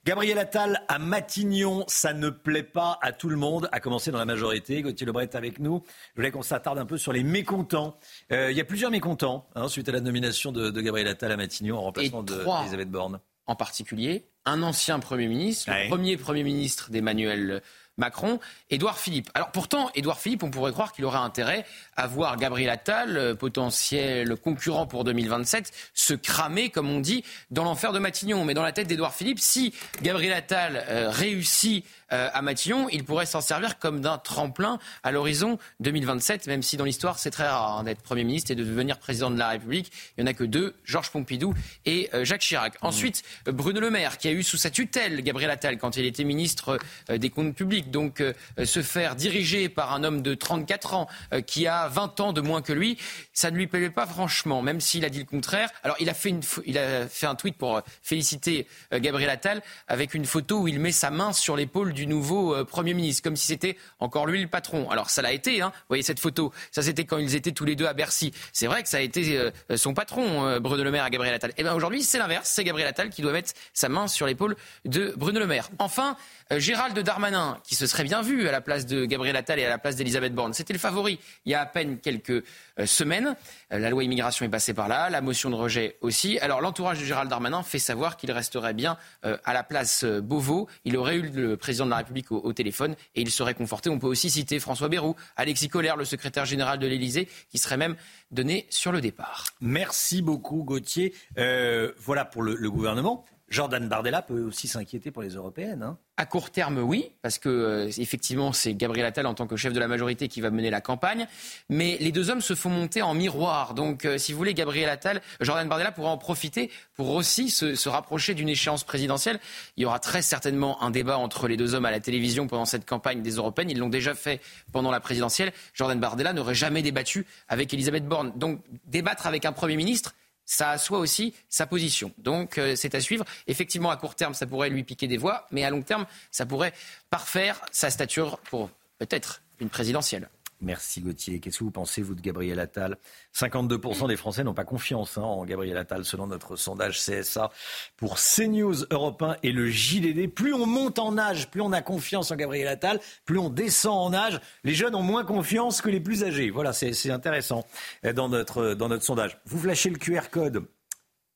[0.05, 4.19] Gabriel Attal à Matignon, ça ne plaît pas à tout le monde, à commencer dans
[4.19, 4.83] la majorité.
[4.83, 5.81] Gauthier Lebret est avec nous.
[6.13, 7.97] Je voulais qu'on s'attarde un peu sur les mécontents.
[8.31, 11.37] Euh, il y a plusieurs mécontents hein, suite à la nomination de, Gabriel Attal à
[11.37, 13.19] Matignon en remplacement d'Elisabeth Borne.
[13.47, 17.63] En particulier, un ancien Premier ministre, le premier Premier ministre d'Emmanuel
[17.97, 18.39] Macron,
[18.69, 19.29] Édouard Philippe.
[19.33, 21.65] Alors pourtant, Édouard Philippe, on pourrait croire qu'il aurait intérêt
[21.95, 27.63] à voir Gabriel Attal, euh, potentiel concurrent pour 2027, se cramer, comme on dit, dans
[27.63, 28.45] l'enfer de Matignon.
[28.45, 33.03] Mais dans la tête d'Édouard Philippe, si Gabriel Attal euh, réussit euh, à Matignon, il
[33.03, 37.47] pourrait s'en servir comme d'un tremplin à l'horizon 2027, même si dans l'histoire c'est très
[37.47, 39.91] rare hein, d'être Premier ministre et de devenir président de la République.
[40.17, 41.53] Il n'y en a que deux, Georges Pompidou
[41.85, 42.75] et euh, Jacques Chirac.
[42.75, 42.85] Mmh.
[42.85, 46.05] Ensuite, euh, Bruno Le Maire, qui a eu sous sa tutelle Gabriel Attal quand il
[46.05, 46.79] était ministre
[47.09, 47.91] des Comptes publics.
[47.91, 48.23] Donc
[48.63, 51.07] se faire diriger par un homme de 34 ans
[51.45, 52.97] qui a 20 ans de moins que lui,
[53.33, 55.69] ça ne lui plaît pas franchement, même s'il a dit le contraire.
[55.83, 60.13] Alors il a fait, une, il a fait un tweet pour féliciter Gabriel Attal avec
[60.13, 63.21] une photo où il met sa main sur l'épaule du du nouveau euh, Premier ministre,
[63.21, 64.89] comme si c'était encore lui le patron.
[64.89, 65.69] Alors ça l'a été, hein.
[65.71, 68.33] vous voyez cette photo, ça c'était quand ils étaient tous les deux à Bercy.
[68.53, 71.35] C'est vrai que ça a été euh, son patron, euh, Bruno Le Maire, à Gabriel
[71.35, 71.51] Attal.
[71.51, 74.25] Et eh bien aujourd'hui, c'est l'inverse, c'est Gabriel Attal qui doit mettre sa main sur
[74.25, 74.55] l'épaule
[74.85, 75.69] de Bruno Le Maire.
[75.77, 76.17] Enfin,
[76.57, 79.69] Gérald Darmanin, qui se serait bien vu à la place de Gabriel Attal et à
[79.69, 82.43] la place d'Elisabeth Borne, c'était le favori il y a à peine quelques
[82.85, 83.35] semaines.
[83.69, 86.39] La loi immigration est passée par là, la motion de rejet aussi.
[86.39, 90.67] Alors l'entourage de Gérald Darmanin fait savoir qu'il resterait bien à la place Beauvau.
[90.83, 93.89] Il aurait eu le président de la République au, téléphone et il serait conforté.
[93.89, 97.77] On peut aussi citer François Bayrou, Alexis Collère, le secrétaire général de l'Élysée, qui serait
[97.77, 97.95] même
[98.31, 99.45] donné sur le départ.
[99.61, 101.13] Merci beaucoup Gauthier.
[101.37, 103.25] Euh, voilà pour le gouvernement.
[103.51, 105.83] Jordan Bardella peut aussi s'inquiéter pour les européennes.
[105.83, 105.97] Hein.
[106.15, 109.73] À court terme, oui, parce que euh, effectivement, c'est Gabriel Attal en tant que chef
[109.73, 111.27] de la majorité qui va mener la campagne.
[111.67, 113.73] Mais les deux hommes se font monter en miroir.
[113.73, 117.89] Donc, euh, si vous voulez, Gabriel Attal, Jordan Bardella pourra en profiter pour aussi se,
[117.89, 119.37] rapprocher d'une échéance présidentielle.
[119.75, 122.65] Il y aura très certainement un débat entre les deux hommes à la télévision pendant
[122.65, 123.69] cette campagne des européennes.
[123.69, 124.39] Ils l'ont déjà fait
[124.71, 125.51] pendant la présidentielle.
[125.73, 128.31] Jordan Bardella n'aurait jamais débattu avec Elisabeth Borne.
[128.37, 130.15] Donc, débattre avec un Premier ministre,
[130.51, 132.11] ça assoit aussi sa position.
[132.17, 133.23] Donc euh, c'est à suivre.
[133.47, 136.45] Effectivement, à court terme, ça pourrait lui piquer des voix, mais à long terme, ça
[136.45, 136.73] pourrait
[137.09, 138.69] parfaire sa stature pour
[138.99, 140.27] peut-être une présidentielle.
[140.61, 141.39] Merci Gauthier.
[141.39, 142.97] Qu'est-ce que vous pensez, vous, de Gabriel Attal?
[143.35, 147.49] 52% des Français n'ont pas confiance hein, en Gabriel Attal, selon notre sondage CSA
[147.97, 150.31] pour CNews Europe 1 et le JDD.
[150.31, 154.13] Plus on monte en âge, plus on a confiance en Gabriel Attal, plus on descend
[154.13, 154.39] en âge.
[154.63, 156.51] Les jeunes ont moins confiance que les plus âgés.
[156.51, 157.65] Voilà, c'est intéressant
[158.05, 159.39] euh, dans notre, dans notre sondage.
[159.45, 160.65] Vous flashez le QR code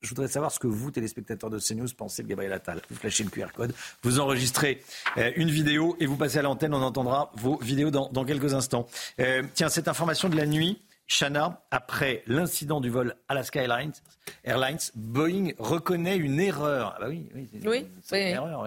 [0.06, 2.80] Je voudrais savoir ce que vous, téléspectateurs de CNews, pensez de Gabriel Attal.
[2.91, 3.73] Vous flashez le QR code,
[4.03, 4.84] vous enregistrez
[5.18, 6.76] euh, une vidéo et vous passez à l'antenne.
[6.76, 8.88] On entendra vos vidéos dans, quelques instants.
[9.19, 13.94] Euh, tiens, cette information de la nuit, Chana, après l'incident du vol Alaska Airlines,
[14.44, 16.94] Airlines, Boeing reconnaît une erreur.
[16.95, 17.86] Ah bah oui, oui, oui,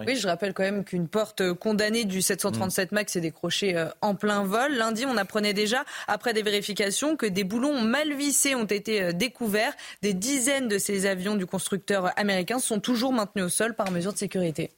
[0.07, 0.15] oui.
[0.15, 4.43] je rappelle quand même qu'une porte condamnée du 737 MAX s'est décrochée euh, en plein
[4.43, 4.73] vol.
[4.73, 9.11] Lundi, on apprenait déjà, après des vérifications, que des boulons mal vissés ont été euh,
[9.11, 9.73] découverts.
[10.01, 14.13] Des dizaines de ces avions du constructeur américain sont toujours maintenus au sol par mesure
[14.13, 14.71] de sécurité.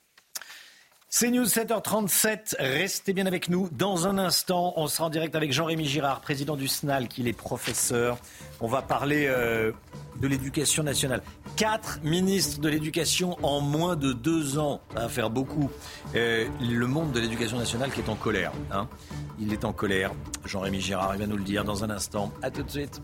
[1.14, 2.56] C'est News 7h37.
[2.58, 3.68] Restez bien avec nous.
[3.74, 7.34] Dans un instant, on sera en direct avec Jean-Rémy Girard, président du SNAL, qui est
[7.34, 8.18] professeur.
[8.62, 9.74] On va parler euh,
[10.22, 11.22] de l'éducation nationale.
[11.58, 14.80] Quatre ministres de l'éducation en moins de deux ans.
[14.94, 15.70] Ça va faire beaucoup.
[16.16, 18.54] Euh, le monde de l'éducation nationale qui est en colère.
[18.72, 18.88] Hein.
[19.38, 20.14] Il est en colère.
[20.46, 22.32] Jean-Rémy Girard, il va nous le dire dans un instant.
[22.42, 23.02] À tout de suite.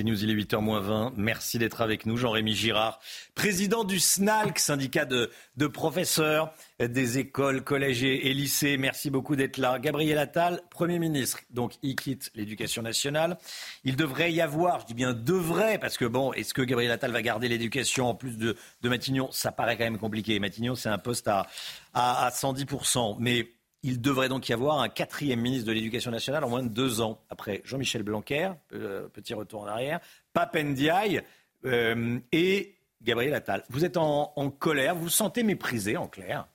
[0.00, 1.12] C'est News, il est 8h20.
[1.18, 2.16] Merci d'être avec nous.
[2.16, 3.00] Jean-Rémy Girard,
[3.34, 5.30] président du SNALC, syndicat de,
[5.66, 8.78] professeurs des écoles, collèges et, lycées.
[8.78, 9.78] Merci beaucoup d'être là.
[9.78, 11.40] Gabriel Attal, Premier ministre.
[11.50, 13.36] Donc, il quitte l'éducation nationale.
[13.84, 17.12] Il devrait y avoir, je dis bien devrait, parce que bon, est-ce que Gabriel Attal
[17.12, 19.28] va garder l'éducation en plus de, Matignon?
[19.32, 20.40] Ça paraît quand même compliqué.
[20.40, 21.46] Matignon, c'est un poste à,
[21.92, 23.16] à 110%.
[23.18, 23.50] Mais
[23.82, 27.00] il devrait donc y avoir un quatrième ministre de l'Éducation nationale en moins de deux
[27.00, 27.22] ans.
[27.30, 30.00] Après Jean-Michel Blanquer, euh, petit retour en arrière,
[30.32, 31.22] Papendiaï
[31.64, 33.64] euh, et Gabriel Attal.
[33.70, 36.46] Vous êtes en, colère, vous vous sentez méprisé en clair?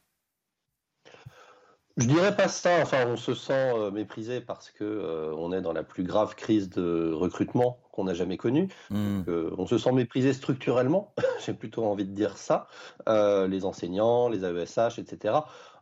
[1.97, 2.81] Je dirais pas ça.
[2.81, 6.69] Enfin, on se sent euh, méprisé parce que on est dans la plus grave crise
[6.69, 8.67] de recrutement qu'on n'a jamais connue.
[8.89, 9.21] Hmm.
[9.57, 11.13] on se sent méprisé structurellement.
[11.45, 12.67] J'ai plutôt envie de dire ça.
[13.07, 15.35] les enseignants, les AESH, etc.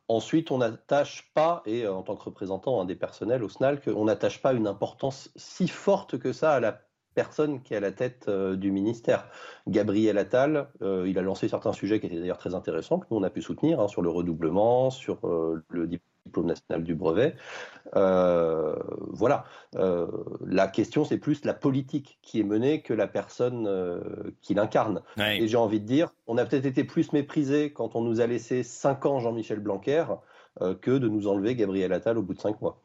[0.09, 4.05] Ensuite, on n'attache pas, et euh, en tant que représentant des personnels au SNALC, on
[4.05, 6.81] n'attache pas une importance si forte que ça à la
[7.15, 9.29] personne qui est à la tête euh, du ministère.
[9.67, 13.17] Gabriel Attal, euh, il a lancé certains sujets qui étaient d'ailleurs très intéressants, que nous
[13.17, 17.35] on a pu soutenir, hein, sur le redoublement, sur le diplôme diplôme national du brevet.
[17.95, 18.75] Euh,
[19.09, 19.45] voilà.
[19.75, 20.07] Euh,
[20.45, 23.99] la question, c'est plus la politique qui est menée que la personne euh,
[24.41, 25.01] qui l'incarne.
[25.17, 28.27] Et j'ai envie de dire, on a peut-être été plus méprisé quand on nous a
[28.27, 30.05] laissé cinq ans Jean-Michel Blanquer
[30.81, 32.79] que de nous enlever Gabriel Attal au bout de cinq mois.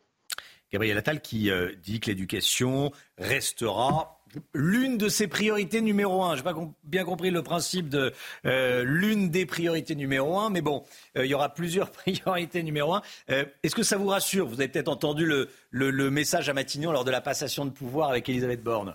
[0.73, 1.51] Gabriel Attal qui
[1.83, 4.18] dit que l'éducation restera
[4.55, 6.35] l'une de ses priorités numéro un.
[6.37, 8.13] Je n'ai pas bien compris le principe de
[8.47, 10.85] euh, l'une des priorités numéro un, mais bon,
[11.17, 13.03] euh, il y aura plusieurs priorités numéro un.
[13.31, 14.47] Euh, est-ce que ça vous rassure?
[14.47, 18.11] Vous avez peut-être entendu le, le, message à Matignon lors de la passation de pouvoir
[18.11, 18.95] avec Elisabeth Borne.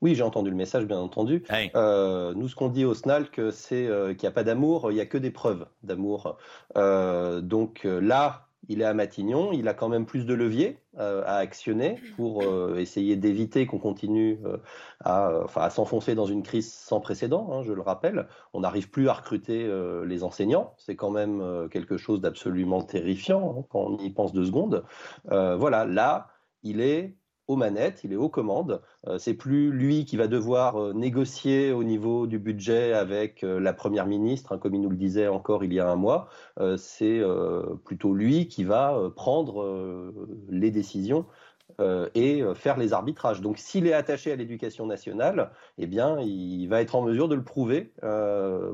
[0.00, 1.44] Oui, j'ai entendu le message, bien entendu.
[1.48, 5.06] nous, ce qu'on dit au SNALC, c'est qu'il n'y a pas d'amour, il n'y a
[5.06, 6.36] que des preuves d'amour.
[6.74, 11.36] donc là, il est à Matignon, il a quand même plus de leviers euh, à
[11.36, 14.58] actionner pour euh, essayer d'éviter qu'on continue euh,
[15.04, 18.26] à, s'enfoncer dans une crise sans précédent, hein, je le rappelle.
[18.52, 19.70] On n'arrive plus à recruter
[20.06, 24.44] les enseignants, c'est quand même quelque chose d'absolument terrifiant hein, quand on y pense deux
[24.44, 24.84] secondes.
[25.24, 26.28] voilà, là,
[26.62, 27.16] il est
[27.46, 28.80] aux manettes, il est aux commandes.
[29.06, 33.60] Euh, c'est plus lui qui va devoir euh, négocier au niveau du budget avec euh,
[33.60, 36.28] la première ministre, hein, comme il nous le disait encore il y a un mois.
[36.76, 37.22] c'est
[37.84, 40.12] plutôt lui qui va prendre
[40.48, 41.26] les décisions
[42.14, 43.40] et faire les arbitrages.
[43.40, 47.34] Donc s'il est attaché à l'éducation nationale, eh bien, il va être en mesure de
[47.34, 47.92] le prouver,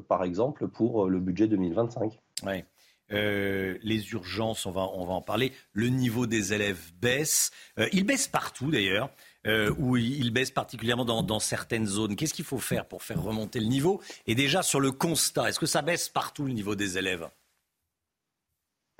[0.08, 2.18] par exemple, pour le budget 2025.
[2.46, 2.64] Oui.
[3.12, 5.52] Euh, les urgences, on va, en parler.
[5.72, 7.50] Le niveau des élèves baisse.
[7.78, 9.10] Euh, il baisse partout d'ailleurs,
[9.46, 12.16] euh, ou il baisse particulièrement dans, dans certaines zones.
[12.16, 14.00] Qu'est-ce qu'il faut faire pour faire remonter le niveau?
[14.26, 17.28] Et déjà sur le constat, est-ce que ça baisse partout le niveau des élèves?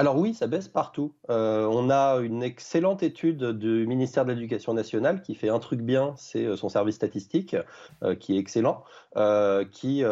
[0.00, 1.12] Alors oui, ça baisse partout.
[1.28, 5.82] Euh, on a une excellente étude du ministère de l'Éducation nationale qui fait un truc
[5.82, 7.54] bien, c'est euh, son service statistique,
[8.02, 8.82] euh, qui est excellent,
[9.70, 10.02] qui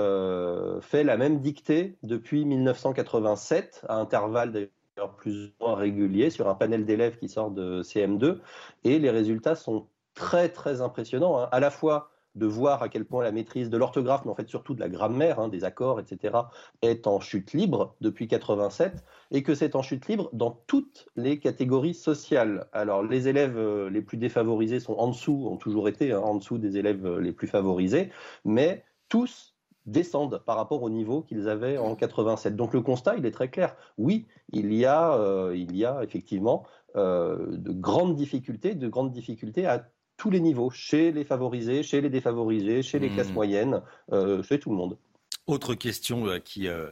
[0.83, 6.55] fait la même dictée depuis 1987, à intervalles d'ailleurs plus ou moins réguliers, sur un
[6.55, 8.41] panel d'élèves qui sort de CM2,
[8.85, 11.49] et les résultats sont très très impressionnants, hein.
[11.51, 14.49] à la fois de voir à quel point la maîtrise de l'orthographe, mais en fait
[14.49, 16.39] surtout de la grammaire, hein, des accords, etc.,
[16.83, 21.39] est en chute libre depuis 87, et que c'est en chute libre dans toutes les
[21.39, 22.69] catégories sociales.
[22.73, 26.37] Alors les élèves euh, les plus défavorisés sont en dessous, ont toujours été hein, en
[26.37, 28.11] dessous des élèves euh, les plus favorisés,
[28.45, 29.55] mais tous
[29.87, 32.55] descendent par rapport au niveau qu'ils avaient en 87.
[32.57, 33.75] Donc le constat, il est très clair.
[33.97, 39.67] Oui, il y a, euh, il y a effectivement de grandes difficultés, de grandes difficultés
[39.67, 39.89] à
[40.19, 43.35] tous les niveaux, chez les favorisés, chez les défavorisés, chez les classes hmm.
[43.35, 43.83] moyennes,
[44.13, 44.99] euh, chez tout le monde.
[45.47, 46.91] Autre question euh, qui euh,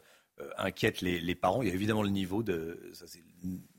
[0.57, 2.81] inquiète les, parents, il y a évidemment le niveau de,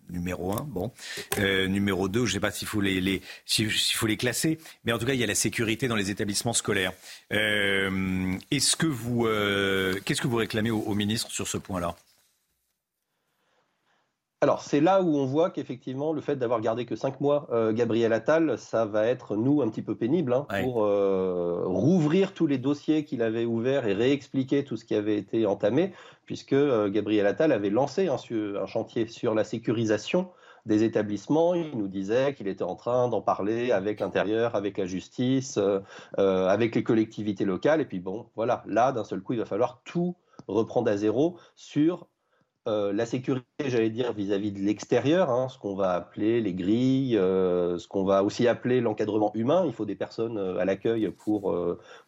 [0.10, 0.64] numéro un.
[0.64, 0.92] Bon,
[1.40, 4.58] euh, numéro deux, je ne sais pas s'il faut les, les s'il faut les classer,
[4.84, 6.94] mais en tout cas, il y a la sécurité dans les établissements scolaires.
[7.34, 11.96] Euh, est-ce que vous, euh, qu'est-ce que vous réclamez au, ministre sur ce point-là?
[14.42, 18.14] Alors, c'est là où on voit qu'effectivement, le fait d'avoir gardé que cinq mois Gabriel
[18.14, 20.76] Attal, ça va être, nous, un petit peu pénible hein, pour
[21.66, 25.92] rouvrir tous les dossiers qu'il avait ouverts et réexpliquer tout ce qui avait été entamé
[26.28, 28.18] puisque euh, Gabriel Attal avait lancé un,
[28.68, 30.30] chantier sur la sécurisation
[30.68, 31.56] des établissements.
[31.56, 35.80] Il nous disait qu'il était en train d'en parler avec l'intérieur, avec la justice, euh,
[36.20, 37.82] euh, avec les collectivités locales.
[37.82, 40.16] Et puis bon, voilà, là, d'un seul coup, il va falloir tout
[40.48, 42.08] reprendre à zéro sur
[42.68, 47.18] euh, la sécurité, j'allais dire, vis-à-vis de l'extérieur, hein, ce qu'on va appeler les grilles,
[47.18, 49.64] euh, ce qu'on va aussi appeler l'encadrement humain.
[49.66, 51.56] Il faut des personnes euh, à l'accueil pour,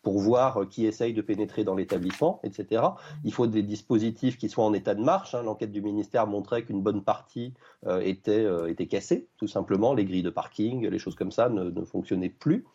[0.02, 2.84] pour voir qui essaye de pénétrer dans l'établissement, etc.
[3.24, 5.34] Il faut des dispositifs qui soient en état de marche.
[5.34, 5.44] Hein.
[5.44, 7.54] L'enquête du ministère montrait qu'une bonne partie
[8.02, 9.94] était, était cassée, tout simplement.
[9.94, 12.66] Les grilles de parking, les choses comme ça ne, ne fonctionnaient plus.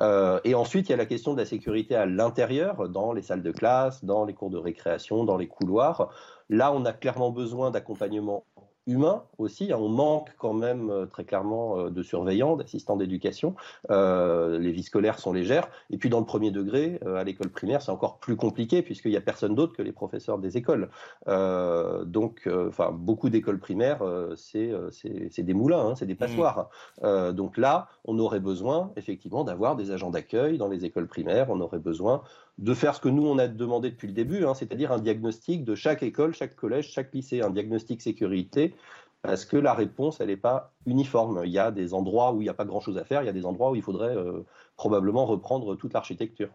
[0.00, 3.42] et ensuite, il y a la question de la sécurité à l'intérieur, dans les salles
[3.42, 6.10] de classe, dans les cours de récréation, dans les couloirs.
[6.48, 8.44] Là, on a clairement besoin d'accompagnement
[8.86, 9.72] humain aussi.
[9.72, 9.78] Hein.
[9.80, 13.54] On manque quand même euh, très clairement euh, de surveillants, d'assistants d'éducation.
[13.90, 15.68] Euh, les vies scolaires sont légères.
[15.90, 19.16] Et puis dans le premier degré, à l'école primaire, c'est encore plus compliqué puisqu'il n'y
[19.16, 20.90] a personne d'autre que les professeurs des écoles.
[21.26, 24.02] donc, enfin, beaucoup d'écoles primaires,
[24.36, 26.68] c'est des moulins, hein, c'est des passoires.
[27.02, 27.32] Mmh.
[27.32, 31.46] donc là, on aurait besoin effectivement d'avoir des agents d'accueil dans les écoles primaires.
[31.50, 32.22] On aurait besoin
[32.58, 35.64] de faire ce que nous on a demandé depuis le début, hein, c'est-à-dire un diagnostic
[35.64, 38.74] de chaque école, chaque collège, chaque lycée, un diagnostic sécurité,
[39.22, 41.42] parce que la réponse elle n'est pas uniforme.
[41.44, 43.30] Il y a des endroits où il n'y a pas grand-chose à faire, il y
[43.30, 44.44] a des endroits où il faudrait euh,
[44.76, 46.50] probablement reprendre toute l'architecture.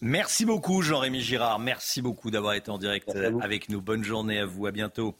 [0.00, 3.10] Merci beaucoup Jean-Rémy Girard, merci beaucoup d'avoir été en direct
[3.40, 3.80] avec nous.
[3.80, 5.16] Bonne journée à vous, à bientôt.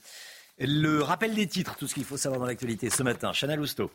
[0.60, 3.32] Le rappel des titres, tout ce qu'il faut savoir dans l'actualité ce matin.
[3.32, 3.90] Chanel Housteau.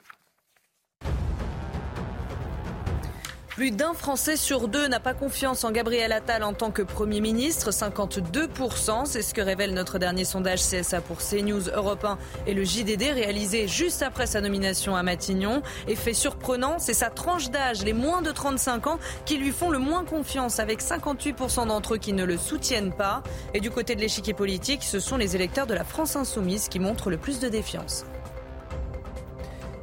[3.64, 7.22] Plus d'un Français sur deux n'a pas confiance en Gabriel Attal en tant que Premier
[7.22, 9.06] ministre, 52%.
[9.06, 13.14] C'est ce que révèle notre dernier sondage CSA pour CNews, Europe 1 et le JDD
[13.14, 15.62] réalisé juste après sa nomination à Matignon.
[15.88, 19.80] Effet surprenant, c'est sa tranche d'âge, les moins de 35 ans, qui lui font le
[19.80, 23.24] moins confiance, avec 58% d'entre eux qui ne le soutiennent pas.
[23.54, 26.80] Et du côté de l'échiquier politique, ce sont les électeurs de la France insoumise qui
[26.80, 28.04] montrent le plus de défiance.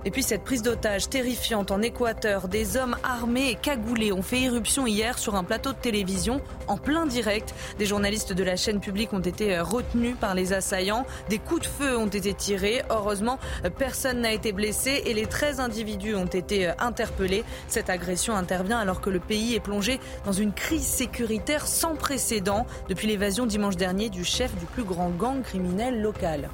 [0.06, 4.40] Et puis cette prise d'otage terrifiante en Équateur, des hommes armés et cagoulés ont fait
[4.40, 7.54] irruption hier sur un plateau de télévision en plein direct.
[7.78, 11.04] Des journalistes de la chaîne publique ont été euh, retenus par les assaillants.
[11.28, 12.82] Des coups de feu ont été tirés.
[12.88, 13.38] Heureusement,
[13.76, 17.44] personne n'a été blessé et les 13 individus ont été euh, interpellés.
[17.68, 22.66] Cette agression intervient alors que le pays est plongé dans une crise sécuritaire sans précédent
[22.88, 26.48] depuis l'évasion dimanche dernier du chef du plus grand gang criminel local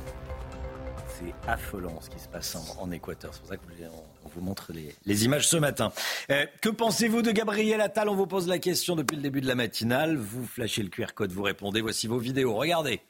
[1.18, 3.32] c'est affolant ce qui se passe en, Équateur.
[3.32, 5.92] C'est pour ça qu'on vous montre les, images ce matin.
[6.30, 8.08] Euh, que pensez-vous de Gabriel Attal?
[8.08, 10.16] On vous pose la question depuis le début de la matinale.
[10.16, 11.80] Vous flashez le QR code, vous répondez.
[11.80, 12.54] Voici vos vidéos.
[12.54, 13.00] Regardez.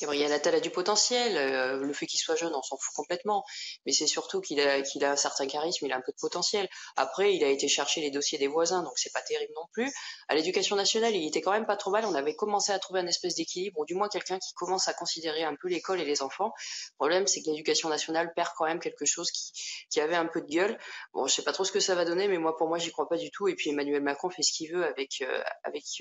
[0.00, 1.36] Gabriel Attal a du potentiel.
[1.36, 3.44] Euh, le fait qu'il soit jeune, on s'en fout complètement.
[3.86, 6.20] Mais c'est surtout qu'il a, qu'il a un certain charisme, il a un peu de
[6.20, 6.68] potentiel.
[6.96, 9.90] Après, il a été chercher les dossiers des voisins, donc c'est pas terrible non plus.
[10.28, 12.04] À l'éducation nationale, il était quand même pas trop mal.
[12.06, 14.94] On avait commencé à trouver un espèce d'équilibre, ou du moins quelqu'un qui commence à
[14.94, 16.52] considérer un peu l'école et les enfants.
[16.92, 20.40] Le problème, c'est que l'éducation nationale perd quand même quelque chose qui, avait un peu
[20.42, 20.78] de gueule.
[21.14, 22.90] Bon, je sais pas trop ce que ça va donner, mais moi, pour moi, j'y
[22.90, 23.48] crois pas du tout.
[23.48, 25.42] Et puis Emmanuel Macron fait ce qu'il veut avec, euh,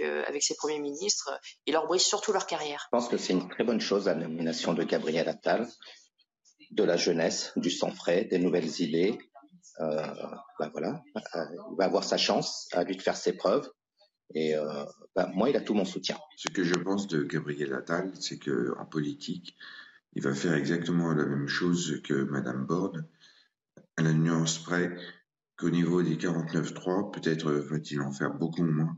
[0.02, 1.40] euh, ses premiers ministres.
[1.66, 2.88] Il leur brise surtout leur carrière.
[2.92, 5.68] Je pense que c'est une très bonne chose la nomination de Gabriel Attal,
[6.72, 9.18] de la jeunesse, du sang frais, des nouvelles idées.
[9.80, 10.06] Euh,
[10.60, 11.02] ben voilà,
[11.36, 13.70] euh, il va avoir sa chance à lui de faire ses preuves.
[14.36, 14.86] Et euh,
[15.16, 16.18] ben moi, il a tout mon soutien.
[16.36, 19.56] Ce que je pense de Gabriel Attal, c'est que en politique,
[20.14, 23.08] il va faire exactement la même chose que Madame Borne,
[23.98, 24.96] à la nuance près
[25.58, 28.96] qu'au niveau des 49.3, peut-être va-t-il en faire beaucoup moins.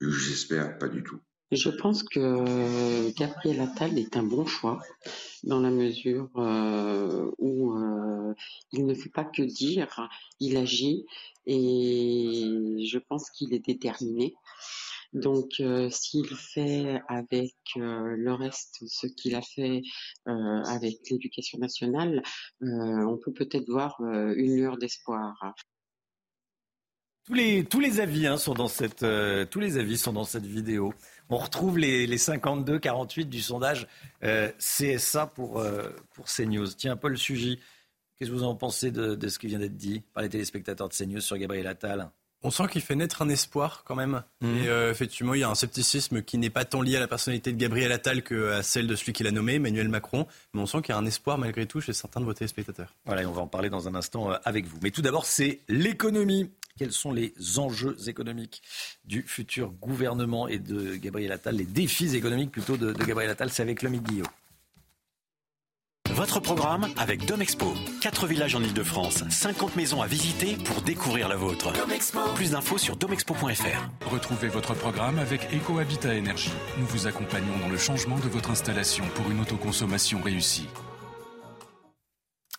[0.00, 1.20] J'espère pas du tout.
[1.52, 4.80] Je pense que Gabriel Attal est un bon choix
[5.44, 8.34] dans la mesure euh, où euh,
[8.72, 10.08] il ne fait pas que dire,
[10.40, 11.04] il agit
[11.46, 14.34] et je pense qu'il est déterminé.
[15.14, 19.82] Donc, euh, s'il fait avec le reste ce qu'il a fait
[20.26, 22.22] avec l'éducation nationale,
[22.60, 25.54] on peut peut-être voir une lueur d'espoir.
[27.26, 29.06] Tous les, tous les avis hein, sont dans cette
[29.50, 30.92] tous les avis sont dans cette vidéo.
[31.30, 33.86] On retrouve les, 52-48 du sondage
[34.22, 36.68] euh, CSA pour, euh, pour CNews.
[36.74, 37.58] Tiens, Paul Sugy,
[38.16, 40.94] qu'est-ce que vous en pensez de, ce qui vient d'être dit par les téléspectateurs de
[40.94, 42.10] CNews sur Gabriel Attal?
[42.44, 44.22] On sent qu'il fait naître un espoir quand même.
[44.42, 44.56] Mhm.
[44.58, 47.08] Et euh, effectivement, il y a un scepticisme qui n'est pas tant lié à la
[47.08, 50.26] personnalité de Gabriel Attal qu'à celle de celui qu'il a nommé, Emmanuel Macron.
[50.52, 52.94] Mais on sent qu'il y a un espoir malgré tout chez certains de vos téléspectateurs.
[53.06, 54.78] Voilà, et on va en parler dans un instant euh, avec vous.
[54.82, 56.50] Mais tout d'abord, c'est l'économie.
[56.76, 58.60] Quels sont les enjeux économiques
[59.04, 63.62] du futur gouvernement et de Gabriel Attal, les défis économiques plutôt de, Gabriel Attal C'est
[63.62, 64.26] avec l'ami Guillaume.
[66.14, 67.74] Votre programme avec Domexpo.
[68.00, 71.72] 4 villages en Ile-de-France, 50 maisons à visiter pour découvrir la vôtre.
[72.36, 74.06] Plus d'infos sur domexpo.fr.
[74.12, 76.52] Retrouvez votre programme avec EcoHabitat Énergie.
[76.78, 80.68] Nous vous accompagnons dans le changement de votre installation pour une autoconsommation réussie.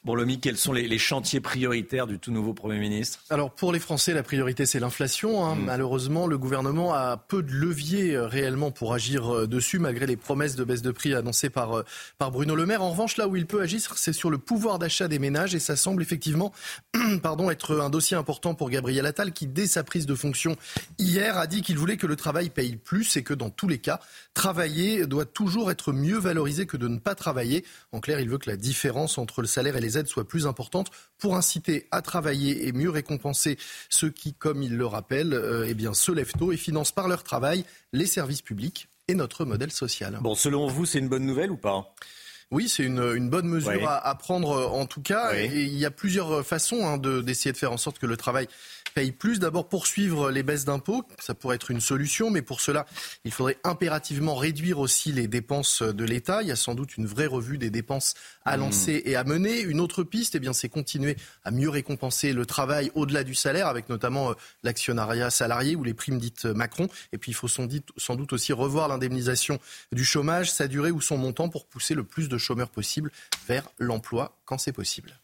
[0.06, 3.22] Bon, Lomi, quels sont les, chantiers prioritaires du tout nouveau Premier ministre?
[3.32, 5.44] Alors, pour les Français, la priorité, c'est l'inflation.
[5.44, 5.56] Hein.
[5.56, 5.66] Mm.
[5.66, 10.16] Malheureusement, le gouvernement a peu de leviers euh, réellement pour agir euh, dessus, malgré les
[10.16, 11.84] promesses de baisse de prix annoncées par, euh,
[12.20, 12.84] par Bruno Le Maire.
[12.84, 15.60] En revanche, là où il peut agir, c'est sur le pouvoir d'achat des ménages, et
[15.60, 16.54] ça semble effectivement
[17.24, 20.56] pardon, être un dossier important pour Gabriel Attal, qui, dès sa prise de fonction
[21.00, 23.80] hier, a dit qu'il voulait que le travail paye plus et que, dans tous les
[23.80, 24.00] cas,
[24.36, 27.66] travailler doit toujours être mieux valorisé que de ne pas travailler.
[27.92, 30.46] En clair, il veut que la différence entre le salaire et les aides soit plus
[30.46, 33.58] importante pour inciter à travailler et mieux récompenser
[33.90, 37.08] ceux qui, comme il le rappelle, euh, eh bien, se lèvent tôt et financent par
[37.08, 40.20] leur travail les services publics et notre modèle social.
[40.22, 41.96] Bon, selon vous, c'est une bonne nouvelle ou pas?
[42.52, 45.34] Oui, c'est une, bonne mesure à, prendre en tout cas.
[45.36, 48.48] Et il y a plusieurs façons hein, d'essayer de faire en sorte que le travail
[48.94, 49.40] paye plus.
[49.40, 52.86] D'abord, poursuivre les baisses d'impôts, ça pourrait être une solution, mais pour cela,
[53.26, 56.42] il faudrait impérativement réduire aussi les dépenses de l'État.
[56.42, 58.14] Il y a sans doute une vraie revue des dépenses
[58.46, 58.60] à mmh.
[58.60, 59.60] lancer et à mener.
[59.62, 63.68] Une autre piste, eh bien, c'est continuer à mieux récompenser le travail au-delà du salaire,
[63.68, 66.88] avec notamment euh, l'actionnariat salarié ou les primes dites Macron.
[67.12, 69.60] Et puis, il faut sans doute aussi revoir l'indemnisation
[69.92, 73.12] du chômage, sa durée ou son montant pour pousser le plus de chômeurs possible
[73.48, 75.20] vers l'emploi quand c'est possible.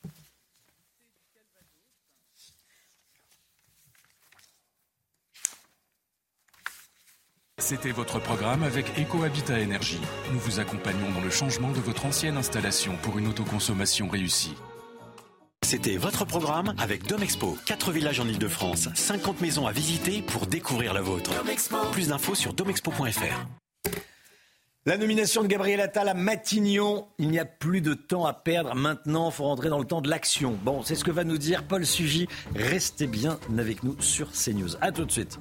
[7.62, 10.02] C'était votre programme avec EcoHabitat Énergie.
[10.34, 14.56] Nous vous accompagnons dans le changement de votre ancienne installation pour une autoconsommation réussie.
[15.64, 17.56] C'était votre programme avec Domexpo.
[17.68, 21.32] 4 villages en Ile-de-France, 50 maisons à visiter pour découvrir la vôtre.
[21.92, 23.46] Plus d'infos sur domexpo.fr.
[24.88, 28.74] La nomination de Gabriel Attal à Matignon, il n'y a plus de temps à perdre.
[28.74, 30.58] Maintenant, il faut rentrer dans le temps de l'action.
[30.64, 32.28] Bon, c'est ce que va nous dire Paul Sugy.
[32.56, 34.76] Restez bien avec nous sur CNews.
[34.82, 35.38] A tout de suite.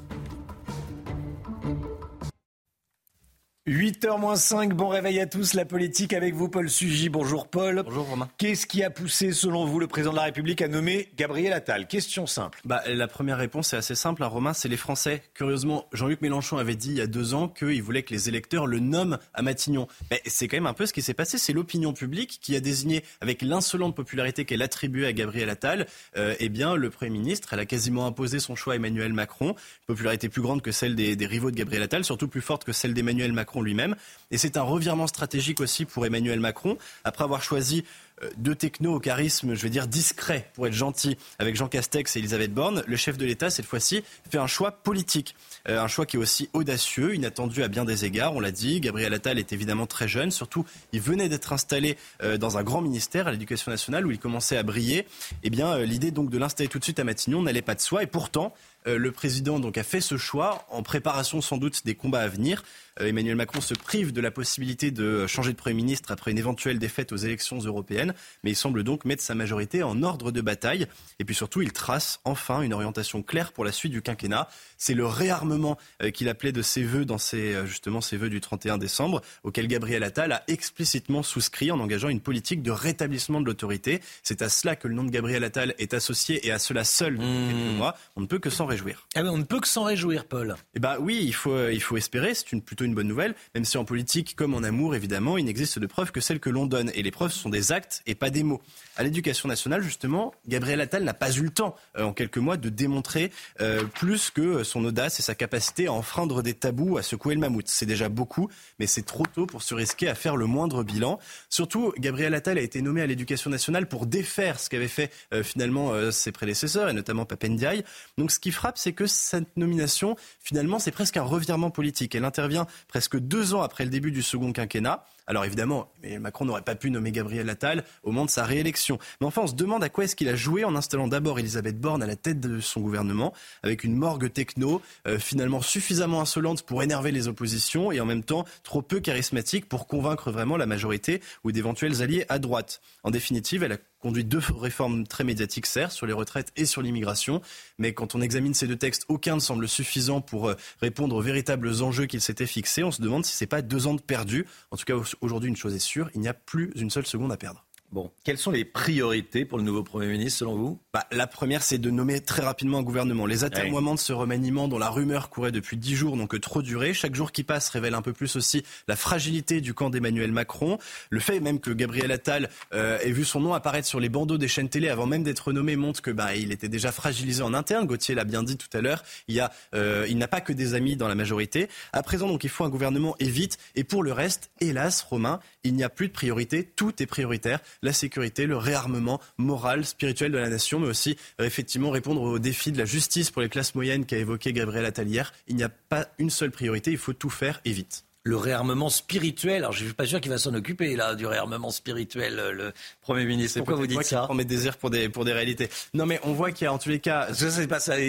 [3.68, 5.52] 8h 5, bon réveil à tous.
[5.52, 7.10] La politique avec vous, Paul Sugy.
[7.10, 7.82] Bonjour Paul.
[7.84, 8.26] Bonjour Romain.
[8.38, 11.86] Qu'est-ce qui a poussé, selon vous, le président de la République à nommer Gabriel Attal?
[11.86, 12.58] Question simple.
[12.64, 15.22] Bah, la première réponse est assez simple, hein, Romain, c'est les Français.
[15.34, 18.66] Curieusement, Jean-Luc Mélenchon avait dit il y a deux ans qu'il voulait que les électeurs
[18.66, 19.88] le nomment à Matignon.
[20.10, 21.36] Mais c'est quand même un peu ce qui s'est passé.
[21.36, 26.34] C'est l'opinion publique qui a désigné, avec l'insolente popularité qu'elle attribuait à Gabriel Attal, euh,
[26.38, 27.52] eh bien, le Premier ministre.
[27.52, 29.54] Elle a quasiment imposé son choix à Emmanuel Macron.
[29.86, 32.72] popularité plus grande que celle des, des rivaux de Gabriel Attal, surtout plus forte que
[32.72, 33.96] celle d'Emmanuel Macron lui-même.
[34.30, 37.84] Et c'est un revirement stratégique aussi pour Emmanuel Macron, après avoir choisi
[38.22, 42.16] euh, deux technos au charisme, je vais dire discret, pour être gentil, avec Jean Castex
[42.16, 45.34] et Elisabeth Borne, le chef de l'État, cette fois-ci, fait un choix politique.
[45.68, 48.80] Euh, un choix qui est aussi audacieux, inattendu à bien des égards, on l'a dit.
[48.80, 52.82] Gabriel Attal est évidemment très jeune, surtout il venait d'être installé euh, dans un grand
[52.82, 55.06] ministère, à l'Éducation nationale, où il commençait à briller.
[55.42, 58.02] Eh bien, l'idée donc de l'installer tout de suite à Matignon n'allait pas de soi,
[58.02, 58.54] et pourtant,
[58.86, 62.62] le président donc a fait ce choix en préparation sans doute des combats à venir.
[63.00, 66.38] Euh, Emmanuel Macron se prive de la possibilité de changer de Premier ministre après une
[66.38, 70.40] éventuelle défaite aux élections européennes, mais il semble donc mettre sa majorité en ordre de
[70.40, 70.86] bataille.
[71.18, 74.48] Et puis surtout, il trace enfin une orientation claire pour la suite du quinquennat.
[74.76, 78.30] C'est le réarmement euh, qu'il appelait de ses voeux dans ses, euh, justement ses voeux
[78.30, 83.40] du 31 décembre, auquel Gabriel Attal a explicitement souscrit en engageant une politique de rétablissement
[83.40, 84.00] de l'autorité.
[84.22, 87.14] C'est à cela que le nom de Gabriel Attal est associé et à cela seul
[87.16, 87.48] depuis mmh.
[87.48, 87.96] quelques mois.
[88.16, 89.06] On ne peut que s'en réjouir.
[89.14, 90.56] Ah on ne peut que s'en réjouir, Paul.
[90.74, 92.34] Eh ben oui, il faut, il faut espérer.
[92.34, 95.44] C'est une plutôt une bonne nouvelle, même si en politique, comme en amour, évidemment, il
[95.44, 96.90] n'existe de preuves que celles que l'on donne.
[96.94, 98.60] Et les preuves sont des actes et pas des mots.
[98.96, 102.56] À l'éducation nationale, justement, Gabriel Attal n'a pas eu le temps, euh, en quelques mois,
[102.56, 103.30] de démontrer
[103.60, 107.40] euh, plus que son audace et sa capacité à enfreindre des tabous, à secouer le
[107.40, 107.66] mammouth.
[107.68, 108.48] C'est déjà beaucoup,
[108.78, 111.18] mais c'est trop tôt pour se risquer à faire le moindre bilan.
[111.48, 115.42] Surtout, Gabriel Attal a été nommé à l'éducation nationale pour défaire ce qu'avaient fait euh,
[115.42, 117.84] finalement ses prédécesseurs, et notamment Papendiaï.
[118.18, 122.14] Donc ce qui frappe, c'est que cette nomination, finalement, c'est presque un revirement politique.
[122.14, 125.04] Elle intervient presque deux ans après le début du second quinquennat.
[125.30, 128.98] Alors évidemment, Macron n'aurait pas pu nommer Gabriel Attal au moment de sa réélection.
[129.20, 131.80] Mais enfin, on se demande à quoi est-ce qu'il a joué en installant d'abord Elisabeth
[131.80, 133.32] Borne à la tête de son gouvernement,
[133.62, 138.24] avec une morgue techno euh, finalement suffisamment insolente pour énerver les oppositions et en même
[138.24, 142.80] temps trop peu charismatique pour convaincre vraiment la majorité ou d'éventuels alliés à droite.
[143.04, 146.82] En définitive, elle a conduit deux réformes très médiatiques, certes, sur les retraites et sur
[146.82, 147.40] l'immigration.
[147.78, 151.20] Mais quand on examine ces deux textes, aucun ne semble suffisant pour euh, répondre aux
[151.20, 152.82] véritables enjeux qu'il s'était fixés.
[152.82, 154.46] On se demande si ce n'est pas deux ans de perdu.
[154.70, 157.32] En tout cas, aujourd'hui, une chose est sûre, il n'y a plus une seule seconde
[157.32, 157.66] à perdre.
[157.92, 160.78] Bon, quelles sont les priorités pour le nouveau Premier ministre selon vous?
[160.92, 163.26] Bah, La première, c'est de nommer très rapidement un gouvernement.
[163.26, 166.62] Les atermoiements de ce remaniement dont la rumeur courait depuis dix jours n'ont que trop
[166.62, 166.94] duré.
[166.94, 170.78] Chaque jour qui passe révèle un peu plus aussi la fragilité du camp d'Emmanuel Macron.
[171.10, 174.38] Le fait même que Gabriel Attal euh, ait vu son nom apparaître sur les bandeaux
[174.38, 177.54] des chaînes télé avant même d'être nommé montre que bah, il était déjà fragilisé en
[177.54, 177.88] interne.
[177.88, 179.02] Gauthier l'a bien dit tout à l'heure.
[179.26, 179.44] Il,
[179.74, 181.68] euh, il n'a pas que des amis dans la majorité.
[181.92, 183.58] À présent, donc, il faut un gouvernement et vite.
[183.74, 186.70] Et pour le reste, hélas, Romain, il n'y a plus de priorité.
[186.76, 191.44] Tout est prioritaire la sécurité, le réarmement moral, spirituel de la nation, mais aussi euh,
[191.44, 195.08] effectivement répondre aux défis de la justice pour les classes moyennes qu'a évoqué Gabriel Attal
[195.08, 195.32] hier.
[195.48, 198.90] Il n'y a pas une seule priorité, il faut tout faire et vite le réarmement
[198.90, 199.62] spirituel.
[199.62, 202.52] Alors, je ne suis pas sûr qu'il va s'en occuper, là, du réarmement spirituel, euh,
[202.52, 203.58] le Premier ministre.
[203.58, 205.70] Pourquoi vous dites ça On met des airs pour des, pour des réalités.
[205.94, 207.28] Non, mais on voit qu'il y a, en tous les cas...
[207.32, 207.94] c'est pas ça.
[207.96, 208.06] c'est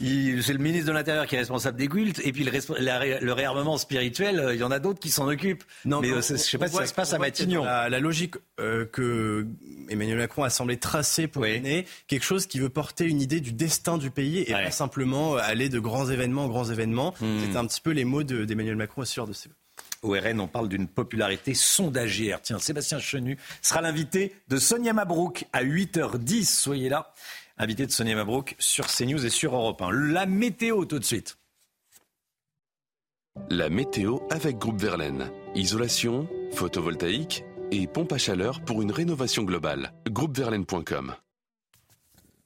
[0.00, 4.40] le ministre de l'Intérieur qui est responsable des cultes, et puis le, le réarmement spirituel,
[4.40, 5.64] euh, il y en a d'autres qui s'en occupent.
[5.84, 7.64] Non, mais euh, je ne sais pas si ça se passe à Matignon.
[7.64, 9.46] La, la, logique que
[9.88, 13.52] Emmanuel Macron a semblé tracer pour l'année, quelque chose qui veut porter une idée du
[13.52, 17.14] destin du pays, et pas simplement aller de grands événements en grands événements.
[17.20, 17.38] Hmm.
[17.44, 19.45] C'est un petit peu les mots d'Emmanuel Macron au de ses
[20.02, 22.40] au RN, on parle d'une popularité sondagière.
[22.42, 26.44] Tiens, Sébastien Chenu sera l'invité de Sonia Mabrouk à 8h10.
[26.44, 27.12] Soyez là.
[27.58, 29.90] Invité de Sonia Mabrouk sur CNews et sur Europe 1.
[29.90, 31.38] La météo tout de suite.
[33.50, 35.30] La météo avec Groupe Verlaine.
[35.54, 39.92] Isolation, photovoltaïque et pompe à chaleur pour une rénovation globale.
[40.08, 41.14] Groupeverlaine.com.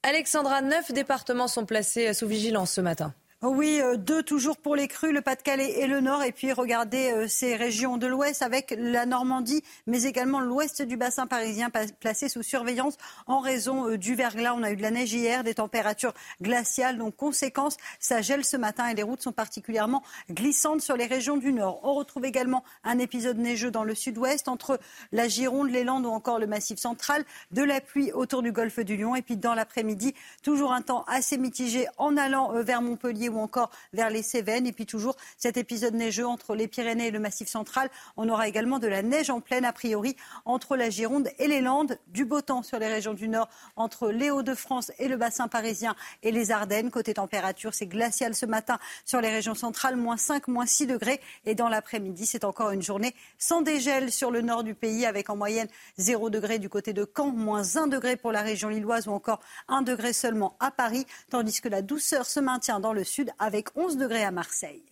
[0.03, 3.15] Alexandra, neuf départements sont placés sous vigilance ce matin.
[3.43, 6.23] Oui, euh, deux toujours pour les crues, le Pas-de-Calais et le Nord.
[6.23, 10.99] Et puis regardez euh, ces régions de l'Ouest avec la Normandie, mais également l'Ouest du
[10.99, 14.53] bassin parisien placé sous surveillance en raison euh, du verglas.
[14.55, 16.13] On a eu de la neige hier, des températures
[16.43, 16.99] glaciales.
[16.99, 21.39] Donc conséquence, ça gèle ce matin et les routes sont particulièrement glissantes sur les régions
[21.39, 21.81] du Nord.
[21.83, 24.79] On retrouve également un épisode neigeux dans le sud-ouest entre
[25.13, 27.25] la Gironde, les Landes ou encore le Massif central.
[27.53, 29.17] De la pluie autour du golfe du Lion.
[29.17, 33.71] Et puis dans l'après-midi, toujours un temps assez mitigé en allant vers Montpellier ou encore
[33.93, 34.67] vers les Cévennes.
[34.67, 37.91] Et puis toujours cet épisode neigeux entre les Pyrénées et le Massif central.
[38.17, 41.61] On aura également de la neige en pleine, a priori, entre la Gironde et les
[41.61, 41.99] Landes.
[42.09, 45.95] Du beau temps sur les régions du Nord, entre les Hauts-de-France et le bassin parisien
[46.23, 46.91] et les Ardennes.
[46.91, 51.21] Côté température, c'est glacial ce matin sur les régions centrales, moins 5, moins 6 degrés.
[51.45, 55.31] Et dans l'après-midi, c'est encore une journée sans dégel sur le nord du pays, avec
[55.31, 59.09] en moyenne 0 degré du côté de Caen, moins 1 degré pour la région lilloise
[59.09, 63.05] ou encore 1 degré seulement à Paris, tandis que la douceur se maintient dans le
[63.05, 64.85] sud avec 11 degrés à Marseille.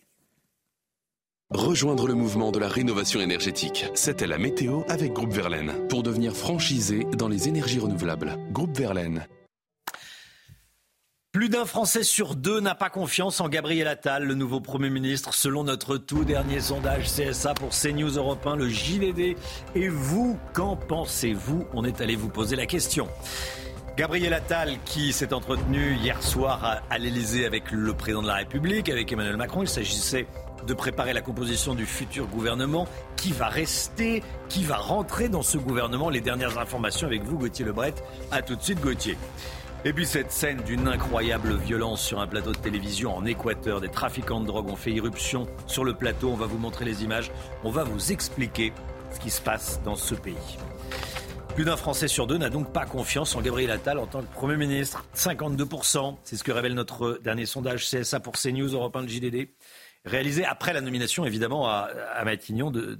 [1.51, 3.85] Rejoindre le mouvement de la rénovation énergétique.
[3.95, 8.37] C'était la météo avec Groupe Verlaine pour devenir franchisé dans les énergies renouvelables.
[8.51, 9.25] Groupe Verlaine.
[11.31, 15.33] Plus d'un Français sur deux n'a pas confiance en Gabriel Attal, le nouveau Premier ministre,
[15.33, 19.35] selon notre tout dernier sondage CSA pour CNews Europe 1, le JVD.
[19.75, 21.65] Et vous, qu'en pensez-vous?
[21.73, 23.07] On est allé vous poser la question.
[23.99, 28.87] Gabriel Attal qui s'est entretenu hier soir à, l'Elysée avec le président de la République,
[28.87, 29.63] avec Emmanuel Macron.
[29.63, 30.25] Il s'agissait
[30.65, 32.87] de préparer la composition du futur gouvernement.
[33.17, 36.09] Qui va rester Qui va rentrer dans ce gouvernement?
[36.09, 37.93] Les dernières informations avec vous, Gauthier Lebret.
[38.31, 39.17] A tout de suite, Gauthier.
[39.83, 43.89] Et puis cette scène d'une incroyable violence sur un plateau de télévision en Équateur, des
[43.89, 46.29] trafiquants de drogue ont fait irruption sur le plateau.
[46.29, 47.31] On va vous montrer les images.
[47.65, 48.71] On va vous expliquer
[49.11, 50.57] ce qui se passe dans ce pays.
[51.55, 54.33] Plus d'un Français sur deux n'a donc pas confiance en Gabriel Attal en tant que
[54.33, 55.05] Premier ministre.
[55.15, 59.49] 52%, c'est ce que révèle notre dernier sondage CSA pour CNews, Europe 1, le JDD,
[60.05, 61.89] réalisé après la nomination évidemment à,
[62.23, 62.97] Matignon de,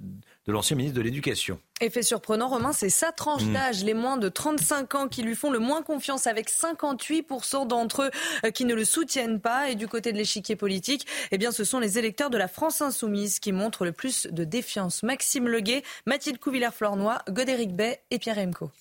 [0.49, 1.59] de l'ancien ministre de l'Éducation.
[1.80, 3.53] Effet surprenant, Romain, c'est sa tranche mm.
[3.53, 8.03] d'âge, les moins de 35 ans qui lui font le moins confiance, avec 58% d'entre
[8.03, 8.11] eux
[8.45, 9.69] euh, qui ne le soutiennent pas.
[9.69, 12.81] Et du côté de l'échiquier politique, eh bien, ce sont les électeurs de la France
[12.81, 15.03] insoumise qui montrent le plus de défiance.
[15.03, 18.71] Maxime Leguet, Mathilde Couvillère-Flornois, Godéric Bay et Pierre Emco.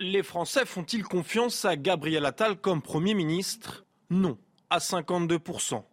[0.00, 3.84] Les Français font-ils confiance à Gabriel Attal comme Premier ministre?
[4.10, 4.36] Non,
[4.68, 5.84] à 52%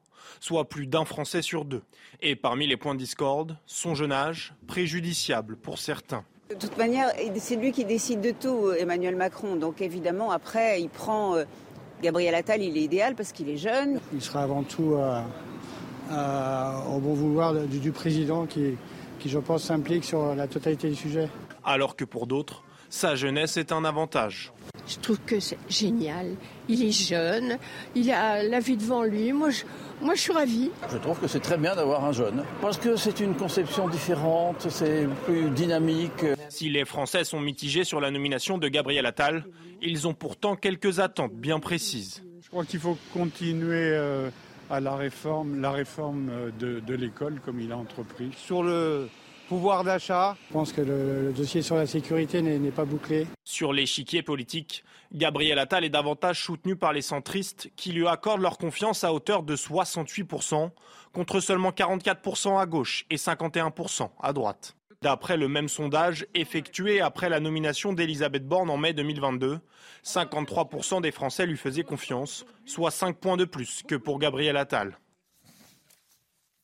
[0.43, 1.83] soit plus d'un Français sur deux.
[2.21, 6.25] Et parmi les points de discorde, son jeune âge, préjudiciable pour certains.
[6.49, 9.55] De toute manière, c'est lui qui décide de tout, Emmanuel Macron.
[9.55, 11.45] Donc évidemment, après, il prend euh,
[12.01, 14.01] Gabriel Attal, il est idéal parce qu'il est jeune.
[14.13, 14.97] Il sera avant tout
[16.11, 18.75] au bon vouloir du, président qui,
[19.19, 21.29] qui, je pense, s'implique sur la totalité du sujet.
[21.63, 24.51] Alors que pour d'autres, sa jeunesse est un avantage.
[24.88, 26.35] Je trouve que c'est génial.
[26.68, 27.57] Il est jeune,
[27.95, 29.31] il a la vie devant lui.
[29.31, 29.64] Moi, je,
[30.01, 30.72] moi, je suis ravie.
[30.91, 34.68] Je trouve que c'est très bien d'avoir un jeune, parce que c'est une conception différente,
[34.69, 36.26] c'est plus dynamique.
[36.49, 39.45] Si les Français sont mitigés sur la nomination de Gabriel Attal,
[39.81, 42.23] ils ont pourtant quelques attentes bien précises.
[42.41, 44.30] Je crois qu'il faut continuer euh,
[44.69, 48.31] à la réforme, la réforme euh, de, de l'école comme il a entrepris.
[48.38, 49.07] Sur le
[49.47, 50.35] pouvoir d'achat.
[50.49, 53.27] Je pense que le, dossier sur la sécurité n'est pas bouclé.
[53.43, 54.83] Sur l'échiquier politique,
[55.13, 59.43] Gabriel Attal est davantage soutenu par les centristes qui lui accordent leur confiance à hauteur
[59.43, 60.71] de 68%,
[61.13, 64.75] contre seulement 44% à gauche et 51% à droite.
[65.03, 69.59] D'après le même sondage effectué après la nomination d'Elisabeth Borne en mai 2022,
[70.05, 74.97] 53% des Français lui faisaient confiance, soit 5 points de plus que pour Gabriel Attal.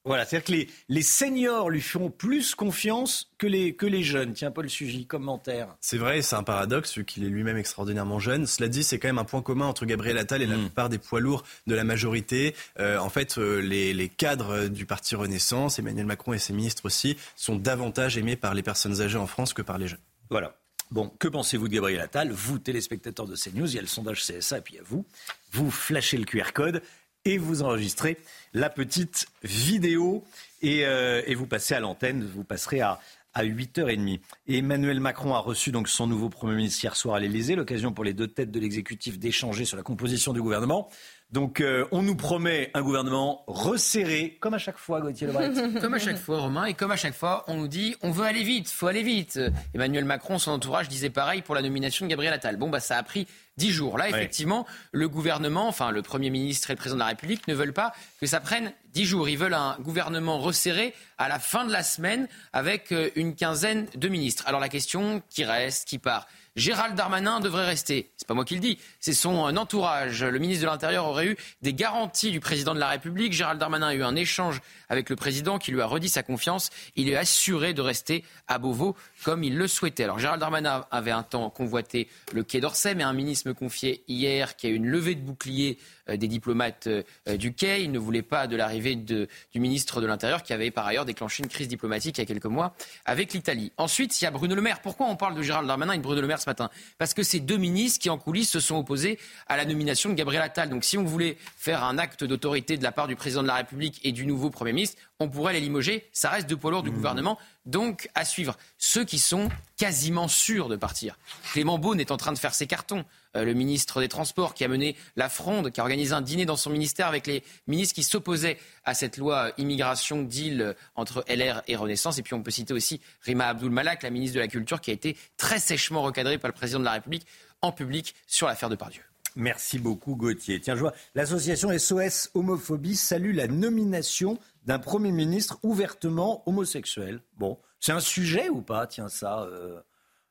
[0.05, 4.33] Voilà, c'est-à-dire que les, les, seniors lui font plus confiance que les, que les jeunes.
[4.33, 5.75] Tiens, Paul Sugy, commentaire.
[5.81, 8.47] C'est vrai, c'est un paradoxe, vu qu'il est lui-même extraordinairement jeune.
[8.47, 10.61] Cela dit, c'est quand même un point commun entre Gabriel Attal et la mm.
[10.61, 12.55] plupart des poids lourds de la majorité.
[12.79, 16.85] Euh, en fait, euh, les, les, cadres du parti Renaissance, Emmanuel Macron et ses ministres
[16.85, 19.99] aussi, sont davantage aimés par les personnes âgées en France que par les jeunes.
[20.29, 20.55] Voilà.
[20.91, 22.31] Bon, que pensez-vous de Gabriel Attal?
[22.31, 24.83] Vous, téléspectateurs de CNews, il y a le sondage CSA et puis il y a
[24.83, 25.05] vous.
[25.51, 26.81] Vous flashez le QR code
[27.25, 28.17] et vous enregistrez
[28.53, 30.23] la petite vidéo
[30.61, 32.99] et, euh, vous passez à l'antenne, vous passerez à,
[33.33, 34.19] à 8h30.
[34.47, 38.03] Emmanuel Macron a reçu donc son nouveau Premier ministre hier soir à l'Elysée, l'occasion pour
[38.03, 40.89] les deux têtes de l'exécutif d'échanger sur la composition du gouvernement.
[41.31, 45.51] Donc euh, on nous promet un gouvernement resserré, comme à chaque fois, Gauthier Lebret.
[45.81, 48.25] comme à chaque fois, Romain, et comme à chaque fois, on nous dit on veut
[48.25, 49.39] aller vite, faut aller vite.
[49.75, 52.57] Emmanuel Macron, son entourage disait pareil pour la nomination de Gabriel Attal.
[52.57, 53.27] Bon, bah ça a pris
[53.59, 53.97] dix jours.
[53.97, 57.53] Là, effectivement, le gouvernement, enfin le Premier ministre et le Président de la République ne
[57.53, 59.29] veulent pas que ça prenne dix jours.
[59.29, 63.87] Ils veulent un gouvernement resserré à la fin de la semaine avec euh, une quinzaine
[63.95, 64.45] de ministres.
[64.47, 68.11] Alors la question qui reste, qui part, Gérald Darmanin devrait rester.
[68.17, 70.23] C'est pas moi qui le dis, c'est son entourage.
[70.23, 73.33] Le ministre de l'Intérieur aurait eu des garanties du président de la République.
[73.33, 76.69] Gérald Darmanin a eu un échange avec le président qui lui a redit sa confiance.
[76.95, 80.03] Il est assuré de rester à Beauvau comme il le souhaitait.
[80.03, 84.03] Alors Gérald Darmanin avait un temps convoité le Quai d'Orsay, mais un ministre me confiait
[84.07, 85.77] hier qu'il y a eu une levée de bouclier
[86.09, 87.83] euh, des diplomates euh, du Quai.
[87.83, 91.43] Il ne voulait pas de l'arrivée du ministre de l'Intérieur qui avait par ailleurs déclenché
[91.43, 93.71] une crise diplomatique il y a quelques mois avec l'Italie.
[93.77, 94.81] Ensuite, il y a Bruno Le Maire.
[94.81, 97.39] Pourquoi on parle de Gérald Darmanin et de Bruno Le ce matin Parce que c'est
[97.39, 100.69] deux ministres qui, en coulisses, se sont opposés à la nomination de Gabriel Attal.
[100.69, 103.55] Donc si on voulait faire un acte d'autorité de la part du président de la
[103.55, 106.09] République et du nouveau Premier ministre, on pourrait les limoger.
[106.13, 106.95] Ça reste deux poids lourds du mmh.
[106.95, 107.37] gouvernement.
[107.69, 108.57] Donc, à suivre.
[108.79, 111.19] Ceux qui sont quasiment sûrs de partir.
[111.51, 113.05] Clément Beaune est en train de faire ses cartons.
[113.35, 116.45] Euh, le ministre des Transports qui a mené la fronde, qui a organisé un dîner
[116.47, 121.61] dans son ministère avec les ministres qui s'opposaient à cette loi immigration deal entre LR
[121.67, 122.17] et Renaissance.
[122.17, 124.89] Et puis on peut citer aussi Rima Abdul Malak, la ministre de la Culture, qui
[124.89, 127.27] a été très sèchement recadrée par le président de la République
[127.61, 129.03] en public sur l'affaire de Pardieu.
[129.35, 130.59] Merci beaucoup Gauthier.
[130.59, 137.21] Tiens, je vois, l'association SOS Homophobie salue la nomination d'un Premier ministre ouvertement homosexuel.
[137.37, 139.41] Bon, c'est un sujet ou pas Tiens, ça.
[139.41, 139.79] Euh,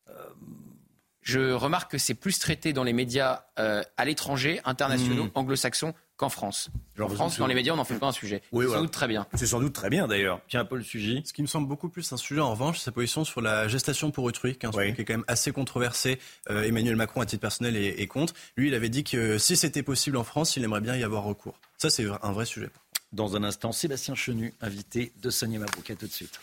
[0.09, 0.13] euh,
[1.23, 5.33] je remarque que c'est plus traité dans les médias euh, à l'étranger, internationaux, hmm.
[5.35, 6.69] anglo-saxons, qu'en France.
[7.01, 8.43] en France, dans les médias, on n'en fait pas un sujet.
[8.53, 9.27] c'est sans doute très bien.
[9.35, 10.41] C'est sans doute très bien d'ailleurs.
[10.49, 11.23] Tiens, Paul Sugy.
[11.25, 13.69] Ce qui me semble beaucoup plus un sujet, en revanche, c'est sa position sur la
[13.69, 16.19] gestation pour autrui, qui est, un sujet qui est quand même assez controversé.
[16.51, 18.35] Emmanuel Macron, à titre personnel, est, est, contre.
[18.57, 21.23] Lui, il avait dit que si c'était possible en France, il aimerait bien y avoir
[21.23, 21.59] recours.
[21.79, 22.69] Ça, c'est un vrai sujet.
[23.13, 25.89] Dans un instant, Sébastien Chenu, invité de Sonia Mabrouk.
[25.91, 26.39] À tout de suite.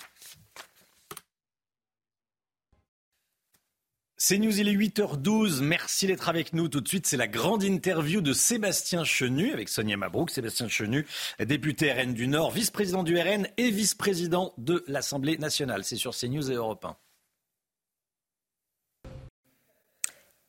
[4.28, 5.62] C'est News, il est 8h12.
[5.62, 6.68] Merci d'être avec nous.
[6.68, 10.32] Tout de suite, c'est la grande interview de Sébastien Chenu avec Sonia Mabrouk.
[10.32, 11.06] Sébastien Chenu,
[11.40, 15.84] député RN du Nord, vice-président du RN et vice-président de l'Assemblée nationale.
[15.84, 16.98] C'est sur CNews et Europe 1.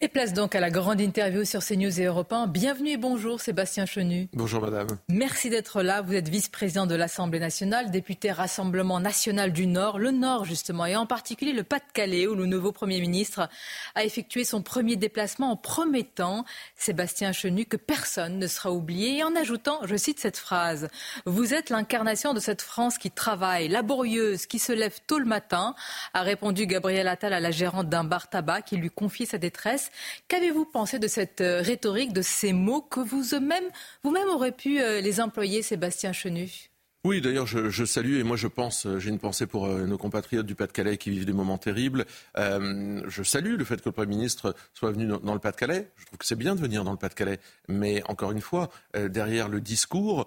[0.02, 2.48] Et place donc à la grande interview sur CNews et Europe 1.
[2.48, 4.28] Bienvenue et bonjour Sébastien Chenu.
[4.34, 4.88] Bonjour madame.
[5.08, 6.02] Merci d'être là.
[6.02, 10.96] Vous êtes vice-président de l'Assemblée nationale, député Rassemblement national du Nord, le Nord justement, et
[10.96, 13.48] en particulier le Pas-de-Calais où le nouveau Premier ministre
[13.94, 16.44] a effectué son premier déplacement en promettant,
[16.76, 20.88] Sébastien Chenu, que personne ne sera oublié et en ajoutant, je cite cette phrase,
[21.24, 25.74] Vous êtes l'incarnation de cette France qui travaille, laborieuse, qui se lève tôt le matin,
[26.12, 29.85] a répondu Gabriel Attal à la gérante d'un bar tabac qui lui confie sa détresse.
[30.28, 33.64] Qu'avez-vous pensé de cette euh, rhétorique, de ces mots que vous-même
[34.02, 36.70] vous-même aurez pu euh, les employer, Sébastien Chenu?
[37.04, 40.44] Oui, d'ailleurs, je, salue et moi je pense, euh, j'ai une pensée pour nos compatriotes
[40.44, 42.04] du Pas-de-Calais qui vivent des moments terribles.
[42.36, 45.88] je salue le fait que le Premier ministre soit venu dans, le Pas-de-Calais.
[45.96, 47.38] Je trouve que c'est bien de venir dans le Pas-de-Calais,
[47.68, 50.26] mais encore une fois, derrière le discours,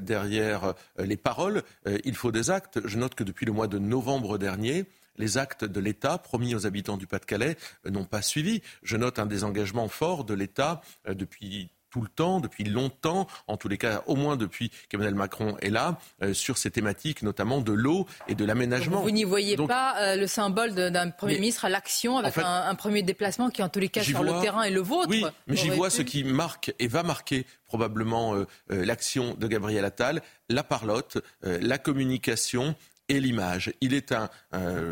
[0.00, 1.62] derrière les paroles,
[2.04, 2.80] il faut des actes.
[2.84, 4.86] Je note que depuis le mois de novembre dernier,
[5.18, 7.56] les actes de l'État promis aux habitants du Pas-de-Calais
[7.88, 8.62] n'ont pas suivi.
[8.82, 13.68] Je note un désengagement fort de l'État depuis tout le temps, depuis longtemps, en tous
[13.68, 17.72] les cas au moins depuis qu'Emmanuel Macron est là, euh, sur ces thématiques notamment de
[17.72, 19.00] l'eau et de l'aménagement.
[19.00, 23.02] Vous n'y voyez pas euh, le symbole d'un Premier ministre à l'action avec un, premier
[23.02, 25.70] déplacement qui en tous les cas sur le terrain est le vôtre Oui, mais j'y
[25.70, 30.20] vois ce qui marque et va marquer probablement euh, l'action de Gabriel Attal,
[30.50, 32.76] la parlotte, la communication
[33.08, 33.72] et l'image.
[33.80, 34.28] Il est un,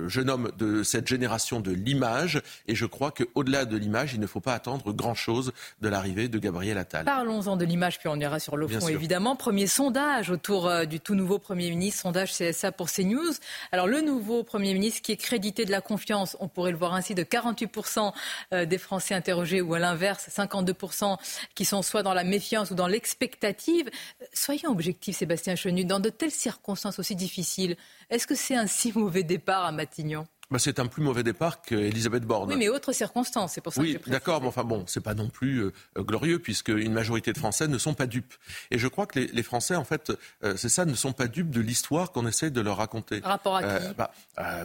[0.09, 4.27] jeune homme de cette génération de l'image et je crois qu'au-delà de l'image, il ne
[4.27, 7.05] faut pas attendre grand-chose de l'arrivée de Gabriel Attal.
[7.05, 9.37] Parlons-en de l'image, puis on ira sur le fond évidemment.
[9.37, 13.33] Premier sondage autour euh, du tout nouveau Premier ministre, sondage CSA pour CNews.
[13.73, 16.95] Alors le nouveau Premier ministre qui est crédité de la confiance, on pourrait le voir
[16.95, 18.13] ainsi, de 48%
[18.53, 21.17] euh, des Français interrogés ou à l'inverse, 52%
[21.55, 23.91] qui sont soit dans la méfiance ou dans l'expectative.
[24.33, 27.77] Soyons objectifs, Sébastien Chenu, dans de telles circonstances aussi difficiles,
[28.11, 30.27] est-ce que c'est un si mauvais départ à Matignon?
[30.55, 32.51] Bah, c'est un plus mauvais départ qu'Elisabeth Borne.
[32.51, 35.29] Oui, mais autre circonstance, c'est pour ça oui, d'accord, mais enfin bon, c'est pas non
[35.29, 38.35] plus euh, glorieux puisque une majorité de Français ne sont pas dupes.
[38.71, 40.13] Et je crois que les, Français, en fait,
[40.45, 43.21] euh, c'est ça, ne sont pas dupes de l'histoire qu'on essaie de leur raconter.
[43.21, 44.13] Par rapport à qui euh, bah,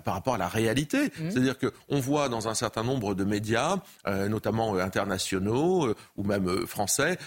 [0.06, 1.06] Par rapport à la réalité.
[1.06, 1.32] Mmh.
[1.32, 7.18] C'est-à-dire qu'on voit dans un certain nombre de médias, notamment internationaux ou même français,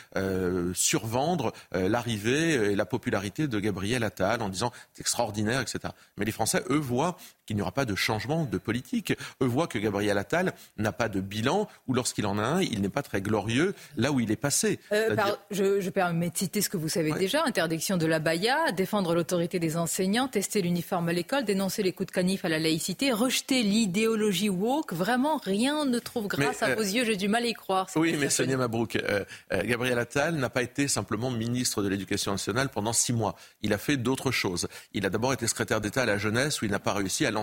[0.72, 5.92] survendre l'arrivée et la popularité de Gabriel Attal en disant c'est extraordinaire, etc.
[6.16, 7.16] Mais les Français, eux, voient
[7.52, 9.12] qu'il n'y aura pas de changement de politique.
[9.42, 12.80] Eux voient que Gabriel Attal n'a pas de bilan, ou lorsqu'il en a un, il
[12.80, 14.80] n'est pas très glorieux là où il est passé.
[14.92, 15.14] Euh,
[15.50, 19.14] je, je, permets de citer ce que vous savez déjà interdiction de la baya, défendre
[19.14, 23.12] l'autorité des enseignants, tester l'uniforme à l'école, dénoncer les coups de canif à la laïcité,
[23.12, 24.94] rejeter l'idéologie woke.
[24.94, 27.04] Vraiment, rien ne trouve grâce à euh, vos yeux.
[27.04, 27.88] J'ai du mal à y croire.
[27.96, 29.24] Oui, mais Sonia Mabrouk, euh,
[29.64, 33.36] Gabriel Attal n'a pas été simplement ministre de l'Éducation nationale pendant six mois.
[33.60, 34.68] Il a fait d'autres choses.
[34.94, 37.30] Il a d'abord été secrétaire d'État à la jeunesse où il n'a pas réussi à
[37.30, 37.41] lancer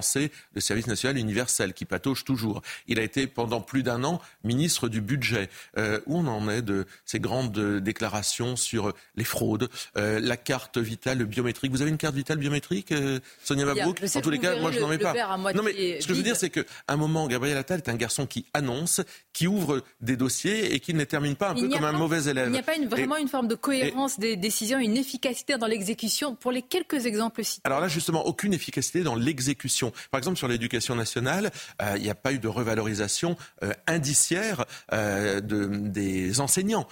[0.53, 2.61] le service national universel qui patauge toujours.
[2.87, 5.49] Il a été pendant plus d'un an ministre du budget.
[5.77, 10.77] Euh, où on en est de ces grandes déclarations sur les fraudes, euh, la carte
[10.77, 11.71] vitale biométrique?
[11.71, 14.01] Vous avez une carte vitale biométrique, euh, Sonia Mabrouk?
[14.15, 15.13] En tous les cas, moi je n'en ai pas.
[15.53, 17.95] Non mais ce que je veux dire, c'est qu'à un moment, Gabriel Attal est un
[17.95, 19.01] garçon qui annonce,
[19.33, 22.23] qui ouvre des dossiers et qui ne les termine pas un peu comme un mauvais
[22.29, 22.47] élève.
[22.47, 25.67] Il n'y a pas une, vraiment une forme de cohérence des décisions, une efficacité dans
[25.67, 27.61] l'exécution pour les quelques exemples cités.
[27.65, 29.78] Alors là, justement, aucune efficacité dans l'exécution.
[30.11, 31.51] Par exemple, sur l'éducation nationale,
[31.81, 36.87] euh, il n'y a pas eu de revalorisation euh, indiciaire euh, de, des enseignants.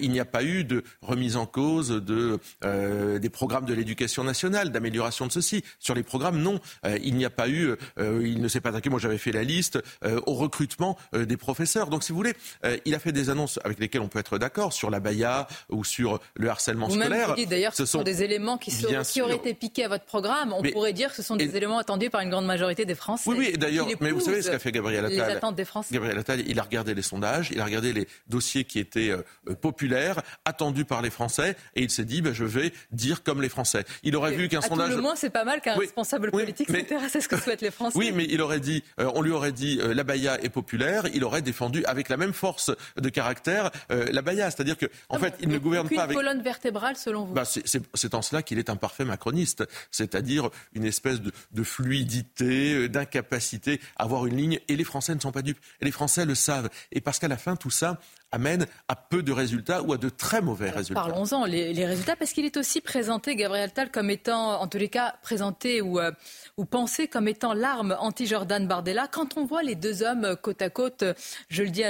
[0.00, 2.38] il n'y a pas eu de remise en cause de,
[3.18, 5.64] des programmes de l'éducation nationale, d'amélioration de ceci.
[5.78, 6.60] Sur les programmes, non.
[7.02, 9.78] il n'y a pas eu, il ne s'est pas attaqué, moi j'avais fait la liste,
[10.26, 11.88] au recrutement des professeurs.
[11.88, 12.34] Donc si vous voulez,
[12.84, 15.84] il a fait des annonces avec lesquelles on peut être d'accord, sur la BAYA ou
[15.84, 17.34] sur le harcèlement scolaire.
[17.36, 18.72] Vous d'ailleurs ce sont des éléments qui,
[19.04, 20.52] qui auraient été piqués à votre programme.
[20.52, 23.30] On pourrait dire que ce sont des éléments attendus par une grande majorité des Français.
[23.30, 25.94] Oui, oui, d'ailleurs, mais vous savez ce qu'a fait Gabriel Attal Les attentes des Français.
[25.94, 29.22] Gabriel Attal, il a regardé les sondages, il a regardé les dossiers qui étaient euh,
[29.48, 33.40] euh, populaires, attendus par les Français, et il s'est dit, ben, je vais dire comme
[33.40, 33.84] les Français.
[34.02, 34.90] Il aurait vu qu'un sondage.
[34.90, 37.70] Tout le moins, c'est pas mal qu'un responsable politique s'intéresse à ce que souhaitent les
[37.70, 37.98] Français.
[37.98, 41.24] Oui, mais il aurait dit, euh, on lui aurait dit, la Baïa est populaire, il
[41.24, 44.50] aurait défendu avec la même force de caractère la Baïa.
[44.50, 46.16] C'est-à-dire que, en fait, il ne gouverne pas avec.
[46.16, 47.34] Une colonne vertébrale, selon vous.
[47.34, 52.21] Bah, c'est en cela qu'il est un parfait macroniste, c'est-à-dire une espèce de, de fluidité,
[52.88, 54.60] d'incapacité à avoir une ligne.
[54.68, 55.58] Et les Français ne sont pas dupes.
[55.80, 56.70] Et les Français le savent.
[56.90, 58.00] Et parce qu'à la fin, tout ça,
[58.32, 61.00] amène à peu de résultats ou à de très mauvais résultats.
[61.00, 64.88] Parlons-en, les, résultats, parce qu'il est aussi présenté, Gabriel Tal, comme étant, en tous les
[64.88, 66.10] cas, présenté ou, euh,
[66.56, 69.06] ou pensé comme étant l'arme anti-Jordan Bardella.
[69.10, 71.04] Quand on voit les deux hommes côte à côte,
[71.48, 71.82] je le dis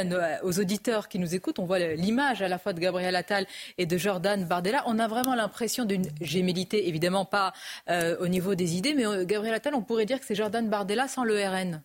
[0.42, 3.46] aux auditeurs qui nous écoutent, on voit l'image à la fois de Gabriel Attal
[3.78, 4.82] et de Jordan Bardella.
[4.86, 7.52] On a vraiment l'impression d'une gémellité, évidemment pas
[7.88, 10.68] euh, au niveau des idées, mais euh, Gabriel Attal, on pourrait dire que c'est Jordan
[10.68, 11.82] Bardella sans le RN.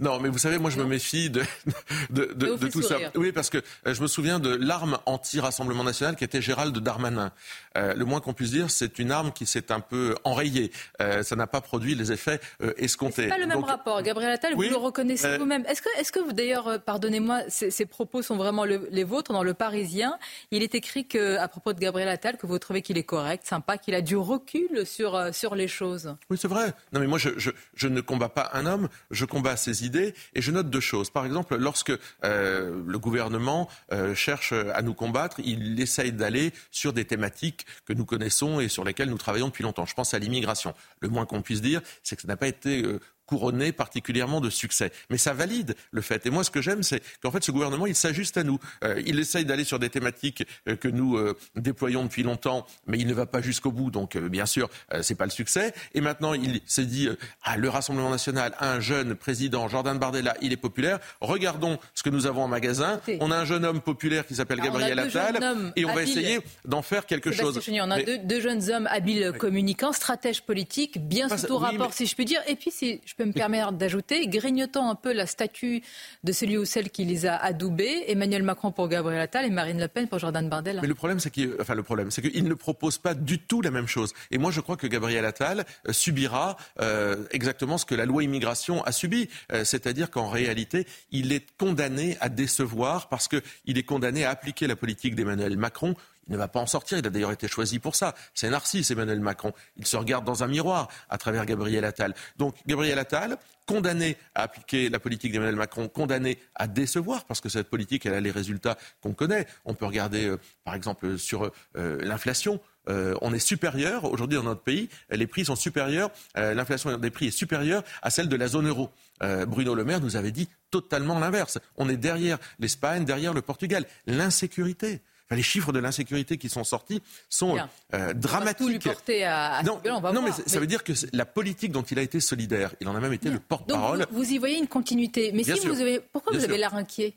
[0.00, 1.42] Non, mais vous savez, moi je me méfie de,
[2.10, 2.96] de, de, tout ça.
[3.14, 7.32] Oui, parce que euh, je me souviens de l'arme anti-Rassemblement national qui était Gérald Darmanin.
[7.76, 10.72] Euh, le moins qu'on puisse dire, c'est une arme qui s'est un peu enrayée.
[11.00, 12.40] Euh, ça n'a pas produit les effets
[12.76, 13.22] escomptés.
[13.22, 14.02] C'est pas le même rapport.
[14.02, 15.64] Gabriel Attal, vous le reconnaissez vous-même.
[15.66, 20.18] Est-ce que, est-ce que d'ailleurs, pardonnez-moi, ces, propos sont vraiment les vôtres dans le Parisien?
[20.50, 23.46] Il est écrit que, à propos de Gabriel Attal, que vous trouvez qu'il est correct,
[23.46, 26.16] sympa, qu'il a du recul sur, sur les choses.
[26.30, 26.72] Oui, c'est vrai.
[26.92, 30.14] Non, mais moi, je, je, je ne combats pas un homme, je combats ses idées.
[30.34, 31.10] Et je note deux choses.
[31.10, 31.92] Par exemple, lorsque
[32.24, 37.92] euh, le gouvernement euh, cherche à nous combattre, il essaye d'aller sur des thématiques que
[37.92, 39.84] nous connaissons et sur lesquelles nous travaillons depuis longtemps.
[39.84, 40.74] Je pense à l'immigration.
[41.00, 44.48] Le moins qu'on puisse dire, c'est que ça n'a pas été euh, couronné particulièrement de
[44.50, 44.90] succès.
[45.10, 46.24] Mais ça valide le fait.
[46.26, 48.58] Et moi, ce que j'aime, c'est qu'en fait, ce gouvernement, il s'ajuste à nous.
[48.84, 52.98] Euh, il essaye d'aller sur des thématiques euh, que nous euh, déployons depuis longtemps, mais
[52.98, 53.90] il ne va pas jusqu'au bout.
[53.90, 54.70] Donc, bien sûr,
[55.02, 55.74] c'est pas le succès.
[55.94, 57.08] Et maintenant, il s'est dit,
[57.44, 60.98] ah, le Rassemblement national, un jeune président, Jordan Bardella, il est populaire.
[61.20, 63.00] Regardons ce que nous avons en magasin.
[63.20, 66.80] On a un jeune homme populaire qui s'appelle Gabriel Attal, et on va essayer d'en
[66.80, 67.60] faire quelque chose.
[67.68, 72.14] on a deux, jeunes hommes habiles communicants, stratèges politiques, bien sous tout rapport, si je
[72.14, 72.40] puis dire.
[72.46, 75.82] Et puis, si je peux me permettre d'ajouter, grignotant un peu la statue
[76.22, 79.80] de celui ou celle qui les a adoubés, Emmanuel Macron pour Gabriel Attal et Marine
[79.80, 80.80] Le Pen pour Jordan Bardella.
[80.80, 84.14] Mais le problème, c'est qu'il, ne propose pas du tout la même chose.
[84.30, 88.22] Et moi, je crois que Gabriel Attal euh, subira euh, exactement ce que la loi
[88.22, 93.82] immigration a subi, euh, c'est-à-dire qu'en réalité, il est condamné à décevoir parce qu'il est
[93.82, 95.96] condamné à appliquer la politique d'Emmanuel Macron
[96.28, 96.98] il ne va pas en sortir.
[96.98, 98.14] Il a d'ailleurs été choisi pour ça.
[98.34, 99.52] C'est Narcisse, Emmanuel Macron.
[99.76, 102.14] Il se regarde dans un miroir à travers Gabriel Attal.
[102.36, 107.48] Donc, Gabriel Attal, condamné à appliquer la politique d'Emmanuel Macron, condamné à décevoir, parce que
[107.48, 109.46] cette politique, elle a les résultats qu'on connaît.
[109.64, 112.60] On peut regarder, euh, par exemple, sur euh, l'inflation.
[112.88, 117.26] Euh, on est supérieur, aujourd'hui dans notre pays, les prix sont supérieurs, l'inflation des prix
[117.26, 118.90] est supérieure à celle de la zone euro.
[119.20, 121.58] Bruno Le Maire nous avait dit totalement l'inverse.
[121.76, 123.84] On est derrière l'Espagne, derrière le Portugal.
[124.06, 125.02] L'insécurité
[125.36, 127.56] les chiffres de l'insécurité qui sont sortis sont
[127.94, 128.60] euh, dramatiques.
[128.60, 129.80] On va tout lui à, non,
[130.12, 132.94] non mais ça veut dire que la politique dont il a été solidaire, il en
[132.94, 134.06] a même été le porte-parole.
[134.10, 135.32] Vous, y voyez une continuité.
[135.32, 137.14] Mais si vous avez, pourquoi vous avez l'air inquiet?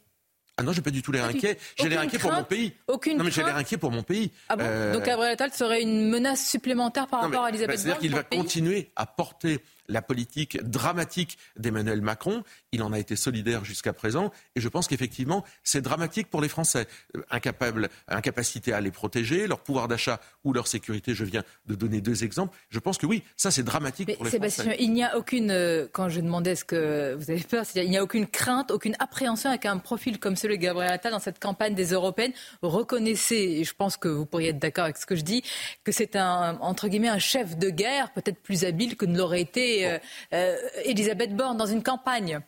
[0.57, 1.57] Ah non, j'ai pas du tout l'air inquiet.
[1.75, 2.73] J'ai l'air inquiet pour mon pays.
[2.87, 4.31] Aucune non, mais j'ai l'air inquiet pour mon pays.
[4.49, 4.63] Ah bon?
[4.67, 8.11] Euh, Donc Gabriel Attal serait une menace supplémentaire par rapport à Elisabeth bah, C'est-à-dire qu'il
[8.13, 12.43] va continuer à porter la politique dramatique d'Emmanuel Macron.
[12.71, 14.31] Il en a été solidaire jusqu'à présent.
[14.55, 16.87] Et je pense qu'effectivement, c'est dramatique pour les Français.
[17.17, 21.13] Euh, incapables, incapacité à les protéger, leur pouvoir d'achat ou leur sécurité.
[21.13, 22.57] Je viens de donner deux exemples.
[22.69, 24.77] Je pense que oui, ça c'est dramatique pour les Sébastien, Français.
[24.81, 27.97] Il n'y a aucune, euh, quand je demandais ce que vous avez peur, il n'y
[27.97, 31.39] a aucune crainte, aucune appréhension avec un profil comme celui de Gabriel Attal dans cette
[31.39, 32.33] campagne des Européennes.
[32.61, 35.43] Reconnaissez, et je pense que vous pourriez être d'accord avec ce que je dis,
[35.83, 39.41] que c'est un, entre guillemets, un chef de guerre peut-être plus habile que ne l'aurait
[39.41, 39.97] été euh,
[40.33, 42.39] euh, Elisabeth Borne dans une campagne.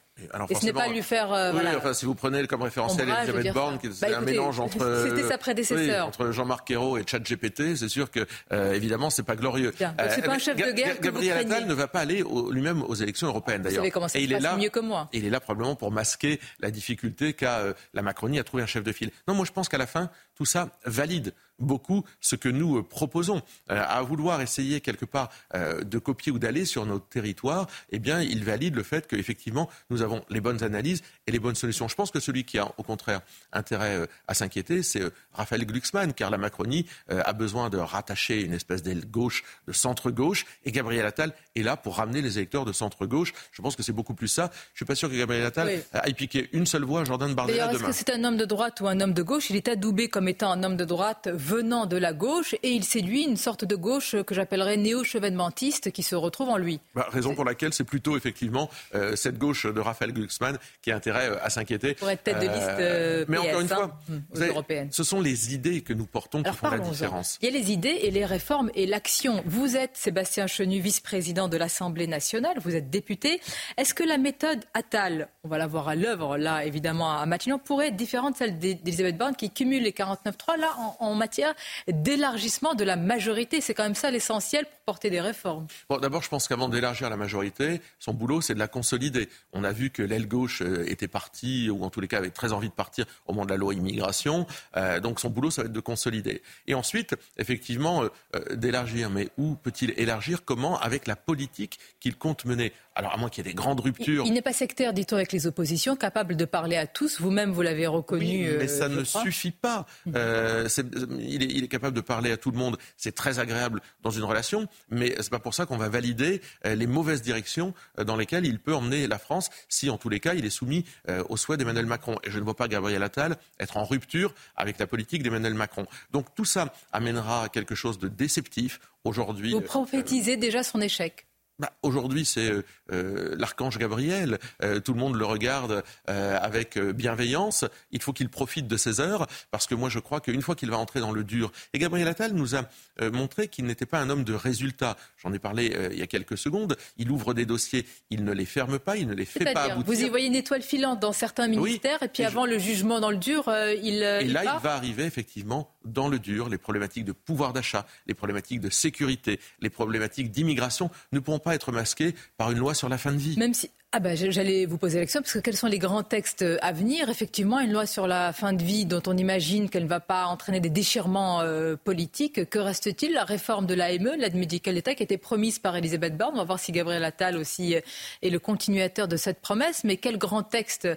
[0.49, 1.33] et ce n'est pas lui faire.
[1.33, 5.03] Euh, oui, enfin, si vous prenez comme référentiel Elisabeth Borne, qui bah, un mélange entre.
[5.07, 6.07] C'était sa prédécesseur.
[6.07, 9.73] entre Jean-Marc Ayrault et Chad GPT, c'est sûr que, euh, évidemment, c'est pas glorieux.
[9.77, 10.99] c'est pas un chef de guerre.
[10.99, 13.85] Gabriel Attal ne va pas aller lui-même aux élections européennes, d'ailleurs.
[14.15, 15.09] Et il est là, mieux que moi.
[15.13, 18.83] il est là probablement pour masquer la difficulté qu'a la Macronie à trouver un chef
[18.83, 19.11] de file.
[19.27, 22.83] Non, moi je pense qu'à la fin, tout ça valide beaucoup ce que nous euh,
[22.83, 23.41] proposons.
[23.71, 27.99] Euh, à vouloir essayer quelque part euh, de copier ou d'aller sur notre territoire, eh
[27.99, 31.87] bien, il valide le fait qu'effectivement, nous avons les bonnes analyses et les bonnes solutions.
[31.87, 35.01] Je pense que celui qui a au contraire intérêt à s'inquiéter, c'est
[35.31, 40.45] Raphaël Glucksmann, car la Macronie a besoin de rattacher une espèce d'aile gauche, de centre-gauche,
[40.65, 43.33] et Gabriel Attal est là pour ramener les électeurs de centre-gauche.
[43.51, 44.51] Je pense que c'est beaucoup plus ça.
[44.73, 47.67] Je suis pas sûr que Gabriel Attal aille piquer une seule voix à Jordan Bardella
[47.67, 47.79] demain.
[47.79, 49.49] Est-ce que c'est un homme de droite ou un homme de gauche?
[49.49, 52.83] Il est adoubé comme étant un homme de droite venant de la gauche et il
[52.83, 56.79] séduit une sorte de gauche que j'appellerais néo-chevènementiste qui se retrouve en lui.
[56.95, 60.95] Bah, raison pour laquelle c'est plutôt effectivement euh, cette gauche de Raphaël Glucksmann qui a
[60.95, 61.93] intérêt euh, à s'inquiéter.
[61.95, 65.53] Pour être tête de liste euh, mais encore une hein, fois, hmm, ce sont les
[65.53, 67.37] idées que nous portons qui font la différence.
[67.41, 69.43] Il y a les idées et les réformes et l'action.
[69.45, 73.41] Vous êtes Sébastien Chenu, vice-président de l'Assemblée nationale, vous êtes député.
[73.77, 77.59] Est-ce que la méthode Attal, on va la voir à l'œuvre là évidemment à Matignon,
[77.59, 81.53] pourrait être différente de celle d'Elisabeth Borne qui cumule les 49.3 là en, matière
[81.87, 83.61] d'élargissement de la majorité.
[83.61, 85.67] C'est quand même ça l'essentiel pour porter des réformes.
[85.89, 89.29] Bon, d'abord, je pense qu'avant d'élargir la majorité, son boulot, c'est de la consolider.
[89.53, 92.31] On a vu que l'aile gauche euh, était partie, ou en tous les cas avait
[92.31, 94.45] très envie de partir au moment de la loi immigration.
[94.75, 96.41] Euh, donc son boulot, ça va être de consolider.
[96.67, 98.03] Et ensuite, effectivement,
[98.35, 99.09] euh, d'élargir.
[99.09, 100.43] Mais où peut-il élargir?
[100.43, 100.79] Comment?
[100.79, 102.73] Avec la politique qu'il compte mener.
[102.95, 104.25] Alors, à moins qu'il y ait des grandes ruptures.
[104.25, 107.19] Il, n'est pas sectaire, dit-on, avec les oppositions, capable de parler à tous.
[107.19, 108.49] Vous-même, vous l'avez reconnu.
[108.57, 109.85] mais ça ne suffit pas.
[110.05, 112.77] il, est, il est capable de parler à tout le monde.
[112.97, 116.75] C'est très agréable dans une relation, mais c'est pas pour ça qu'on va valider euh,
[116.75, 120.19] les mauvaises directions euh, dans lesquelles il peut emmener la France si, en tous les
[120.19, 122.17] cas, il est soumis euh, au souhait d'Emmanuel Macron.
[122.23, 125.85] Et je ne vois pas Gabriel Attal être en rupture avec la politique d'Emmanuel Macron.
[126.11, 129.51] Donc tout ça amènera à quelque chose de déceptif aujourd'hui.
[129.51, 131.25] Vous prophétisez déjà son échec
[131.59, 134.39] bah, Aujourd'hui, c'est euh, euh, l'archange Gabriel.
[134.63, 137.65] Euh, tout le monde le regarde avec bienveillance.
[137.91, 140.69] Il faut qu'il profite de ses heures, parce que moi, je crois qu'une fois qu'il
[140.69, 142.63] va entrer dans le dur, et Gabriel Attal nous a
[143.11, 144.97] montré qu'il n'était pas un homme de résultats.
[145.21, 146.77] J'en ai parlé il y a quelques secondes.
[146.97, 149.93] Il ouvre des dossiers, il ne les ferme pas, il ne les fait pas aboutir.
[149.93, 153.11] Vous y voyez une étoile filante dans certains ministères, et puis avant le jugement dans
[153.11, 153.45] le dur,
[153.81, 153.95] il.
[153.95, 156.49] Et là, il va arriver effectivement dans le dur.
[156.49, 161.55] Les problématiques de pouvoir d'achat, les problématiques de sécurité, les problématiques d'immigration ne pourront pas
[161.55, 163.37] être masqués par une loi sur la fin de vie.
[163.37, 166.01] Même si, ah ben, j'allais vous poser la question, parce que quels sont les grands
[166.01, 169.83] textes à venir Effectivement, une loi sur la fin de vie dont on imagine qu'elle
[169.83, 172.49] ne va pas entraîner des déchirements euh, politiques.
[172.49, 173.13] Que reste-t-il?
[173.13, 176.31] La réforme de l'AME, l'aide médicale d'État, qui été promise par Elisabeth Borne.
[176.33, 177.75] On va voir si Gabriel Attal aussi
[178.23, 179.83] est le continuateur de cette promesse.
[179.83, 180.87] Mais quel grand texte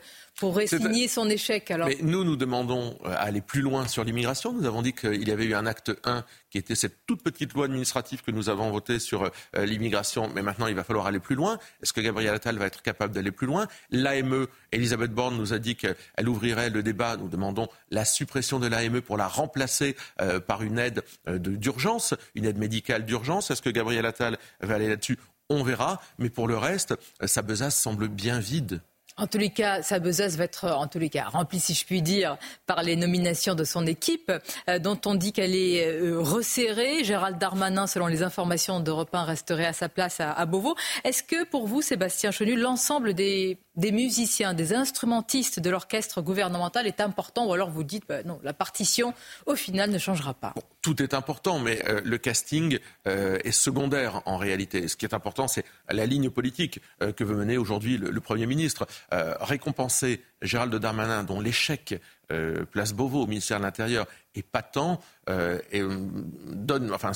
[0.67, 4.53] signer son échec alors Mais nous, nous demandons à aller plus loin sur l'immigration.
[4.53, 7.55] Nous avons dit qu'il y avait eu un acte 1 qui était cette toute petite
[7.55, 10.31] loi administrative que nous avons votée sur euh, l'immigration.
[10.35, 11.59] Mais maintenant, il va falloir aller plus loin.
[11.83, 13.67] Est-ce que Gabriel Attal va être capable d'aller plus loin?
[13.91, 17.17] L'AME, Elisabeth Borne nous a dit qu'elle ouvrirait le débat.
[17.17, 22.15] Nous demandons la suppression de l'AME pour la remplacer euh, par une aide euh, d'urgence,
[22.35, 23.51] une aide médicale d'urgence.
[23.51, 25.19] Est-ce que Gabriel Attal va aller là-dessus?
[25.49, 26.95] On verra, mais pour le reste,
[27.25, 28.81] sa besace semble bien vide.
[29.19, 31.87] En tous les cas, sa besace va être, en tous les cas, remplie, si je
[31.87, 32.37] puis dire,
[32.67, 34.31] par les nominations de son équipe,
[34.69, 37.03] euh, dont on dit qu'elle est euh, resserrée.
[37.03, 40.77] Gérald Darmanin, selon les informations d'Europe 1, resterait à sa place à, à Beauvau.
[41.05, 46.87] Est-ce que, pour vous, Sébastien Chenu, l'ensemble des, des, musiciens, des instrumentistes de l'orchestre gouvernemental
[46.87, 49.15] est important, ou alors vous dites, bah, non, la partition,
[49.47, 54.23] au final, ne changera pas Tout est important, mais euh, le casting euh, est secondaire
[54.27, 54.89] en réalité.
[54.89, 58.21] Ce qui est important, c'est la ligne politique euh, que veut mener aujourd'hui le, le,
[58.21, 58.89] Premier ministre.
[59.13, 62.01] Récompenser Gérald Darmanin, dont l'échec
[62.33, 64.07] euh, place Beauvau au ministère de l'Intérieur
[64.39, 66.07] est patent euh, et euh,
[66.53, 67.13] donne, enfin,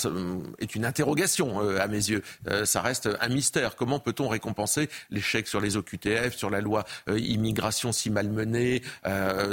[0.59, 2.23] est une interrogation euh, à mes yeux.
[2.49, 3.77] Euh, ça reste un mystère.
[3.77, 8.83] Comment peut-on récompenser l'échec sur les OQTF, sur la loi immigration si malmenée,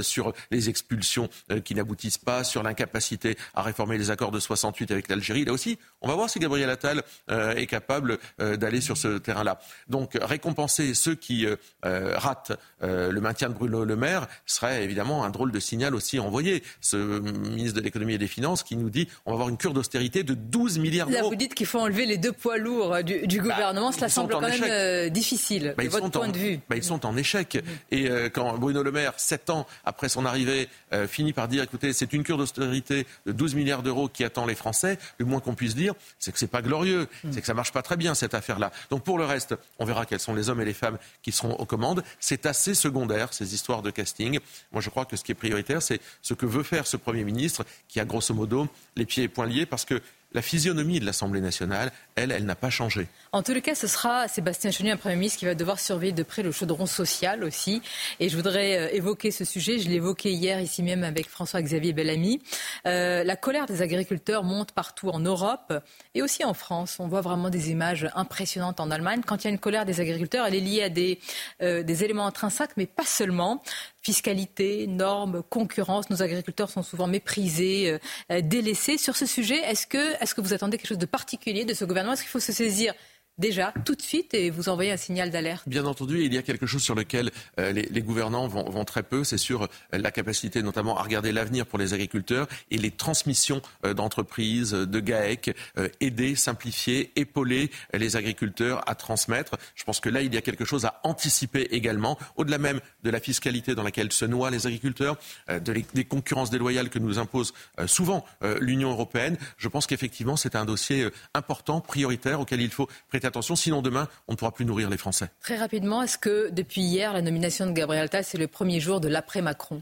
[0.02, 1.30] sur les expulsions
[1.64, 5.46] qui n'aboutissent pas, sur l'incapacité à réformer les accords de 68 avec l'Algérie?
[5.46, 9.60] Là aussi, on va voir si Gabriel Attal est capable d'aller sur ce terrain-là.
[9.88, 11.48] Donc, récompenser ceux qui
[11.84, 16.64] ratent le maintien de Bruno Le Maire serait évidemment un drôle de signal aussi envoyé.
[16.82, 19.74] Ce ministre de l'économie et des finances qui nous dit on va avoir une cure
[19.74, 21.24] d'austérité de 12 milliards d'euros.
[21.24, 23.92] Là, vous dites qu'il faut enlever les deux poids lourds du, du bah, gouvernement.
[23.92, 26.60] Cela semble quand même euh, difficile, bah, de votre point en, de vue.
[26.70, 27.56] Bah, ils sont en échec.
[27.56, 27.96] Mmh.
[27.96, 31.64] Et euh, quand Bruno Le Maire, sept ans après son arrivée, euh, finit par dire
[31.64, 35.40] écoutez, c'est une cure d'austérité de 12 milliards d'euros qui attend les Français, le moins
[35.40, 37.32] qu'on puisse dire, c'est que c'est pas glorieux, mmh.
[37.32, 38.72] c'est que ça marche pas très bien cette affaire-là.
[38.90, 41.54] Donc pour le reste, on verra quels sont les hommes et les femmes qui seront
[41.54, 42.04] aux commandes.
[42.20, 44.40] C'est assez secondaire, ces histoires de casting.
[44.72, 47.24] Moi, je crois que ce qui est prioritaire, c'est ce que veut faire ce Premier
[47.24, 50.02] ministre qui a grosso modo les pieds et poings liés parce que
[50.34, 53.08] la physionomie de l'Assemblée nationale, elle, elle n'a pas changé.
[53.32, 56.12] En tous les cas, ce sera Sébastien Chenu, un Premier ministre, qui va devoir surveiller
[56.12, 57.82] de près le chaudron social aussi.
[58.20, 59.80] Et je voudrais euh, évoquer ce sujet.
[59.80, 62.42] Je évoqué hier ici même avec François-Xavier Bellamy.
[62.86, 65.74] Euh, la colère des agriculteurs monte partout en Europe
[66.14, 66.98] et aussi en France.
[67.00, 69.22] On voit vraiment des images impressionnantes en Allemagne.
[69.26, 71.20] Quand il y a une colère des agriculteurs, elle est liée à des,
[71.62, 73.64] euh, des éléments intrinsèques, mais pas seulement
[74.08, 76.10] fiscalité, normes, concurrence.
[76.10, 78.00] Nos agriculteurs sont souvent méprisés,
[78.32, 78.98] euh, délaissés.
[78.98, 82.14] Sur ce sujet, est-ce que vous attendez quelque chose de particulier de ce gouvernement?
[82.14, 82.94] Est-ce qu'il faut se saisir
[83.38, 86.42] déjà tout de suite et vous envoyer un signal d'alerte Bien entendu, il y a
[86.42, 90.62] quelque chose sur lequel euh, les, gouvernants vont, très peu, c'est sur euh, la capacité
[90.62, 95.56] notamment à regarder l'avenir pour les agriculteurs et les transmissions euh, d'entreprises, de GAEC,
[96.00, 99.58] aider, simplifier, épauler les agriculteurs à transmettre.
[99.76, 103.10] Je pense que là, il y a quelque chose à anticiper également, au-delà même de
[103.10, 105.18] la fiscalité dans laquelle se noient les agriculteurs,
[105.62, 107.54] des concurrences déloyales que nous impose
[107.86, 108.26] souvent
[108.60, 109.38] l'Union européenne.
[109.58, 114.08] Je pense qu'effectivement, c'est un dossier important, prioritaire, auquel il faut prêter attention, sinon demain,
[114.28, 115.30] on ne pourra plus nourrir les Français.
[115.42, 119.00] Très rapidement, est-ce que depuis hier, la nomination de Gabriel Attal, c'est le premier jour
[119.00, 119.82] de l'après-Macron?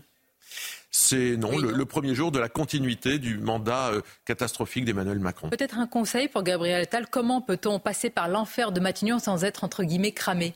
[0.92, 4.86] C'est non, oui, le, non, le, premier jour de la continuité du mandat euh, catastrophique
[4.86, 5.50] d'Emmanuel Macron.
[5.50, 9.66] Peut-être un conseil pour Gabriel Attal, comment peut-on passer par l'enfer de Matignon sans être
[9.66, 10.56] entre guillemets cramé?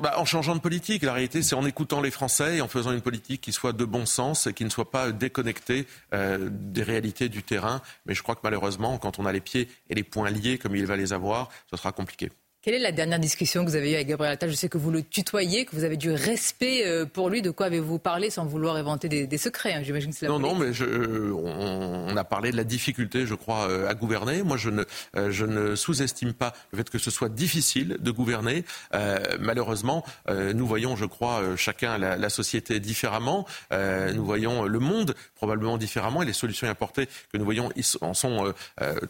[0.00, 1.02] Bah, en changeant de politique.
[1.02, 3.84] La réalité, c'est en écoutant les Français et en faisant une politique qui soit de
[3.84, 7.80] bon sens et qui ne soit pas déconnectée euh, des réalités du terrain.
[8.06, 10.76] Mais je crois que malheureusement, quand on a les pieds et les poings liés comme
[10.76, 12.30] il va les avoir, ce sera compliqué.
[12.64, 14.48] Quelle est la dernière discussion que vous avez eue avec Gabriel Attal?
[14.48, 17.42] Je sais que vous le tutoyez, que vous avez du respect euh, pour lui.
[17.42, 19.82] De quoi avez-vous parlé sans vouloir inventer des, des secrets hein?
[19.82, 20.84] J'imagine que c'est Non, non, mais je,
[21.32, 24.44] on, on, a parlé de la difficulté, je crois, euh, à gouverner.
[24.44, 24.84] Moi, je ne,
[25.16, 28.64] euh, je ne sous-estime pas le fait que ce soit difficile de gouverner.
[28.94, 33.44] Euh, malheureusement, euh, nous voyons, je crois, chacun la, la société différemment.
[33.72, 37.70] nous voyons le monde probablement différemment et les solutions apportées que nous voyons
[38.02, 38.54] en sont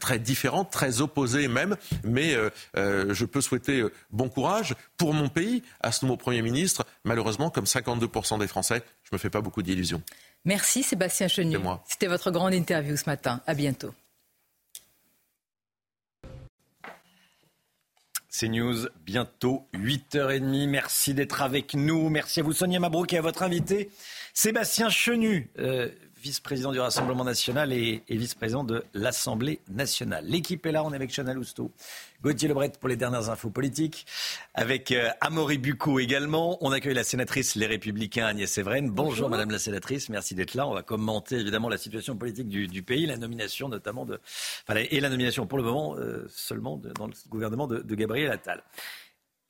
[0.01, 1.77] très différentes, très opposées même.
[2.03, 2.35] Mais
[2.75, 6.87] je peux souhaiter euh, bon courage pour mon pays à ce nouveau Premier ministre.
[7.05, 10.03] Malheureusement, comme 52% des Français, je ne me fais pas beaucoup d'illusions.
[10.45, 11.59] Merci Sébastien Chenu.
[11.87, 13.41] C'était votre grande interview ce matin.
[13.47, 13.95] À bientôt.
[18.35, 20.67] C'est News, bientôt 8h30.
[20.67, 22.09] Merci d'être avec nous.
[22.09, 23.91] Merci à vous Sonia Mabrouk et à votre invité
[24.33, 25.51] Sébastien Chenu.
[25.59, 25.91] Euh,
[26.23, 30.25] vice-président du Rassemblement national et, vice-président de l'Assemblée nationale.
[30.25, 31.73] L'équipe est là, on est avec Chanel Housteau,
[32.23, 34.07] Gauthier Lebret pour les dernières infos politiques,
[34.55, 36.59] avec euh, Amaury Bucco également.
[36.61, 38.89] On accueille la sénatrice Les Républicains Agnès Evren.
[38.89, 40.69] Bonjour, Madame la sénatrice, merci d'être là.
[40.69, 44.21] On va commenter évidemment la situation politique du, pays, la nomination notamment de,
[44.77, 48.63] et la nomination pour le moment euh, seulement dans le gouvernement de, de Gabriel Attal.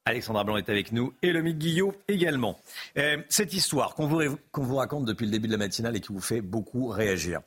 [0.05, 2.59] Alexandra Blanc est avec nous et Lomique Guillot également.
[2.99, 4.20] Euh, cette histoire qu'on vous,
[4.53, 7.41] vous, raconte depuis le début de la matinale et qui vous fait beaucoup réagir.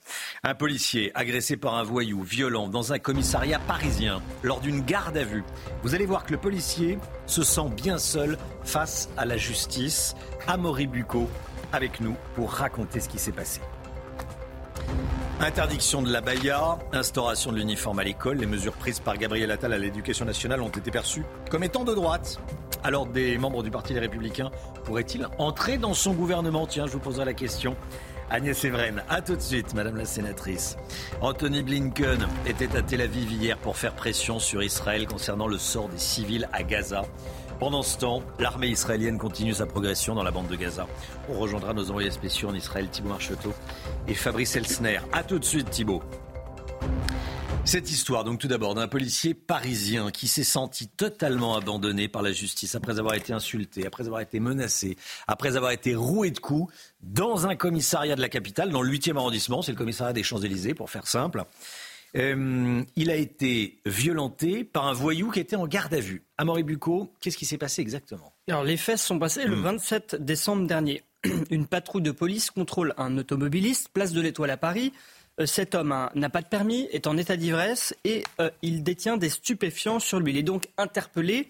[0.43, 5.25] Un policier agressé par un voyou violent dans un commissariat parisien lors d'une garde à
[5.25, 5.43] vue.
[5.83, 10.15] Vous allez voir que le policier se sent bien seul face à la justice.
[10.47, 11.29] Amaury Bucco
[11.73, 13.59] avec nous pour raconter ce qui s'est passé.
[15.41, 19.73] Interdiction de la baya, instauration de l'uniforme à l'école, les mesures prises par Gabriel Attal
[19.73, 22.39] à l'éducation nationale ont été perçues comme étant de droite.
[22.83, 24.49] Alors des membres du Parti des Républicains
[24.85, 26.67] pourraient-ils entrer dans son gouvernement?
[26.67, 27.75] Tiens, je vous poserai la question.
[28.29, 30.77] Agnès Evren, à tout de suite, Madame la Sénatrice.
[31.21, 35.89] Anthony Blinken était à Tel Aviv hier pour faire pression sur Israël concernant le sort
[35.89, 37.03] des civils à Gaza.
[37.59, 40.87] Pendant ce temps, l'armée israélienne continue sa progression dans la bande de Gaza.
[41.29, 43.53] On rejoindra nos envoyés spéciaux en Israël, Thibault Marcheteau
[44.09, 44.99] et Fabrice Elsner.
[45.13, 46.03] A tout de suite, Thibault.
[47.63, 52.33] Cette histoire, donc tout d'abord, d'un policier parisien qui s'est senti totalement abandonné par la
[52.33, 56.71] justice après avoir été insulté, après avoir été menacé, après avoir été roué de coups
[57.01, 60.73] dans un commissariat de la capitale, dans le 8e arrondissement, c'est le commissariat des Champs-Élysées
[60.73, 61.43] pour faire simple.
[62.15, 66.23] Euh, il a été violenté par un voyou qui était en garde à vue.
[66.37, 68.31] Amaury Bucco, qu'est-ce qui s'est passé exactement?
[68.47, 70.23] Alors, les faits sont passés le 27 hmm.
[70.23, 71.03] décembre dernier.
[71.49, 74.93] Une patrouille de police contrôle un automobiliste, place de l'Étoile à Paris.
[75.41, 79.17] Euh, cet homme n'a pas de permis, est en état d'ivresse et euh, il détient
[79.17, 80.31] des stupéfiants sur lui.
[80.31, 81.49] Il est donc interpellé,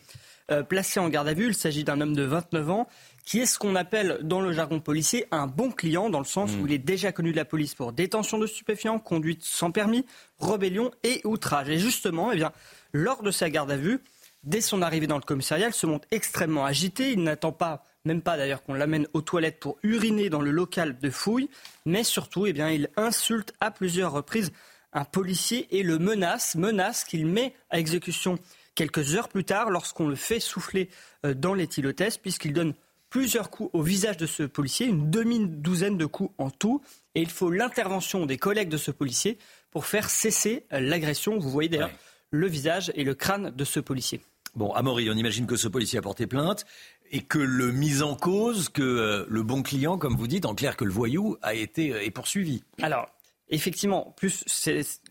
[0.70, 1.48] placé en garde à vue.
[1.48, 2.88] Il s'agit d'un homme de 29 ans
[3.26, 6.52] qui est ce qu'on appelle dans le jargon policier un bon client, dans le sens
[6.52, 6.68] où hmm.
[6.68, 10.06] il est déjà connu de la police pour détention de stupéfiants, conduite sans permis,
[10.40, 11.70] rébellion et outrage.
[11.70, 12.52] Et justement, eh bien,
[12.94, 14.00] lors de sa garde à vue,
[14.44, 17.12] dès son arrivée dans le commissariat, il se montre extrêmement agité.
[17.12, 21.00] Il n'attend pas, même pas d'ailleurs, qu'on l'amène aux toilettes pour uriner dans le local
[21.00, 21.50] de fouille,
[21.86, 24.52] mais surtout, eh bien, il insulte à plusieurs reprises
[24.94, 28.38] un policier et le menace, menace qu'il met à exécution
[28.76, 30.90] quelques heures plus tard lorsqu'on le fait souffler
[31.26, 32.74] euh, dans l'éthylotest, puisqu'il donne
[33.16, 36.82] plusieurs coups au visage de ce policier, une demi-douzaine de coups en tout.
[37.16, 39.38] Et il faut l'intervention des collègues de ce policier
[39.72, 41.40] pour faire cesser l'agression.
[41.40, 41.92] Vous voyez d'ailleurs
[42.30, 44.20] le visage et le crâne de ce policier.
[44.54, 46.66] Bon, Amaury, on imagine que ce policier a porté plainte
[47.10, 50.54] et que le mis en cause, que euh, le bon client, comme vous dites, en
[50.54, 52.64] clair que le voyou a été euh, est poursuivi.
[52.82, 53.08] Alors,
[53.50, 54.44] Effectivement, plus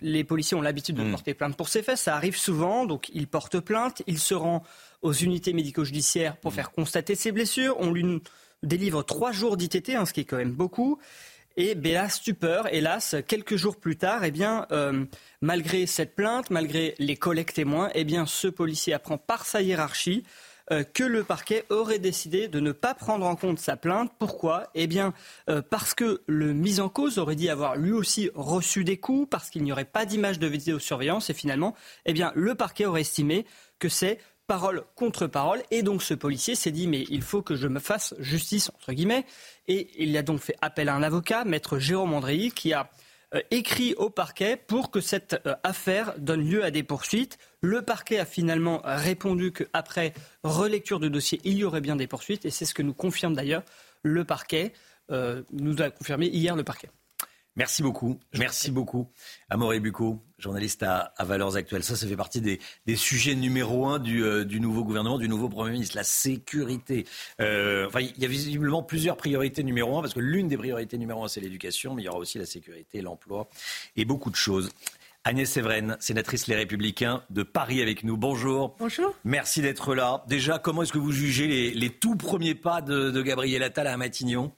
[0.00, 1.12] les policiers ont l'habitude de hmm.
[1.12, 4.64] porter plainte pour ces faits, ça arrive souvent, donc il porte plainte, il se rend
[5.04, 6.54] aux unités médico-judiciaires pour mm.
[6.54, 7.76] faire constater ses blessures.
[7.78, 8.20] On lui
[8.64, 10.98] délivre trois jours d'ITT, hein, ce qui est quand même beaucoup.
[11.56, 15.04] Et Béla stupeur, hélas, quelques jours plus tard, eh bien, euh,
[15.40, 20.24] malgré cette plainte, malgré les collègues témoins, eh bien, ce policier apprend par sa hiérarchie
[20.72, 24.10] euh, que le parquet aurait décidé de ne pas prendre en compte sa plainte.
[24.18, 24.70] Pourquoi?
[24.74, 25.12] Eh bien,
[25.50, 29.28] euh, parce que le mis en cause aurait dit avoir lui aussi reçu des coups,
[29.28, 31.74] parce qu'il n'y aurait pas d'image de vidéosurveillance, et finalement,
[32.06, 33.44] eh bien, le parquet aurait estimé
[33.78, 35.62] que c'est parole contre parole.
[35.70, 38.92] Et donc ce policier s'est dit, mais il faut que je me fasse justice, entre
[38.92, 39.24] guillemets.
[39.68, 42.90] Et il a donc fait appel à un avocat, maître Jérôme Andréy, qui a
[43.34, 47.38] euh, écrit au parquet pour que cette euh, affaire donne lieu à des poursuites.
[47.60, 50.12] Le parquet a finalement répondu qu'après
[50.42, 52.44] relecture de dossier, il y aurait bien des poursuites.
[52.44, 53.62] Et c'est ce que nous confirme d'ailleurs
[54.02, 54.72] le parquet.
[55.10, 56.88] Euh, nous a confirmé hier le parquet.
[57.56, 58.18] Merci beaucoup.
[58.36, 59.08] Merci beaucoup.
[59.48, 61.84] Amoré Bucco, journaliste à, Valeurs Actuelles.
[61.84, 62.58] Ça, ça fait partie des,
[62.96, 65.96] sujets numéro un euh, du, nouveau gouvernement, du nouveau Premier ministre.
[65.96, 67.06] La sécurité.
[67.40, 70.98] Euh, enfin, il y a visiblement plusieurs priorités numéro un, parce que l'une des priorités
[70.98, 73.48] numéro un, c'est l'éducation, mais il y aura aussi la sécurité, l'emploi
[73.96, 74.70] et beaucoup de choses.
[75.26, 78.16] Agnès Séverine, sénatrice Les Républicains de Paris avec nous.
[78.16, 78.76] Bonjour.
[78.78, 79.14] Bonjour.
[79.24, 80.22] Merci d'être là.
[80.28, 83.96] Déjà, comment est-ce que vous jugez les, tout premiers pas de, de Gabriel Attal à
[83.96, 84.52] Matignon?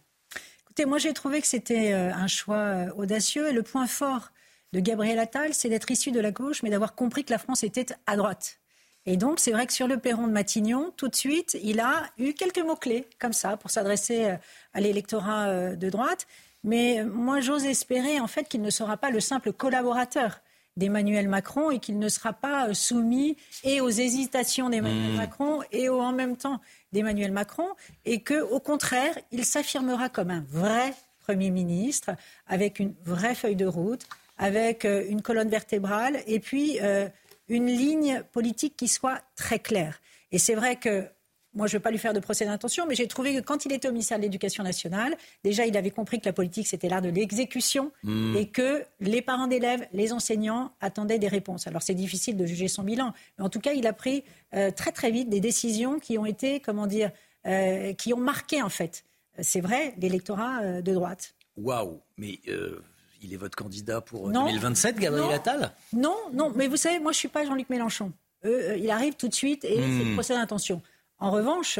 [0.85, 4.31] Moi j'ai trouvé que c'était euh, un choix euh, audacieux et le point fort
[4.73, 7.63] de Gabriel Attal, c'est d'être issu de la gauche, mais d'avoir compris que la France
[7.65, 8.59] était à droite.
[9.07, 12.11] Et donc, c'est vrai que sur le perron de Matignon, tout de suite, il a
[12.19, 14.37] eu quelques mots-clés, comme ça, pour s'adresser euh,
[14.75, 16.27] à l'électorat de droite.
[16.65, 20.41] Mais moi, j'ose espérer, en fait, qu'il ne sera pas le simple collaborateur
[20.77, 25.17] d'Emmanuel Macron et qu'il ne sera pas soumis et aux hésitations d'Emmanuel mmh.
[25.17, 26.61] Macron et en même temps
[26.93, 27.69] d'Emmanuel Macron
[28.05, 30.95] et que, au contraire, il s'affirmera comme un vrai
[31.27, 32.15] Premier ministre
[32.47, 34.07] avec une vraie feuille de route,
[34.39, 37.09] avec euh, une colonne vertébrale et puis euh,
[37.49, 40.01] une ligne politique qui soit très claire.
[40.31, 41.09] Et c'est vrai que
[41.57, 43.65] moi, je ne veux pas lui faire de procès d'intention, mais j'ai trouvé que quand
[43.65, 46.89] il était au ministère de l'Éducation nationale, déjà, il avait compris que la politique, c'était
[46.89, 48.37] l'art de l'exécution Hmm.
[48.37, 51.67] et que les parents d'élèves, les enseignants attendaient des réponses.
[51.67, 54.23] Alors, c'est difficile de juger son bilan, mais en tout cas, il a pris
[54.55, 57.11] euh, très, très vite des décisions qui ont été, comment dire,
[57.47, 59.05] euh, qui ont marqué, en fait,
[59.41, 61.35] c'est vrai, l'électorat euh, de droite.
[61.57, 62.83] Waouh, mais euh,
[63.23, 64.47] il est votre candidat pour euh, Non.
[64.47, 65.33] 2027, Gabriel Non.
[65.33, 65.73] Attal?
[65.93, 68.13] Non, non, mais vous savez, moi, je ne suis pas Jean-Luc Mélenchon.
[68.45, 69.99] Euh, il arrive tout de suite et Hmm.
[69.99, 70.83] c'est le procès d'intention.
[71.19, 71.79] En revanche,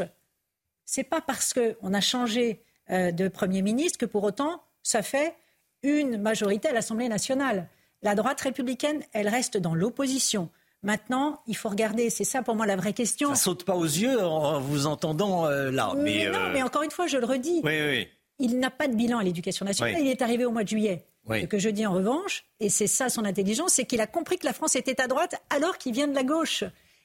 [0.85, 5.35] c'est pas parce qu'on a changé euh, de Premier ministre que pour autant, ça fait
[5.83, 7.69] une majorité à l'Assemblée nationale.
[8.01, 10.49] La droite républicaine, elle reste dans l'opposition.
[10.83, 13.29] Maintenant, il faut regarder, c'est ça pour moi la vraie question.
[13.29, 15.93] Ça saute pas aux yeux en vous entendant euh, là.
[15.95, 18.07] mais, Mais, non, euh, mais encore une fois, je le redis, Oui, oui.
[18.39, 19.95] il n'a pas de bilan à l'éducation nationale.
[19.95, 20.01] Oui.
[20.03, 21.05] Il est arrivé au mois de juillet.
[21.29, 24.37] Ce que je dis en revanche, et c'est ça son intelligence, c'est qu'il a compris
[24.37, 26.63] que la France était à droite alors qu'il vient de la gauche.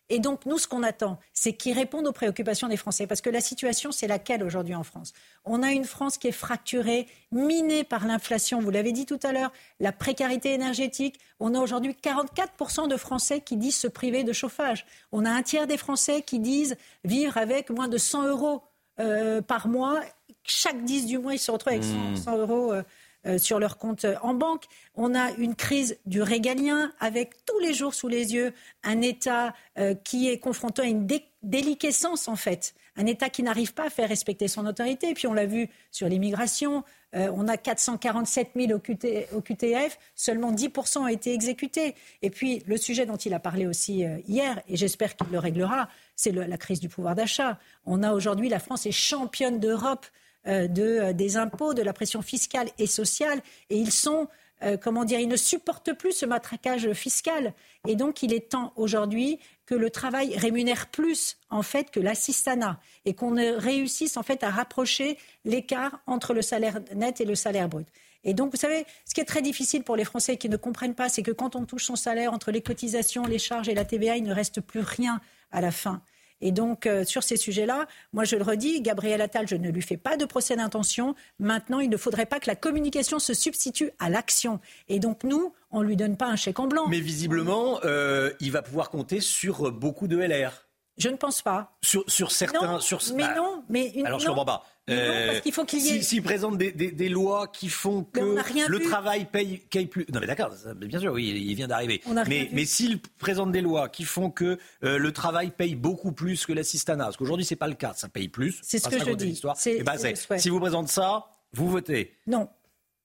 [0.08, 3.06] Et donc, nous, ce qu'on attend, c'est qu'il réponde aux préoccupations des Français.
[3.06, 5.12] Parce que la situation, c'est laquelle aujourd'hui en France?
[5.44, 9.32] On a une France qui est fracturée, minée par l'inflation, vous l'avez dit tout à
[9.32, 11.18] l'heure, la précarité énergétique.
[11.40, 14.84] On a aujourd'hui 44% de Français qui disent se priver de chauffage.
[15.12, 18.62] On a un tiers des Français qui disent vivre avec moins de 100 euros
[19.00, 20.00] euh, par mois.
[20.44, 22.16] Chaque 10 du mois, ils se retrouvent avec 100, Mmh.
[22.16, 22.72] 100 euros.
[22.72, 22.82] euh,
[23.24, 24.64] euh, sur leur compte euh, en banque.
[24.96, 29.54] On a une crise du régalien avec tous les jours sous les yeux un État
[29.78, 33.84] euh, qui est confronté à une dé- déliquescence en fait, un État qui n'arrive pas
[33.86, 35.10] à faire respecter son autorité.
[35.10, 36.82] Et puis on l'a vu sur l'immigration,
[37.14, 41.94] on a 447 000 au, QT au QTF, seulement 10% ont été exécutés.
[42.22, 45.88] Et puis le sujet dont il a parlé aussi hier, et j'espère qu'il le réglera,
[46.16, 47.58] c'est la crise du pouvoir d'achat.
[47.86, 50.06] On a aujourd'hui, la France est championne d'Europe
[50.46, 53.40] de, euh, des impôts, de la pression fiscale et sociale,
[53.70, 54.28] et ils sont,
[54.62, 57.54] euh, comment dire, ils ne supportent plus ce matraquage fiscal.
[57.86, 62.80] Et donc, il est temps aujourd'hui que le travail rémunère plus, en fait, que l'assistanat,
[63.04, 67.34] et qu'on euh, réussisse, en fait, à rapprocher l'écart entre le salaire net et le
[67.34, 67.86] salaire brut.
[68.24, 70.94] Et donc, vous savez, ce qui est très difficile pour les Français qui ne comprennent
[70.94, 73.84] pas, c'est que quand on touche son salaire entre les cotisations, les charges et la
[73.84, 75.20] TVA, il ne reste plus rien
[75.50, 76.02] à la fin.
[76.42, 79.80] Et donc, euh, sur ces sujets-là, moi, je le redis, Gabriel Attal, je ne lui
[79.80, 81.14] fais pas de procès d'intention.
[81.38, 84.60] Maintenant, il ne faudrait pas que la communication se substitue à l'action.
[84.88, 86.88] Et donc, nous, on ne lui donne pas un chèque en blanc.
[86.88, 90.66] Mais visiblement, euh, il va pouvoir compter sur beaucoup de LR.
[91.02, 91.76] Je ne pense pas.
[91.82, 92.74] Sur, sur certains.
[92.74, 94.30] Non, sur, mais bah, non, mais une- Alors je non.
[94.34, 94.66] comprends pas.
[94.88, 94.96] Non,
[95.26, 98.04] parce qu'il faut qu'il y ait- si- S'ils présentent des, des- des lois qui font
[98.04, 98.84] que le vu.
[98.88, 100.06] travail paye, paye plus.
[100.12, 102.00] Non mais d'accord, bien sûr, oui, il vient d'arriver.
[102.28, 106.46] Mais, mais s'ils présentent des lois qui font que euh, le travail paye beaucoup plus
[106.46, 108.58] que l'assistanat, parce qu'aujourd'hui c'est pas le cas, ça paye plus.
[108.62, 109.26] C'est ce que je dis.
[109.26, 109.56] l'histoire.
[109.56, 109.94] C'est- Eh ben,
[110.38, 112.16] si vous présentez ça, vous votez.
[112.28, 112.48] Non.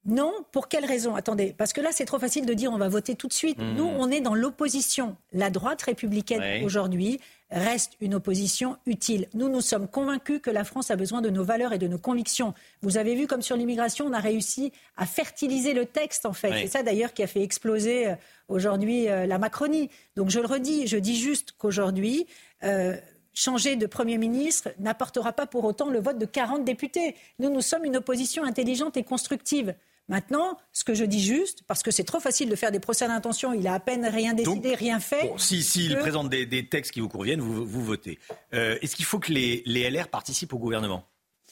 [0.06, 1.15] Non, pour quelle raison?
[1.15, 3.57] Attendez, parce que là, c'est trop facile de dire on va voter tout de suite.
[3.60, 3.74] Mhm.
[3.76, 5.18] Nous, on est dans l'opposition.
[5.34, 7.19] La droite républicaine, aujourd'hui,
[7.49, 9.28] reste une opposition utile.
[9.34, 11.98] Nous, nous sommes convaincus que la France a besoin de nos valeurs et de nos
[11.98, 12.53] convictions.
[12.82, 16.52] Vous avez vu comme sur l'immigration, on a réussi à fertiliser le texte, en fait.
[16.52, 18.15] C'est ça, d'ailleurs, qui a fait exploser euh,
[18.48, 19.90] aujourd'hui euh, la Macronie.
[20.15, 22.28] Donc, je le redis, je dis juste qu'aujourd'hui...
[22.64, 22.95] euh,
[23.34, 27.15] changer de Premier ministre n'apportera pas pour autant le vote de 40 députés.
[27.38, 29.76] Nous, nous sommes une opposition intelligente et constructive.
[30.09, 33.07] Maintenant, ce que je dis juste, parce que c'est trop facile de faire des procès
[33.07, 35.27] d'intention, il a à peine rien décidé, rien fait.
[35.27, 38.17] Bon, si s'ils que- présentent des, des textes qui vous conviennent, vous, vous votez.
[38.53, 41.03] Euh, Est-ce qu'il faut que les, les LR participent au gouvernement?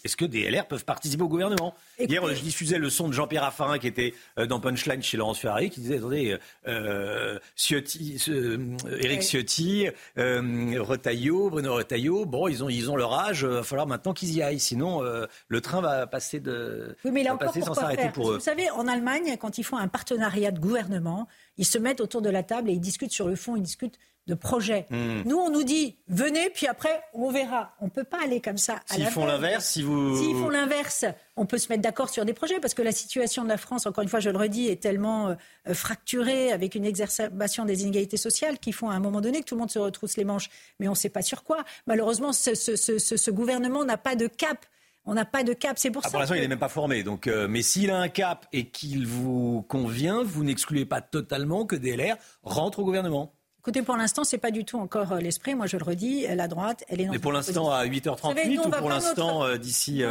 [0.06, 1.74] Est-ce que des LR peuvent participer au gouvernement?
[2.00, 5.40] Hier, je diffusais le son de Jean-Pierre Raffarin qui était euh, dans Punchline chez Laurence
[5.40, 6.38] Ferrari, qui disait attendez,
[6.68, 9.22] euh, Ciotti, euh, Ouais.
[9.22, 9.88] Ciotti,
[10.20, 14.14] euh, Retailleau, Bruno Retailleau, bon, ils ont, ils ont leur âge, il va falloir maintenant
[14.14, 17.48] qu'ils y aillent, sinon euh, le train va passer, de, Oui, mais là va encore,
[17.48, 18.36] passer sans s'arrêter pour eux.
[18.36, 21.28] Vous savez, en Allemagne, quand ils font un partenariat de gouvernement,
[21.58, 23.98] ils se mettent autour de la table et ils discutent sur le fond, ils discutent
[24.28, 24.88] de projets.
[24.90, 25.22] Hmm.
[25.26, 27.76] Nous, on nous dit, venez, puis après, on verra.
[27.80, 28.80] On ne peut pas aller comme ça.
[28.88, 30.18] S'ils font l'inverse, si vous...
[30.18, 31.06] S'ils font l'inverse,
[31.38, 33.86] on peut se mettre d'accord sur des projets parce que la situation de la France,
[33.86, 35.28] encore une fois, je le redis, est tellement
[35.68, 39.46] euh, fracturée avec une exacerbation des inégalités sociales qui font à un moment donné que
[39.46, 40.50] tout le monde se retrousse les manches.
[40.80, 41.64] Mais on ne sait pas sur quoi.
[41.86, 44.66] Malheureusement, ce, ce- ce- ce- ce gouvernement n'a pas de cap.
[45.06, 45.78] On n'a pas de cap.
[45.78, 47.04] C'est pour Ah, ça pour l'instant, que- il n'est même pas formé.
[47.04, 51.66] Donc, euh, mais s'il a un cap et qu'il vous convient, vous n'excluez pas totalement
[51.66, 53.34] que DLR rentre au gouvernement.
[53.60, 55.56] Écoutez, pour l'instant, c'est pas du tout encore euh, l'esprit.
[55.56, 58.14] Moi, je le redis, la droite, elle est dans Mais pour l'instant, à position.
[58.14, 60.04] 8h38 Vous savez, nous, on ou pour l'instant notre- euh, d'ici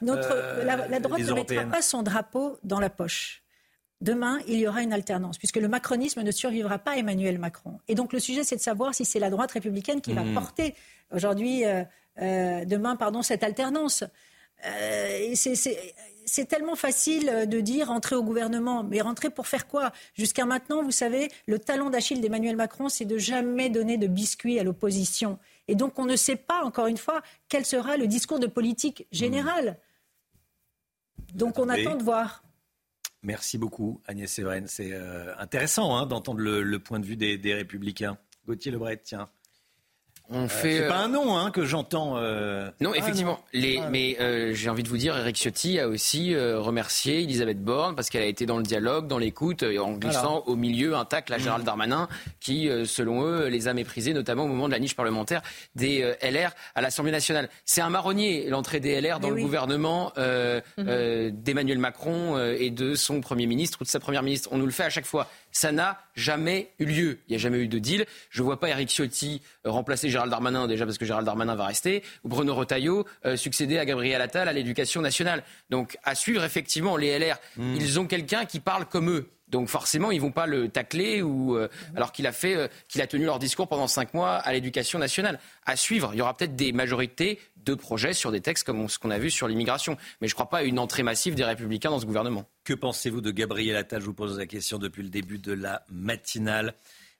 [0.00, 3.42] Non, euh, euh, la, la droite ne mettra pas son drapeau dans la poche.
[4.00, 7.78] Demain, il y aura une alternance, puisque le macronisme ne survivra pas à Emmanuel Macron.
[7.88, 10.34] Et donc, le sujet, c'est de savoir si c'est la droite républicaine qui va Mhm.
[10.34, 10.74] porter
[11.10, 11.84] aujourd'hui, euh,
[12.20, 14.04] euh, demain, pardon, cette alternance.
[14.66, 19.92] Euh, c'est- tellement facile euh, de dire rentrer au gouvernement, mais rentrer pour faire quoi?
[20.14, 24.58] Jusqu'à maintenant, vous savez, le talon d'Achille d'Emmanuel Macron, c'est de jamais donner de biscuits
[24.58, 25.38] à l'opposition.
[25.68, 29.06] Et donc on ne sait pas, encore une fois, quel sera le discours de politique
[29.12, 29.78] générale.
[31.34, 32.42] Donc on attend de voir.
[33.22, 34.66] Merci beaucoup, Agnès Séverine.
[34.66, 34.92] C'est
[35.38, 38.18] intéressant hein, d'entendre le, point de vue des, des Républicains.
[38.46, 39.30] Gauthier Lebret, tiens.
[40.30, 40.78] On Euh, fait.
[40.78, 42.14] c'est pas euh, un nom hein, que j'entends.
[42.16, 43.40] euh, Non, ah, effectivement.
[43.52, 47.22] Les, Ah, mais euh, j'ai envie de vous dire, Eric Ciotti a aussi euh, remercié
[47.22, 50.96] Elisabeth Borne parce qu'elle a été dans le dialogue, dans l'écoute, en glissant au milieu
[50.96, 52.08] un tacle à Gérald Darmanin
[52.40, 55.42] qui, euh, selon eux, les a méprisés, notamment au moment de la niche parlementaire
[55.74, 57.50] des euh, LR à l'Assemblée nationale.
[57.66, 59.42] C'est un marronnier, l'entrée des LR dans le oui.
[59.42, 60.60] gouvernement euh,
[61.32, 64.48] d'Emmanuel Macron euh, et de son Premier ministre ou de sa Première ministre.
[64.52, 65.28] On nous le fait à chaque fois.
[65.54, 67.18] Ça n'a jamais eu lieu.
[67.28, 68.04] Il n'y a jamais eu de deal.
[68.28, 71.54] Je ne vois pas Eric Ciotti euh, remplacer Gérald Darmanin, déjà parce que Gérald Darmanin
[71.54, 75.44] va rester, ou Bruno Retailleau euh, succéder à Gabriel Attal à l'éducation nationale.
[75.70, 79.30] Donc à suivre, effectivement, les LR, ils ont quelqu'un qui parle comme eux.
[79.54, 83.00] Donc forcément, ils vont pas le tacler ou euh, alors qu'il a fait, euh, qu'il
[83.02, 85.38] a tenu leur discours pendant cinq mois à l'éducation nationale.
[85.64, 88.98] À suivre, il y aura peut-être des majorités de projets sur des textes comme ce
[88.98, 89.96] qu'on a vu sur l'immigration.
[90.20, 92.48] Mais je ne crois pas à une entrée massive des Républicains dans ce gouvernement.
[92.64, 94.00] Que pensez-vous de Gabriel Attal?
[94.00, 96.74] Je vous pose la question depuis le début de la matinale.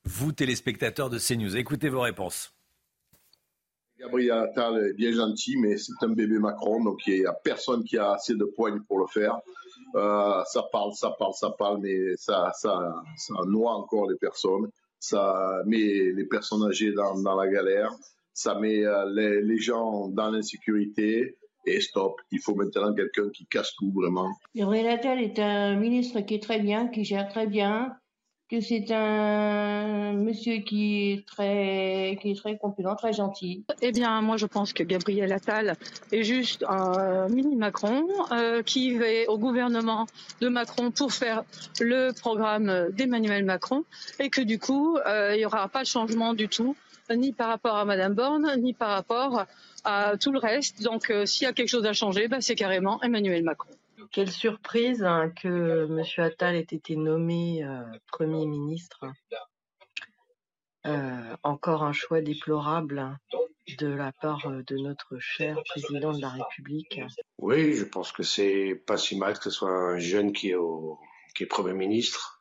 [0.05, 2.53] Vous, téléspectateurs de CNews, écoutez vos réponses.
[3.99, 7.85] Gabriel Attal est bien gentil, mais c'est un bébé Macron, donc il n'y a personne
[7.85, 9.39] qui a assez de poignes pour le faire.
[9.95, 14.69] Euh, ça parle, ça parle, ça parle, mais ça, ça, ça noie encore les personnes.
[14.99, 17.91] Ça met les personnes âgées dans, dans la galère.
[18.35, 21.37] Ça met euh, les, les gens dans l'insécurité.
[21.67, 24.29] Et stop, il faut maintenant quelqu'un qui casse tout vraiment.
[24.55, 27.97] Gabriel Attal est un ministre qui est très bien, qui gère très bien,
[28.51, 33.65] que c'est un monsieur qui est très, qui est très compétent, très gentil.
[33.81, 35.77] Eh bien, moi, je pense que Gabriel Attal
[36.13, 40.07] est juste un mini Macron euh, qui va au gouvernement
[40.41, 41.45] de Macron pour faire
[41.81, 43.85] le programme d'Emmanuel Macron
[44.21, 46.77] et que du coup, euh, il n'y aura pas de changement du tout,
[47.11, 49.45] ni par rapport à Madame Borne, ni par rapport
[49.85, 50.83] à tout le reste.
[50.83, 53.71] Donc, euh, s'il y a quelque chose à changer, bah, c'est carrément Emmanuel Macron.
[54.11, 56.03] Quelle surprise hein, que M.
[56.19, 57.83] Attal ait été nommé euh,
[58.13, 59.07] Premier ministre.
[60.87, 63.19] Euh, encore un choix déplorable
[63.79, 67.01] de la part de notre cher président de la République.
[67.39, 70.55] Oui, je pense que c'est pas si mal que ce soit un jeune qui est,
[70.55, 70.99] au,
[71.35, 72.34] qui est Premier ministre,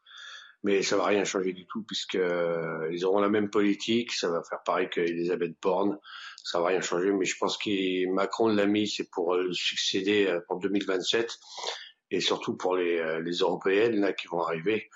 [0.64, 4.30] mais ça va rien changer du tout puisque euh, ils auront la même politique, ça
[4.30, 6.00] va faire pareil qu'Elisabeth Borne,
[6.44, 9.54] ça va rien changer, mais je pense que Macron l'a mis, c'est pour euh, le
[9.54, 11.38] succéder euh, en 2027
[12.12, 14.90] et surtout pour les, euh, les européennes là qui vont arriver,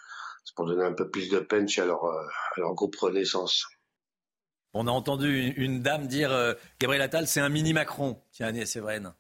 [0.46, 3.66] c'est pour donner un peu plus de punch à leur, euh, à leur groupe Renaissance.
[4.74, 8.22] On a entendu une, une dame dire euh, Gabriel Attal, c'est un mini Macron.
[8.32, 9.14] Tiens, Agnès Séverine.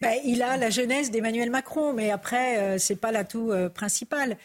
[0.00, 4.38] Ben, il a la jeunesse d'Emmanuel Macron, mais après, euh, c'est pas l'atout euh, principal.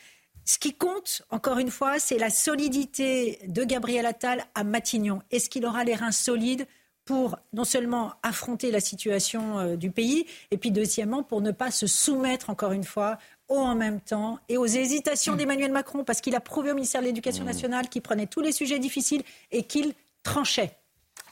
[0.47, 5.21] Ce qui compte, encore une fois, c'est la solidité de Gabriel Attal à Matignon.
[5.29, 6.65] Est-ce qu'il aura les reins solides
[7.03, 11.69] pour non seulement affronter la situation euh, du pays, et puis deuxièmement, pour ne pas
[11.69, 13.17] se soumettre, encore une fois,
[13.49, 17.01] au en même temps et aux hésitations d'Emmanuel Macron, parce qu'il a prouvé au ministère
[17.01, 19.93] de l'Éducation nationale qu'il prenait tous les sujets difficiles et qu'il
[20.23, 20.76] tranchait.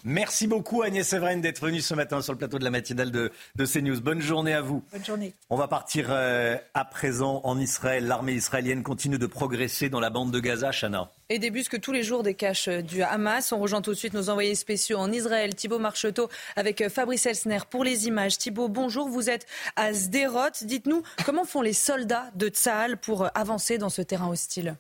[0.07, 3.32] Merci beaucoup Agnès Séverine d'être venue ce matin sur le plateau de la matinale de,
[3.56, 3.99] de CNews.
[4.02, 4.84] Bonne journée à vous.
[4.91, 5.34] Bonne journée.
[5.49, 8.06] On va partir euh, à présent en Israël.
[8.06, 11.10] L'armée israélienne continue de progresser dans la bande de Gaza, Chana.
[11.30, 13.52] Et débusque tous les jours des caches du Hamas.
[13.52, 17.61] On rejoint tout de suite nos envoyés spéciaux en Israël, Thibault Marcheteau, avec Fabrice Elsner
[17.68, 18.38] pour les images.
[18.38, 20.52] Thibault, bonjour, vous êtes à Sderot.
[20.61, 24.76] Dites-nous, comment font les soldats de Tsahal pour avancer dans ce terrain hostile?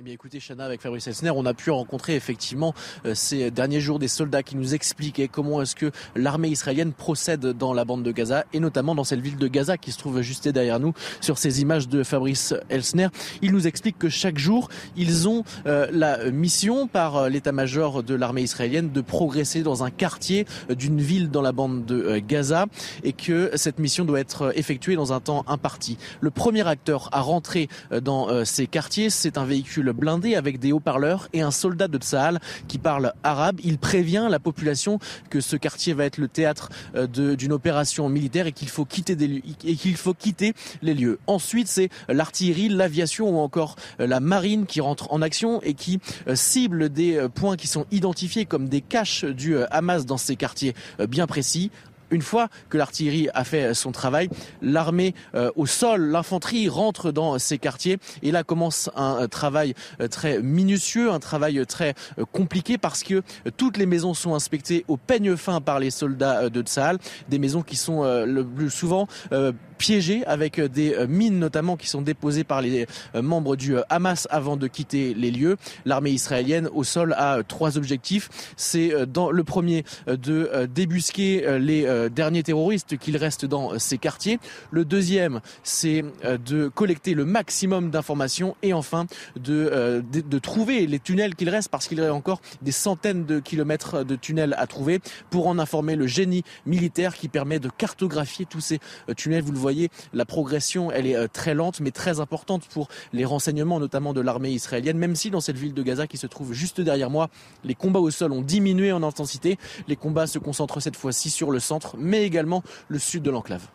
[0.00, 2.72] Eh bien écoutez Chana avec Fabrice Elsner, on a pu rencontrer effectivement
[3.04, 7.44] euh, ces derniers jours des soldats qui nous expliquaient comment est-ce que l'armée israélienne procède
[7.44, 10.20] dans la bande de Gaza et notamment dans cette ville de Gaza qui se trouve
[10.20, 13.08] juste derrière nous sur ces images de Fabrice Elsner.
[13.42, 18.14] Il nous explique que chaque jour ils ont euh, la mission par euh, l'état-major de
[18.14, 22.66] l'armée israélienne de progresser dans un quartier d'une ville dans la bande de Gaza
[23.02, 25.98] et que cette mission doit être effectuée dans un temps imparti.
[26.20, 27.66] Le premier acteur à rentrer
[28.00, 32.40] dans ces quartiers, c'est un véhicule blindé avec des haut-parleurs et un soldat de Tsahal
[32.66, 33.60] qui parle arabe.
[33.62, 34.98] Il prévient la population
[35.30, 39.16] que ce quartier va être le théâtre euh, d'une opération militaire et qu'il faut quitter
[39.64, 41.18] et qu'il faut quitter les lieux.
[41.26, 46.00] Ensuite, c'est l'artillerie, l'aviation ou encore euh, la marine qui rentre en action et qui
[46.26, 50.74] euh, cible des points qui sont identifiés comme des caches du Hamas dans ces quartiers
[51.08, 51.70] bien précis.
[52.10, 54.28] Une fois que l'artillerie a fait son travail,
[54.62, 57.98] l'armée euh, au sol, l'infanterie rentre dans ces quartiers.
[58.22, 62.78] Et là commence un euh, travail euh, très minutieux, un travail euh, très euh, compliqué
[62.78, 66.48] parce que euh, toutes les maisons sont inspectées au peigne fin par les soldats euh,
[66.50, 66.98] de Tsahal,
[67.28, 71.88] des maisons qui sont euh, le plus souvent euh, piégés avec des mines notamment qui
[71.88, 75.56] sont déposées par les membres du Hamas avant de quitter les lieux.
[75.84, 78.28] L'armée israélienne au sol a trois objectifs.
[78.56, 84.38] C'est dans le premier de débusquer les derniers terroristes qu'il reste dans ces quartiers.
[84.70, 89.06] Le deuxième, c'est de collecter le maximum d'informations et enfin
[89.36, 93.40] de, de, trouver les tunnels qu'il reste parce qu'il y a encore des centaines de
[93.40, 95.00] kilomètres de tunnels à trouver
[95.30, 99.42] pour en informer le génie militaire qui permet de cartographier tous ces euh, tunnels.
[99.42, 99.67] Vous le voyez,
[100.12, 104.20] la progression, elle est euh, très lente mais très importante pour les renseignements, notamment de
[104.20, 107.28] l'armée israélienne, même si dans cette ville de Gaza qui se trouve juste derrière moi,
[107.64, 109.58] les combats au sol ont diminué en intensité.
[109.86, 113.66] Les combats se concentrent cette fois-ci sur le centre, mais également le sud de l'enclave.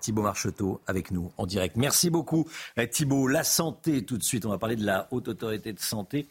[0.00, 1.76] Thibault Marcheteau avec nous en direct.
[1.76, 2.46] Merci beaucoup
[2.78, 3.26] euh, Thibault.
[3.26, 6.28] La santé tout de suite, on va parler de la haute autorité de santé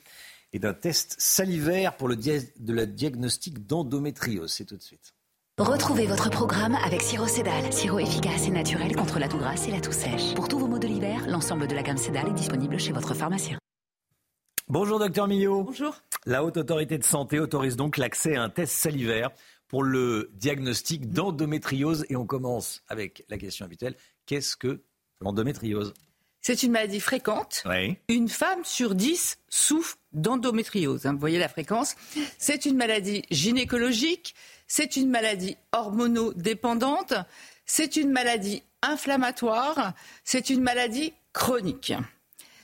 [0.54, 4.54] et d'un test salivaire pour le, diagnostic d'endométriose.
[4.54, 5.16] C'est tout de suite.
[5.60, 9.72] Retrouvez votre programme avec Siro Cédal, sirop efficace et naturel contre la toux grasse et
[9.72, 10.34] la toux sèche.
[10.34, 13.14] Pour tous vos maux de l'hiver, l'ensemble de la gamme Cédal est disponible chez votre
[13.14, 13.60] pharmacien.
[14.68, 15.62] Bonjour docteur Millot.
[15.62, 15.96] Bonjour.
[16.26, 19.30] La Haute Autorité de Santé autorise donc l'accès à un test salivaire
[19.68, 22.08] pour le diagnostic d'endométriose.
[22.10, 23.96] Et on commence avec la question habituelle.
[24.26, 24.82] Qu'est-ce que
[25.22, 25.94] l'endométriose?
[26.42, 27.64] C'est une maladie fréquente.
[28.10, 31.06] Une femme sur dix souffre d'endométriose.
[31.06, 31.96] Hein, vous voyez la fréquence.
[32.38, 34.36] C'est une maladie gynécologique.
[34.68, 37.14] C'est une maladie hormonodépendante.
[37.66, 39.94] C'est une maladie inflammatoire.
[40.24, 41.94] C'est une maladie chronique.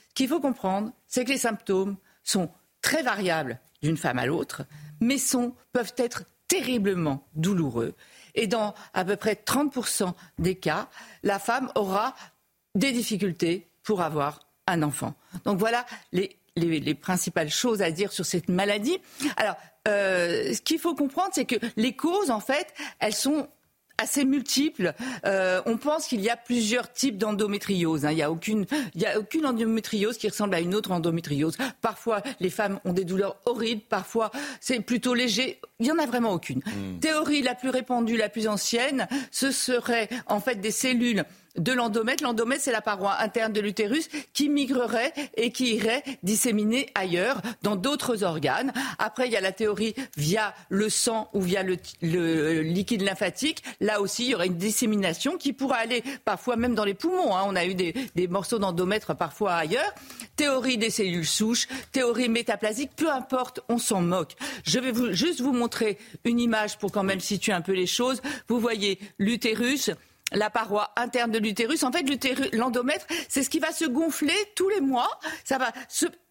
[0.08, 2.50] Ce qu'il faut comprendre, c'est que les symptômes sont
[2.82, 4.62] très variables d'une femme à l'autre,
[5.00, 7.94] mais sont, peuvent être terriblement douloureux.
[8.34, 10.88] Et dans à peu près 30% des cas,
[11.22, 12.14] la femme aura
[12.74, 15.14] des difficultés pour avoir un enfant.
[15.44, 18.98] Donc voilà les, les, principales choses à dire sur cette maladie.
[19.36, 19.56] Alors,
[19.88, 22.66] euh, ce qu'il faut comprendre, c'est que les causes, en fait,
[22.98, 23.48] elles sont
[24.00, 24.94] assez multiples.
[25.26, 28.06] Euh, on pense qu'il y a plusieurs types d'endométriose.
[28.06, 28.12] Hein.
[28.12, 31.56] Il n'y a, aucune, il y a aucune endométriose qui ressemble à une autre endométriose.
[31.80, 34.30] Parfois, les femmes ont des douleurs horribles, parfois
[34.60, 35.60] c'est plutôt léger.
[35.78, 36.60] Il n'y en a vraiment aucune.
[36.60, 36.98] Hmm.
[37.00, 41.24] Théorie la plus répandue, la plus ancienne, ce serait en fait des cellules
[41.56, 42.22] de l'endomètre.
[42.22, 47.76] L'endomètre, c'est la paroi interne de l'utérus qui migrerait et qui irait disséminer ailleurs, dans
[47.76, 48.72] d'autres organes.
[48.98, 51.76] Après, il y a la théorie via le sang ou via le,
[52.62, 53.62] liquide lymphatique.
[53.80, 57.36] Là aussi, il y aurait une dissémination qui pourrait aller parfois même dans les poumons.
[57.36, 57.42] Hein.
[57.46, 57.94] On a eu des,
[58.28, 59.92] morceaux d'endomètre parfois ailleurs.
[60.36, 64.36] Théorie des cellules souches, théorie métaplasique, peu importe, on s'en moque.
[64.64, 68.22] Je vais juste vous montrer une image pour quand même situer un peu les choses.
[68.48, 69.90] Vous voyez l'utérus
[70.32, 71.82] la paroi interne de l'utérus.
[71.82, 72.04] En fait,
[72.52, 75.10] l'endomètre, c'est ce qui va se gonfler tous les mois.
[75.44, 75.72] Ça va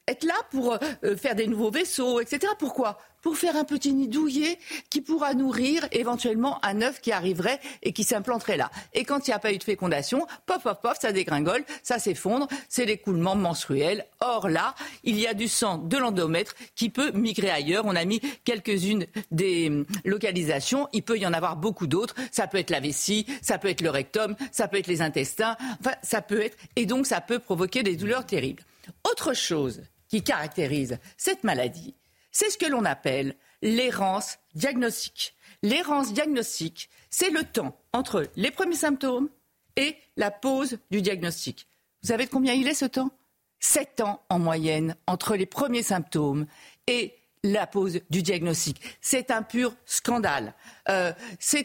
[0.09, 2.51] être là pour euh, faire des nouveaux vaisseaux, etc.
[2.57, 2.97] Pourquoi?
[3.21, 4.57] Pour faire un petit nid douillet
[4.89, 8.71] qui pourra nourrir éventuellement un œuf qui arriverait et qui s'implanterait là.
[8.93, 11.99] Et quand il n'y a pas eu de fécondation, pof, pof, pof, ça dégringole, ça
[11.99, 14.05] s'effondre, c'est l'écoulement menstruel.
[14.21, 14.73] Or là,
[15.03, 17.83] il y a du sang de l'endomètre qui peut migrer ailleurs.
[17.85, 20.87] On a mis quelques-unes des hum, localisations.
[20.93, 22.15] Il peut y en avoir beaucoup d'autres.
[22.31, 25.57] Ça peut être la vessie, ça peut être le rectum, ça peut être les intestins.
[25.81, 26.57] Enfin, ça peut être.
[26.77, 28.63] Et donc, ça peut provoquer des douleurs terribles.
[29.03, 31.95] Autre chose qui caractérise cette maladie,
[32.31, 35.33] c'est ce que l'on appelle l'errance diagnostique.
[35.63, 39.29] L'errance diagnostique, c'est le temps entre les premiers symptômes
[39.75, 41.67] et la pose du diagnostic.
[42.01, 43.11] Vous savez de combien il est ce temps?
[43.59, 46.45] Sept ans en moyenne entre les premiers symptômes
[46.87, 47.13] et
[47.43, 48.81] la pose du diagnostic.
[49.01, 50.53] C'est un pur scandale.
[50.89, 51.11] Euh,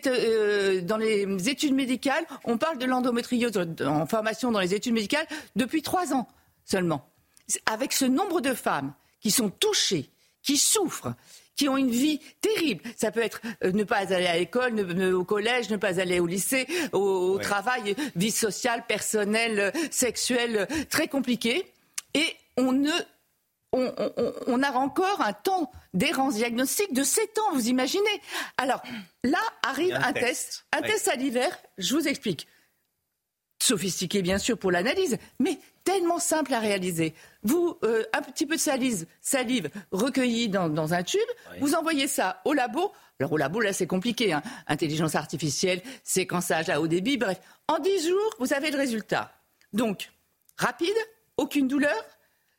[0.06, 5.26] euh, dans les études médicales, on parle de l'endométriose en formation dans les études médicales
[5.56, 6.28] depuis trois ans
[6.64, 7.13] seulement
[7.66, 10.10] avec ce nombre de femmes qui sont touchées,
[10.42, 11.14] qui souffrent,
[11.56, 12.82] qui ont une vie terrible.
[12.96, 14.78] Ça peut être euh, ne pas aller à l'école,
[15.14, 21.64] au collège, ne pas aller au lycée, au, travail, vie sociale, personnelle, sexuelle, très compliquée.
[22.14, 22.90] Et on ne
[23.76, 28.20] on, a encore un temps d'errance diagnostique de 7 ans, vous imaginez
[28.56, 28.80] Alors
[29.24, 32.46] là arrive un, test, un test salivaire, je vous explique.
[33.58, 37.14] Sophistiqué bien sûr pour l'analyse, mais tellement simple à réaliser.
[37.42, 41.20] Vous, euh, un petit peu de salive, salive recueillie dans, un tube,
[41.60, 42.92] vous envoyez ça au labo.
[43.20, 44.32] Alors au labo, là, c'est compliqué.
[44.32, 44.42] Hein.
[44.66, 47.40] Intelligence artificielle, séquençage à haut débit, bref.
[47.68, 49.32] En 10 jours, vous avez le résultat.
[49.72, 50.10] Donc,
[50.56, 50.96] rapide,
[51.36, 51.94] aucune douleur,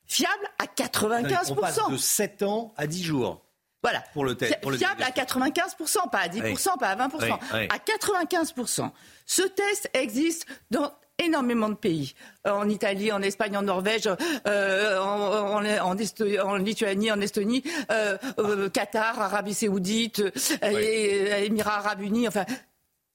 [0.06, 1.52] fiable à 95%.
[1.52, 3.46] On passe de 7 ans à 10 jours.
[3.86, 4.04] Voilà.
[4.14, 7.40] Pour le, test, Fiable à 95%, pas à 10%, pas à 20%.
[7.70, 8.90] À 95%.
[9.26, 12.14] Ce test existe dans énormément de pays.
[12.46, 14.10] Euh, en Italie, en Espagne, en Norvège,
[14.48, 20.24] euh, en, en, Lituanie, en Estonie, euh, Qatar, Arabie Saoudite,
[20.62, 22.46] Émirats Arabes Unis, enfin,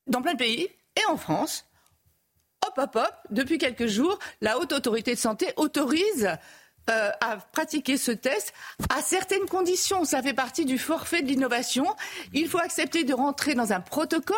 [0.06, 0.68] dans plein de pays.
[0.96, 1.66] Et en France,
[2.66, 6.30] hop, hop, hop, depuis quelques jours, la haute autorité de santé autorise
[6.88, 8.52] euh, à pratiquer ce test
[8.88, 10.04] à certaines conditions.
[10.04, 11.86] Ça fait partie du forfait de l'innovation.
[12.32, 14.36] Il faut accepter de rentrer dans un protocole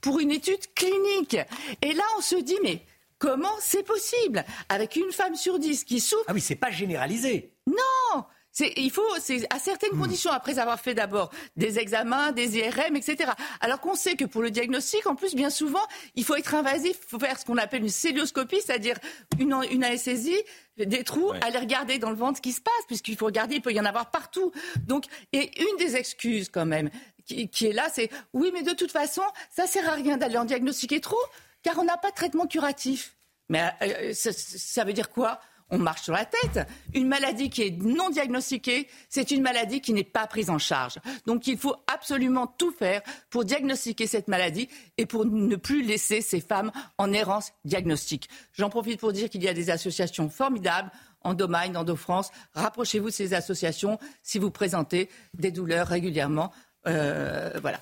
[0.00, 1.38] pour une étude clinique.
[1.82, 2.82] Et là, on se dit, mais
[3.18, 4.44] comment c'est possible?
[4.68, 6.24] Avec une femme sur dix qui souffre.
[6.28, 7.52] Ah oui, c'est pas généralisé.
[7.66, 8.24] Non
[8.60, 10.00] il faut, c'est à certaines hmm.
[10.00, 13.32] conditions, après avoir fait d'abord des examens, des IRM, etc.
[13.60, 16.96] Alors qu'on sait que pour le diagnostic, en plus, bien souvent, il faut être invasif,
[17.02, 18.98] il faut faire ce qu'on appelle une célioscopie, c'est-à-dire
[19.38, 20.40] une, une anesthésie,
[20.76, 23.62] des trous, aller regarder dans le ventre ce qui se passe, puisqu'il faut regarder, il
[23.62, 24.52] peut y en avoir partout.
[24.86, 26.90] Donc, et une des excuses quand même
[27.26, 30.44] qui, est là, c'est oui, mais de toute façon, ça sert à rien d'aller en
[30.44, 31.20] diagnostiquer trop,
[31.62, 33.16] car on n'a pas de traitement curatif.
[33.48, 35.40] Mais euh, ça veut dire quoi?
[35.74, 36.66] On marche sur la tête.
[36.94, 40.98] Une maladie qui est non diagnostiquée, c'est une maladie qui n'est pas prise en charge.
[41.26, 44.68] Donc il faut absolument tout faire pour diagnostiquer cette maladie
[44.98, 48.28] et pour ne plus laisser ces femmes en errance diagnostique.
[48.52, 50.90] J'en profite pour dire qu'il y a des associations formidables.
[51.22, 56.52] Endomind, Endo-France, rapprochez-vous de ces associations si vous présentez des douleurs régulièrement.
[56.86, 57.80] Euh, voilà.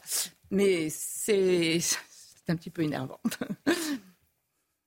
[0.52, 1.81] Mais c'est
[2.49, 3.20] un petit peu énervant.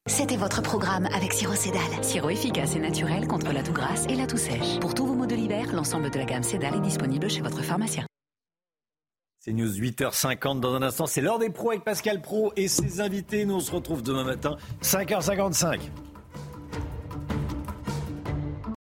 [0.08, 1.82] C'était votre programme avec Siro Cédal.
[2.04, 4.80] Sirop efficace et naturel contre la toux grasse et la toux sèche.
[4.80, 7.64] Pour tous vos maux de l'hiver, l'ensemble de la gamme Cédal est disponible chez votre
[7.64, 8.06] pharmacien.
[9.40, 11.08] C'est News 8h50 dans un instant.
[11.08, 13.46] C'est l'heure des pros avec Pascal Pro et ses invités.
[13.46, 15.80] Nous on se retrouve demain matin, 5h55.